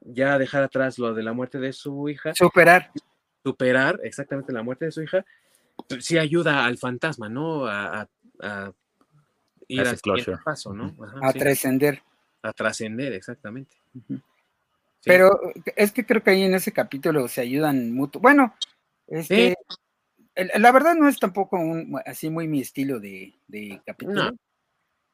[0.00, 2.34] Ya dejar atrás lo de la muerte de su hija.
[2.34, 2.90] Superar.
[3.42, 5.24] Superar exactamente la muerte de su hija.
[6.00, 7.66] Sí ayuda al fantasma, ¿no?
[7.66, 8.08] A,
[9.68, 9.98] ir al
[10.44, 10.94] paso, ¿no?
[11.22, 12.02] a trascender.
[12.42, 13.76] A trascender, exactamente.
[15.04, 15.38] Pero
[15.76, 18.20] es que creo que ahí en ese capítulo se ayudan mutuo.
[18.20, 18.54] Bueno,
[19.06, 19.54] este,
[20.36, 24.32] la verdad no es tampoco un, así muy mi estilo de, de capítulo.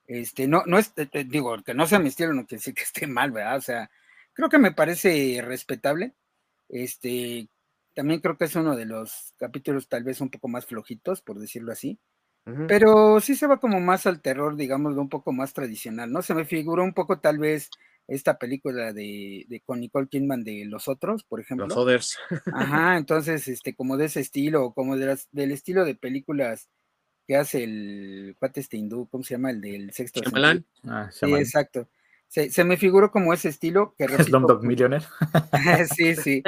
[0.06, 0.92] Este, no, no es,
[1.26, 3.56] digo, que no sea mi estilo no quiere decir que esté mal, ¿verdad?
[3.56, 3.90] O sea,
[4.32, 6.14] creo que me parece respetable.
[6.68, 7.48] Este,
[7.94, 11.38] también creo que es uno de los capítulos tal vez un poco más flojitos, por
[11.38, 11.98] decirlo así.
[12.66, 16.20] Pero sí se va como más al terror, digamos, de un poco más tradicional, ¿no?
[16.20, 17.70] Se me figuró un poco tal vez
[18.08, 21.66] esta película de, de, con Nicole Kidman de Los Otros, por ejemplo.
[21.66, 22.18] Los Others.
[22.52, 26.68] Ajá, entonces, este, como de ese estilo, como de del estilo de películas
[27.26, 29.50] que hace el cuate este hindú, ¿cómo se llama?
[29.50, 30.20] El del sexto.
[30.84, 31.88] Ah, sí, exacto.
[32.26, 35.04] Se, me figuró como ese estilo que Slumdog Millionaire.
[35.96, 36.42] sí, sí.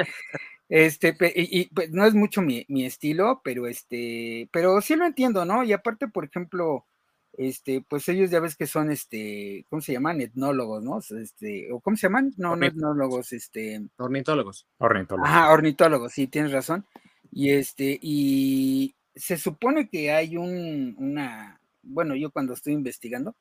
[0.69, 5.63] Este, y, pues no es mucho mi, estilo, pero este, pero sí lo entiendo, ¿no?
[5.63, 6.87] Y aparte, por ejemplo,
[7.33, 10.21] este, pues ellos ya ves que son este, ¿cómo se llaman?
[10.21, 10.99] Etnólogos, ¿no?
[11.19, 12.33] Este, o ¿cómo se llaman?
[12.37, 13.81] No, no etnólogos, este.
[13.97, 14.67] Ornitólogos.
[14.77, 15.29] Ornitólogos.
[15.29, 16.85] Ajá, ornitólogos, sí, tienes razón.
[17.31, 23.35] Y este, y, se supone que hay un, una, bueno, yo cuando estoy investigando,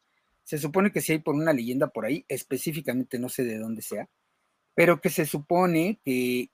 [0.44, 3.82] se supone que sí hay por una leyenda por ahí, específicamente no sé de dónde
[3.82, 4.09] sea,
[4.74, 6.48] pero que se supone que,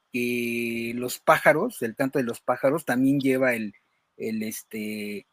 [0.94, 3.74] los pájaros, el canto de los pájaros también lleva el,
[4.16, 5.26] el, este,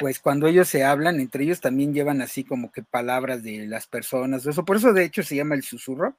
[0.00, 3.86] pues cuando ellos se hablan, entre ellos también llevan así como que palabras de las
[3.86, 6.16] personas, eso, por eso de hecho se llama el susurro,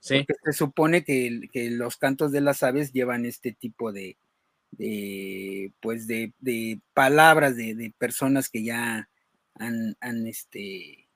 [0.00, 0.24] sí.
[0.26, 4.16] porque se supone que, que los cantos de las aves llevan este tipo de,
[4.70, 6.32] de pues de,
[6.94, 9.10] palabras de, personas que ya
[9.54, 11.06] han, este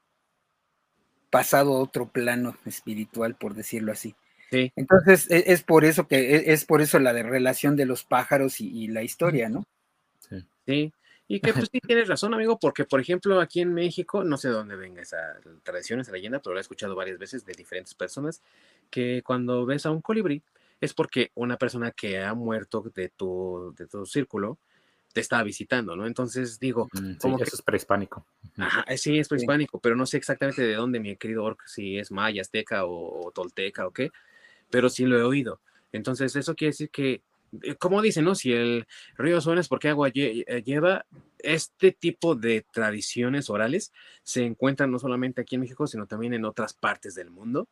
[1.31, 4.15] pasado a otro plano espiritual, por decirlo así.
[4.77, 8.05] Entonces, e, es, por eso que e, es por eso la de relación de los
[8.05, 9.65] pájaros y, la historia, ¿no?
[10.29, 10.45] Sí.
[10.67, 10.93] sí.
[11.27, 14.49] Y que pues sí tienes razón, amigo, porque por ejemplo aquí en México, no sé
[14.49, 17.95] de dónde venga esa tradición, esa leyenda, pero lo he escuchado varias veces de diferentes
[17.95, 18.43] personas,
[18.91, 20.43] que cuando ves a un colibrí,
[20.81, 24.59] es porque una persona que ha muerto de tu, de tu círculo
[25.15, 26.07] te está visitando, ¿no?
[26.07, 27.45] Entonces digo, mm, como que...
[27.45, 28.27] es prehispánico.
[28.59, 31.99] Ajá, eh, sí, es prehispánico, pero no sé exactamente de dónde, mi querido Orc, si
[31.99, 34.11] es maya, azteca o, tolteca o qué,
[34.71, 35.61] pero sí lo he oído.
[35.93, 37.23] Entonces, eso quiere decir que,
[37.79, 38.35] como dicen, ¿no?
[38.35, 38.87] Si el
[39.17, 41.07] río suena es porque agua eh, lleva,
[41.39, 46.45] este tipo de tradiciones orales se encuentran no solamente aquí en México, sino también en
[46.45, 47.69] otras partes del mundo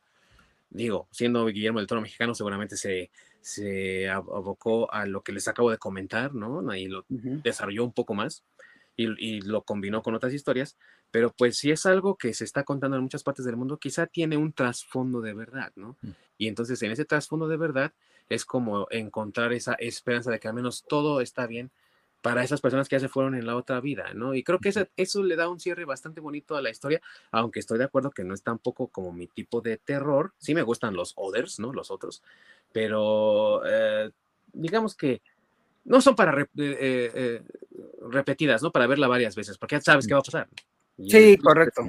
[0.73, 3.11] digo, siendo Guillermo del Toro mexicano, seguramente se,
[3.41, 6.69] se abocó a lo que les acabo de comentar, ¿no?
[6.71, 8.45] Ahí lo desarrolló un poco más.
[8.97, 10.77] y, lo combinó con otras historias,
[11.11, 14.07] pero pues si es algo que se está contando en muchas partes del mundo, quizá
[14.07, 15.97] tiene un trasfondo de verdad, ¿no?
[16.03, 16.11] Mm.
[16.39, 17.93] Y entonces en ese trasfondo de verdad
[18.35, 21.71] es como encontrar esa esperanza de que al menos todo está bien
[22.23, 24.35] para esas personas que ya se fueron en la otra vida, ¿no?
[24.35, 27.03] Y creo que eso, eso le da un cierre bastante bonito a la historia,
[27.33, 30.33] aunque estoy de acuerdo que no es tampoco como mi tipo de terror.
[30.39, 31.73] Sí me gustan los others, ¿no?
[31.73, 32.23] Los otros,
[32.73, 34.13] pero eh,
[34.53, 35.21] digamos que
[35.85, 37.43] no son para eh, eh,
[38.09, 38.71] repetidas, ¿no?
[38.71, 40.49] Para verla varias veces, porque ya sabes qué va a pasar.
[40.97, 41.83] sí, correcto.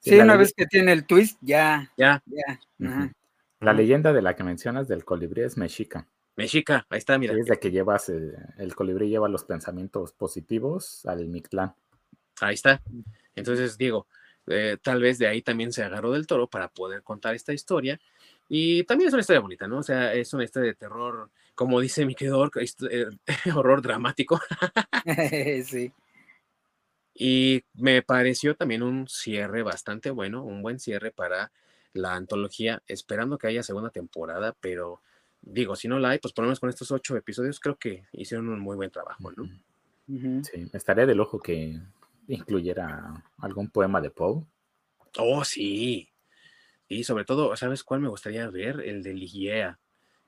[0.00, 1.92] Sí, una vez que tiene el twist, ya.
[1.96, 2.22] Ya.
[2.26, 3.12] ya.
[3.60, 6.08] La leyenda de la que mencionas del colibrí es mexica.
[6.36, 7.34] Mexica, ahí está, mira.
[7.38, 11.74] es de que llevas, el colibrí lleva los pensamientos positivos al Mictlán.
[12.40, 12.80] Ahí está.
[13.34, 14.06] Entonces, digo,
[14.46, 18.00] eh, tal vez de ahí también se agarró del toro para poder contar esta historia.
[18.48, 19.78] Y también es una historia bonita, ¿no?
[19.78, 22.50] O sea, es una historia de terror, como dice mi querido
[22.90, 23.06] eh,
[23.54, 24.40] horror dramático.
[25.64, 25.92] sí.
[27.14, 31.52] Y me pareció también un cierre bastante bueno, un buen cierre para
[31.92, 35.00] la antología, esperando que haya segunda temporada, pero
[35.42, 38.04] digo, si no la hay, pues por lo menos con estos ocho episodios creo que
[38.12, 39.48] hicieron un muy buen trabajo, ¿no?
[40.42, 41.80] Sí, estaría de lujo que
[42.26, 44.44] incluyera algún poema de Poe.
[45.18, 46.08] Oh, sí.
[46.88, 48.80] Y sobre todo, ¿sabes cuál me gustaría ver?
[48.80, 49.78] El de Ligiea,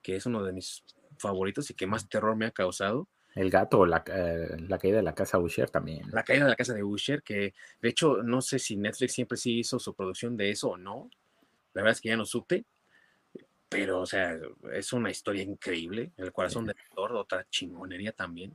[0.00, 0.84] que es uno de mis
[1.18, 3.08] favoritos y que más terror me ha causado.
[3.34, 6.04] El gato o la, eh, la, caída de la casa Usher también.
[6.12, 9.38] La caída de la casa de Usher, que de hecho no sé si Netflix siempre
[9.38, 11.10] sí hizo su producción de eso o no.
[11.74, 12.64] La verdad es que ya no supe,
[13.68, 14.36] pero, o sea,
[14.74, 16.12] es una historia increíble.
[16.18, 18.54] El corazón del Thor, otra chingonería también.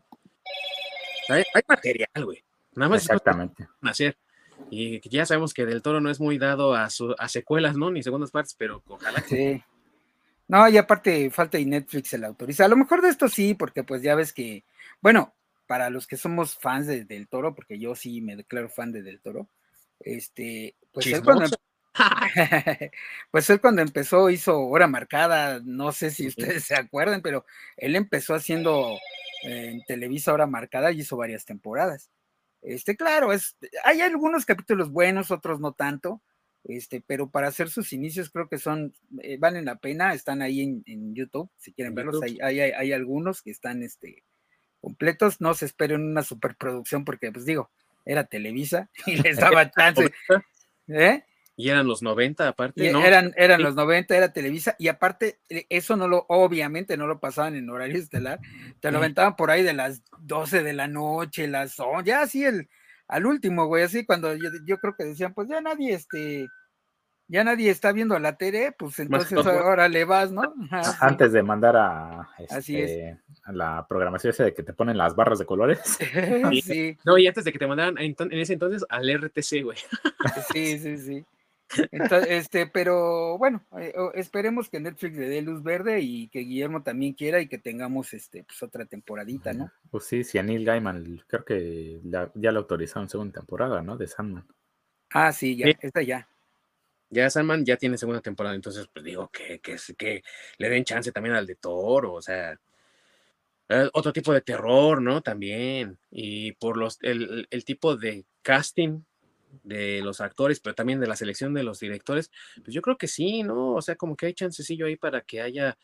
[1.30, 2.44] Hay, material, güey.
[2.76, 3.68] Nada más Exactamente.
[3.82, 4.18] hacer.
[4.70, 7.90] Y ya sabemos que Del Toro no es muy dado a, a secuelas, ¿no?
[7.90, 9.22] Ni segundas partes, pero ojalá.
[9.28, 9.62] Sí.
[10.48, 12.66] No, y aparte falta y Netflix se la autoriza.
[12.66, 14.64] A lo mejor de esto sí, porque pues ya ves que,
[15.02, 15.34] bueno,
[15.68, 19.02] para los que somos fans de Del Toro, porque yo sí me declaro fan de
[19.02, 19.50] Del Toro,
[20.00, 21.06] este, pues
[23.32, 27.46] pues él cuando empezó hizo hora marcada, no sé si ustedes se acuerdan, pero
[27.78, 28.98] él empezó haciendo
[29.44, 32.10] eh, en Televisa hora marcada y hizo varias temporadas.
[32.62, 36.22] Este, claro, es, hay algunos capítulos buenos, otros no tanto,
[36.64, 40.62] este, pero para hacer sus inicios creo que son, eh, valen la pena, están ahí
[40.62, 44.24] en, YouTube, si quieren verlos, hay, hay, algunos que están este,
[44.82, 47.70] completos, no se esperen una superproducción porque, pues digo,
[48.06, 50.12] era Televisa y les daba chance.
[50.88, 51.24] ¿Eh?
[51.60, 53.04] Y eran los 90 aparte, ¿no?
[53.04, 57.20] Eran, eran los 90, era Televisa, y aparte, eh, eso no lo, obviamente no lo
[57.20, 58.40] pasaban en horario estelar,
[58.80, 62.46] te lo aventaban por ahí de las 12 de la noche, las 11, ya así
[62.46, 62.70] el,
[63.08, 66.48] al último, güey, así cuando yo, yo, creo que decían, pues ya nadie, este,
[67.28, 70.54] ya nadie está viendo la tele, pues entonces ahora le vas, ¿no?
[71.02, 75.40] Antes de mandar a, este, a la programación esa de que te ponen las barras
[75.40, 75.80] de colores.
[76.64, 76.96] sí.
[77.04, 79.78] No, y antes de que te mandaran en ese entonces al RTC, güey.
[80.54, 81.26] sí, sí, sí.
[81.92, 86.84] Entonces, este, pero bueno, eh, esperemos que Netflix le dé luz verde y que Guillermo
[86.84, 89.72] también quiera y que tengamos este, pues otra temporadita, ¿no?
[89.92, 93.98] Pues sí, si a Neil Gaiman creo que ya le autorizaron segunda temporada, ¿no?
[93.98, 94.46] De Sandman.
[95.12, 96.28] Ah, sí, ya, está ya.
[97.10, 100.24] Ya Sandman ya tiene segunda temporada, entonces pues digo que, que, que
[100.58, 102.60] le den chance también al de Thor, o sea,
[103.70, 105.22] eh, otro tipo de terror, ¿no?
[105.22, 105.98] También.
[106.12, 109.02] Y por los, el, el tipo de casting
[109.64, 112.32] de los actores, pero también de la selección de los directores,
[112.64, 113.74] pues yo creo que sí, ¿no?
[113.76, 115.78] O sea, como que hay chancecillo ahí para que haya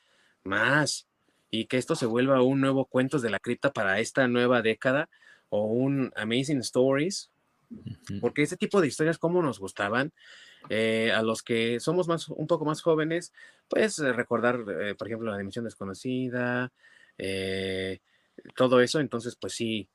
[0.43, 1.07] más
[1.49, 5.09] y que esto se vuelva un nuevo Cuentos de la Cripta para esta nueva década
[5.49, 7.31] o un Amazing Stories,
[8.21, 10.11] porque ese tipo de historias como nos gustaban,
[10.69, 13.33] eh, a los que somos más, un poco más jóvenes,
[13.67, 16.71] pues eh, recordar, eh, por ejemplo, la dimensión desconocida,
[18.55, 19.87] todo eso, entonces pues sí,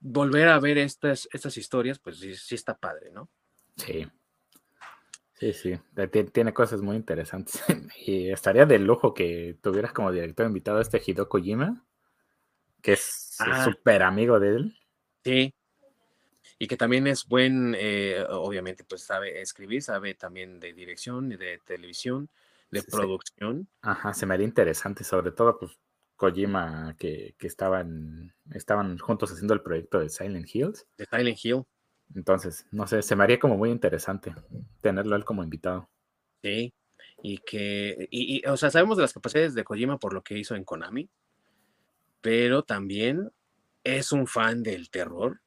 [0.00, 3.28] volver a ver estas, estas historias, pues sí, sí está padre, ¿no?
[3.76, 4.06] Sí.
[5.34, 5.80] Sí, sí,
[6.32, 7.62] tiene cosas muy interesantes.
[8.06, 11.82] y estaría de lujo que tuvieras como director invitado a este Hideo Kojima,
[12.82, 13.64] que es ah.
[13.64, 14.78] súper amigo de él.
[15.24, 15.54] Sí.
[16.58, 21.58] Y que también es buen, eh, obviamente, pues sabe escribir, sabe también de dirección, de
[21.64, 22.28] televisión,
[22.70, 23.66] de producción.
[23.80, 25.72] Ajá, se me haría interesante, sobre todo, pues
[26.20, 30.86] Kojima que, estaban, estaban juntos haciendo el proyecto de Silent Hills.
[30.98, 31.62] De Silent Hill.
[32.14, 34.34] Entonces, no sé, se me haría como muy interesante
[34.82, 35.88] tenerlo él como invitado.
[36.42, 36.74] Sí,
[37.22, 40.54] y que, y, o sea, sabemos de las capacidades de Kojima por lo que hizo
[40.54, 41.08] en Konami,
[42.20, 43.32] pero también
[43.82, 45.40] es un fan del terror,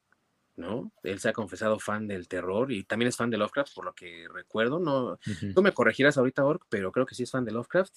[0.56, 0.90] ¿no?
[1.04, 3.92] Él se ha confesado fan del terror y también es fan de Lovecraft, por lo
[3.92, 5.20] que recuerdo, no,
[5.54, 7.94] tú me corregirás ahorita, Ork, pero creo que sí es fan de Lovecraft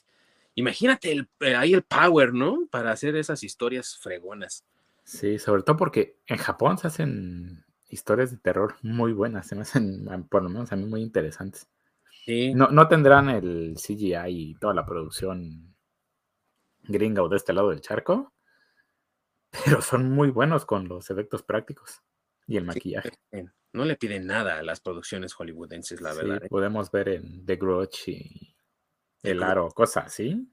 [0.57, 2.67] imagínate el, eh, ahí el power, ¿no?
[2.69, 4.65] Para hacer esas historias fregonas.
[5.03, 9.61] Sí, sobre todo porque en Japón se hacen historias de terror muy buenas, se me
[9.61, 11.69] hacen, por lo menos a mí, muy interesantes.
[12.25, 12.53] Sí.
[12.53, 15.75] No, no tendrán el CGI y toda la producción
[16.84, 18.34] gringa o de este lado del charco,
[19.65, 22.01] pero son muy buenos con los efectos prácticos
[22.47, 23.11] y el maquillaje.
[23.73, 26.43] no le piden nada a las producciones hollywoodenses, la verdad.
[26.43, 26.49] ¿eh?
[26.49, 28.56] Podemos ver en The Grudge y
[29.31, 30.47] El Aro, cosas así,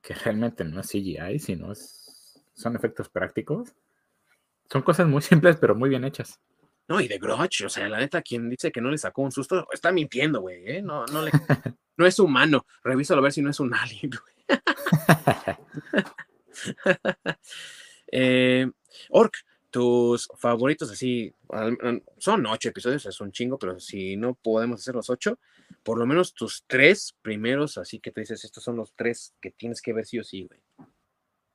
[0.00, 3.74] que realmente no es CGI, sino son efectos prácticos.
[4.70, 6.40] Son cosas muy simples, pero muy bien hechas.
[6.88, 9.32] No, y The Grudge, o sea, la neta, quien dice que no le sacó un
[9.32, 10.82] susto, está mintiendo, güey, ¿eh?
[10.82, 11.32] No, no, le,
[11.96, 12.64] no es humano.
[12.84, 14.36] Revísalo a ver si no es un alien, güey.
[18.12, 18.70] eh,
[19.10, 19.34] Orc,
[19.70, 21.32] tus favoritos así,
[22.18, 25.38] son ocho episodios, es un chingo, pero si no podemos hacer los ocho,
[25.82, 29.50] por lo menos tus tres primeros, así que te dices, estos son los tres que
[29.50, 30.60] tienes que ver sí o sí, güey.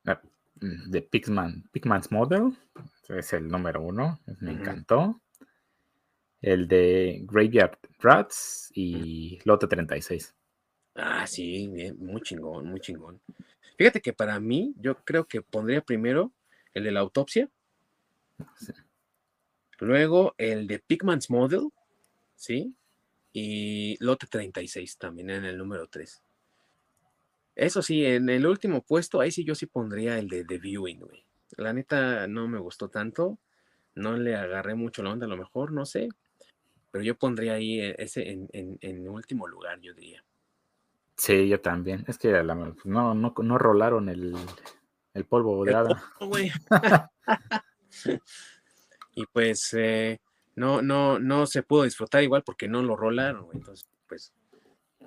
[0.06, 0.20] Ah,
[0.54, 2.56] de Pigman, Pigman's Model,
[3.08, 5.20] es el número uno, me encantó.
[6.40, 10.34] El de Graveyard Rats y Lote 36.
[10.96, 13.20] Ah, sí, bien, muy chingón, muy chingón.
[13.78, 16.32] Fíjate que para mí, yo creo que pondría primero
[16.74, 17.48] el de la autopsia,
[19.80, 21.68] Luego el de Pigman's Model,
[22.36, 22.74] ¿sí?
[23.32, 26.22] Y Lote 36 también en el número 3.
[27.54, 31.00] Eso sí, en el último puesto, ahí sí yo sí pondría el de The Viewing,
[31.00, 31.24] güey.
[31.56, 33.38] La neta no me gustó tanto,
[33.94, 36.08] no le agarré mucho la onda a lo mejor, no sé,
[36.90, 40.24] pero yo pondría ahí e, ese en, en, último lugar, yo diría.
[41.16, 42.04] Sí, yo también.
[42.08, 42.30] Es que
[42.84, 44.34] no, no, no rolaron el,
[45.14, 46.02] el polvo de hada.
[49.14, 50.20] y pues eh,
[50.54, 54.32] no, no, no se pudo disfrutar igual porque no lo rolaron, Entonces, pues,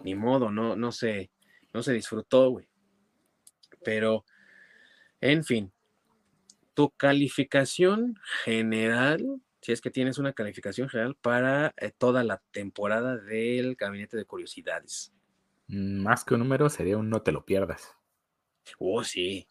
[0.04, 1.32] ni modo, no, no se,
[1.74, 2.68] no se disfrutó, güey.
[3.84, 4.26] Pero,
[5.22, 5.72] en fin,
[6.74, 13.18] tu calificación general, si es que tienes una calificación general para eh, toda la temporada
[13.18, 15.14] del Gabinete de Curiosidades.
[15.68, 17.96] Más que un número, sería un no te lo pierdas.
[18.80, 19.48] Oh, sí.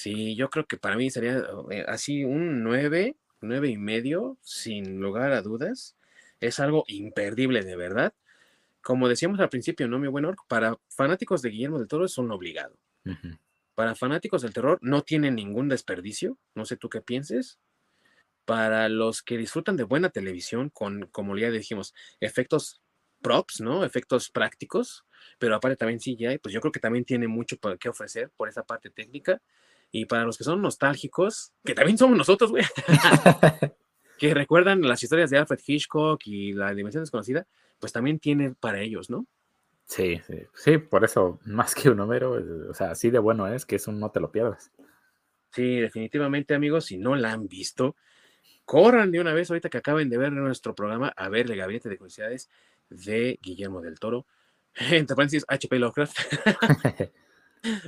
[0.00, 4.98] Sí, yo creo que para mí sería eh, así un 9, 9 y medio, sin
[4.98, 5.94] lugar a dudas.
[6.40, 8.14] Es algo imperdible de verdad.
[8.80, 10.46] Como decíamos al principio, ¿no, mi buen orco?
[10.48, 12.78] Para fanáticos de Guillermo del Toro es un obligado.
[13.74, 16.38] Para fanáticos del terror no tiene ningún desperdicio.
[16.54, 17.58] No sé tú qué pienses.
[18.46, 22.80] Para los que disfrutan de buena televisión, con, como ya dijimos, efectos
[23.20, 23.84] props, ¿no?
[23.84, 25.04] Efectos prácticos,
[25.38, 28.48] pero aparte también sí ya, pues yo creo que también tiene mucho que ofrecer por
[28.48, 29.42] esa parte técnica.
[29.92, 32.64] Y para los que son nostálgicos, que también somos nosotros, güey,
[34.18, 37.46] que recuerdan las historias de Alfred Hitchcock y la dimensión desconocida,
[37.78, 39.26] pues también tiene para ellos, ¿no?
[39.86, 42.38] Sí, sí, sí, por eso, más que un número,
[42.70, 44.70] o sea, así de bueno es que es un no te lo pierdas.
[45.50, 47.96] Sí, definitivamente, amigos, si no la han visto,
[48.64, 51.88] corran de una vez ahorita que acaben de ver nuestro programa a ver el Gabinete
[51.88, 52.48] de Curiosidades
[52.88, 54.26] de Guillermo del Toro,
[54.74, 56.16] entre paréntesis, HP Lovecraft.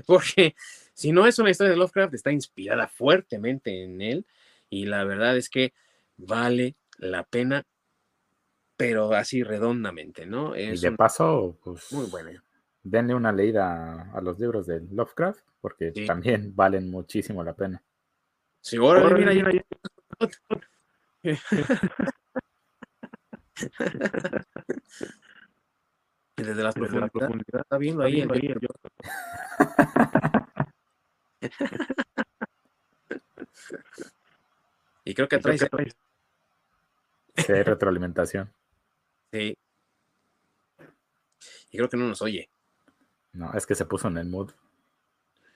[0.07, 0.57] Porque
[0.94, 4.27] si no es una historia de Lovecraft, está inspirada fuertemente en él
[4.69, 5.73] y la verdad es que
[6.16, 7.66] vale la pena,
[8.77, 10.56] pero así redondamente, ¿no?
[10.56, 12.43] y de paso, pues muy buena.
[12.82, 17.82] Denle una leída a los libros de Lovecraft, porque también valen muchísimo la pena.
[18.60, 19.64] Sí, ahora mira, mira,
[26.36, 27.12] Desde las profundidades.
[27.47, 28.55] Está viendo ahí, el, ahí
[35.05, 35.59] y creo que trae.
[35.59, 38.52] Sí, retroalimentación.
[39.35, 39.56] Sí.
[41.70, 42.51] Y creo que no nos oye.
[43.32, 44.51] No, es que se puso en el mood.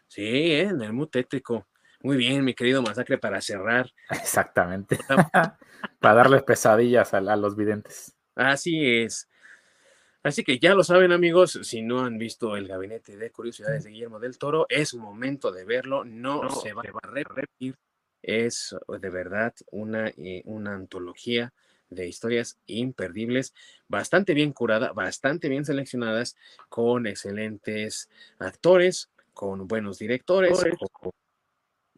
[0.09, 0.63] Sí, ¿eh?
[0.63, 1.69] en el mood tétrico.
[2.01, 3.93] Muy bien, mi querido Masacre, para cerrar.
[4.11, 4.99] Exactamente.
[6.01, 8.17] para darles pesadillas a los videntes.
[8.35, 9.29] Así es.
[10.27, 13.91] Así que ya lo saben amigos, si no han visto el gabinete de curiosidades de
[13.91, 17.77] Guillermo del Toro, es momento de verlo, no, se va a repetir,
[18.23, 21.53] es de verdad una, eh, una antología
[21.91, 23.55] de historias imperdibles,
[23.87, 26.35] bastante bien curada, bastante bien seleccionadas,
[26.69, 31.13] con excelentes actores, con buenos directores, con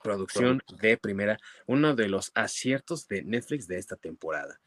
[0.02, 4.60] producción de primera, uno de los aciertos de Netflix de esta temporada.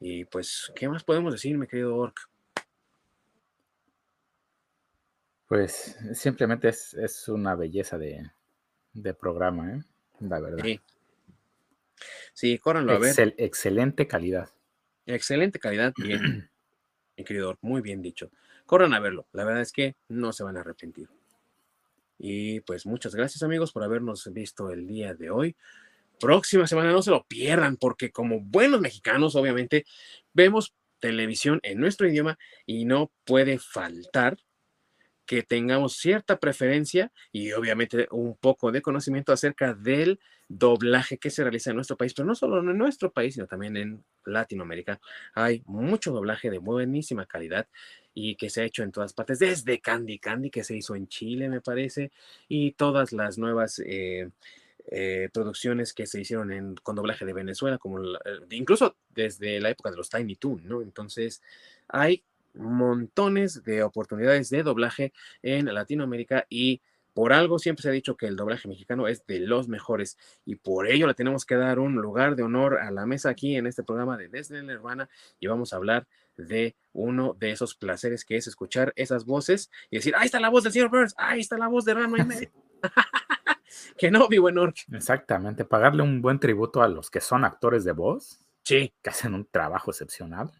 [0.00, 2.30] Y pues, ¿qué más podemos decir, mi querido Orc?
[5.48, 8.30] Pues simplemente es, una belleza de,
[9.14, 9.82] programa, ¿eh?
[10.20, 10.64] La verdad.
[10.64, 10.80] Sí.
[12.32, 13.34] Sí, córranlo a ver.
[13.36, 14.48] Excelente calidad.
[15.06, 16.50] Excelente calidad, bien.
[17.16, 18.30] mi querido, muy bien dicho.
[18.66, 19.26] Corran a verlo.
[19.32, 21.08] La verdad es que no se van a arrepentir.
[22.18, 25.56] Y pues muchas gracias amigos por habernos visto el día de hoy.
[26.20, 29.84] Próxima semana no se lo pierdan porque como buenos mexicanos obviamente
[30.32, 34.38] vemos televisión en nuestro idioma y no puede faltar
[35.26, 41.42] que tengamos cierta preferencia y obviamente un poco de conocimiento acerca del doblaje que se
[41.42, 45.00] realiza en nuestro país, pero no solo en nuestro país, sino también en Latinoamérica.
[45.34, 47.66] Hay mucho doblaje de buenísima calidad
[48.12, 51.08] y que se ha hecho en todas partes, desde Candy Candy, que se hizo en
[51.08, 52.12] Chile, me parece,
[52.48, 54.30] y todas las nuevas eh,
[54.86, 58.00] eh, producciones que se hicieron con doblaje de Venezuela, como
[58.50, 60.82] incluso desde la época de los Tiny Toon, ¿no?
[60.82, 61.42] Entonces,
[61.88, 62.22] hay
[62.54, 65.12] montones de oportunidades de doblaje
[65.42, 66.80] en Latinoamérica y
[67.12, 70.56] por algo siempre se ha dicho que el doblaje mexicano es de los mejores y
[70.56, 73.66] por ello le tenemos que dar un lugar de honor a la mesa aquí en
[73.66, 75.08] este programa de Desde la Nirvana
[75.38, 79.96] y vamos a hablar de uno de esos placeres que es escuchar esas voces y
[79.96, 82.24] decir, ahí está la voz del señor Burns, ahí está la voz de Rano y
[82.24, 82.50] medio.
[83.98, 84.76] que no, mi buen Ork.
[84.92, 88.40] Exactamente, pagarle un buen tributo a los que son actores de voz.
[88.62, 88.92] Sí.
[89.02, 90.50] Que hacen un trabajo excepcional.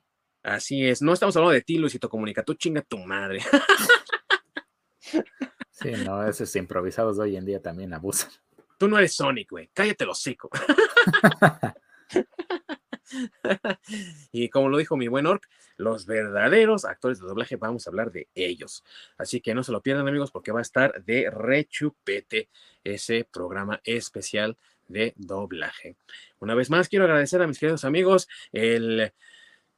[0.45, 3.41] Así es, no estamos hablando de ti, Luisito Comunica, tú chinga tu madre.
[5.71, 8.29] sí, no, esos improvisados de hoy en día también abusan.
[8.77, 10.51] Tú no eres Sonic, güey, cállate los hocico.
[14.33, 15.49] y como lo dijo mi buen Orc,
[15.79, 18.85] los verdaderos actores de doblaje, vamos a hablar de ellos.
[19.17, 22.51] Así que no se lo pierdan, amigos, porque va a estar de rechupete
[22.85, 24.59] ese programa especial
[24.89, 25.97] de doblaje.
[26.39, 29.15] Una vez más, quiero agradecer a mis queridos amigos el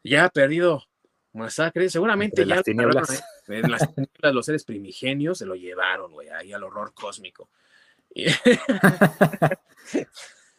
[0.07, 0.85] ya perdido
[1.33, 3.89] Masacre, seguramente ya en las
[4.33, 7.51] los seres primigenios se lo llevaron, güey, ahí al horror cósmico.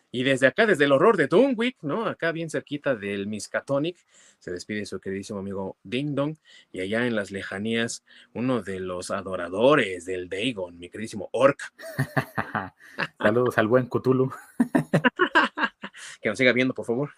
[0.10, 2.06] Y, desde acá, desde el horror de Dunwick, ¿no?
[2.06, 3.98] Acá bien cerquita del Miskatonic,
[4.40, 6.38] se despide su queridísimo amigo Ding Dong.
[6.72, 11.60] Y allá en las lejanías, uno de los adoradores del Dagon, mi queridísimo Orc.
[13.22, 14.32] Saludos al buen Cthulhu.
[16.22, 17.11] que nos siga viendo, por favor.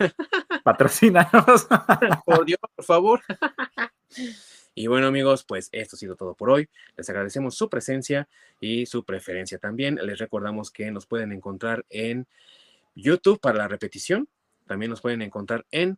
[0.64, 1.68] Patrocínanos.
[2.26, 3.22] por Dios, por favor.
[4.76, 6.70] Y bueno, amigos, pues esto ha sido todo por hoy.
[6.96, 8.30] Les agradecemos su presencia
[8.62, 9.96] y su preferencia también.
[9.96, 12.28] Les recordamos que nos pueden encontrar en
[12.96, 14.30] YouTube para la repetición.
[14.68, 15.98] También nos pueden encontrar en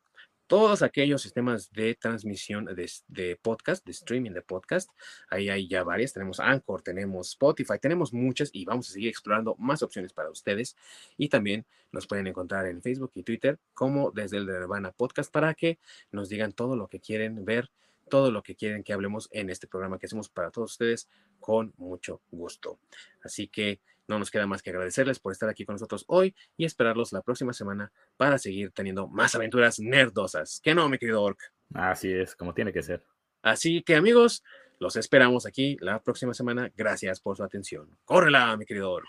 [0.52, 4.90] todos aquellos sistemas de transmisión de, podcast, de streaming de podcast.
[5.30, 6.12] Ahí hay ya varias.
[6.12, 10.76] Tenemos Anchor, tenemos Spotify, tenemos muchas y vamos a seguir explorando más opciones para ustedes.
[11.18, 15.54] Y también nos pueden encontrar en Facebook y Twitter como desde el Nirvana Podcast para
[15.54, 15.80] que
[16.12, 17.72] nos digan todo lo que quieren ver,
[18.12, 21.10] todo lo que quieren que hablemos en este programa que hacemos para todos ustedes
[21.40, 22.78] con mucho gusto.
[23.24, 26.66] Así que no nos queda más que agradecerles por estar aquí con nosotros hoy y
[26.66, 30.60] esperarlos la próxima semana para seguir teniendo más aventuras nerdosas.
[30.62, 31.40] Que no, mi querido Orc.
[31.74, 33.06] Así es, como tiene que ser.
[33.42, 34.44] Así que amigos,
[34.78, 36.70] los esperamos aquí la próxima semana.
[36.76, 37.98] Gracias por su atención.
[38.04, 39.08] Córrela, mi querido Orc.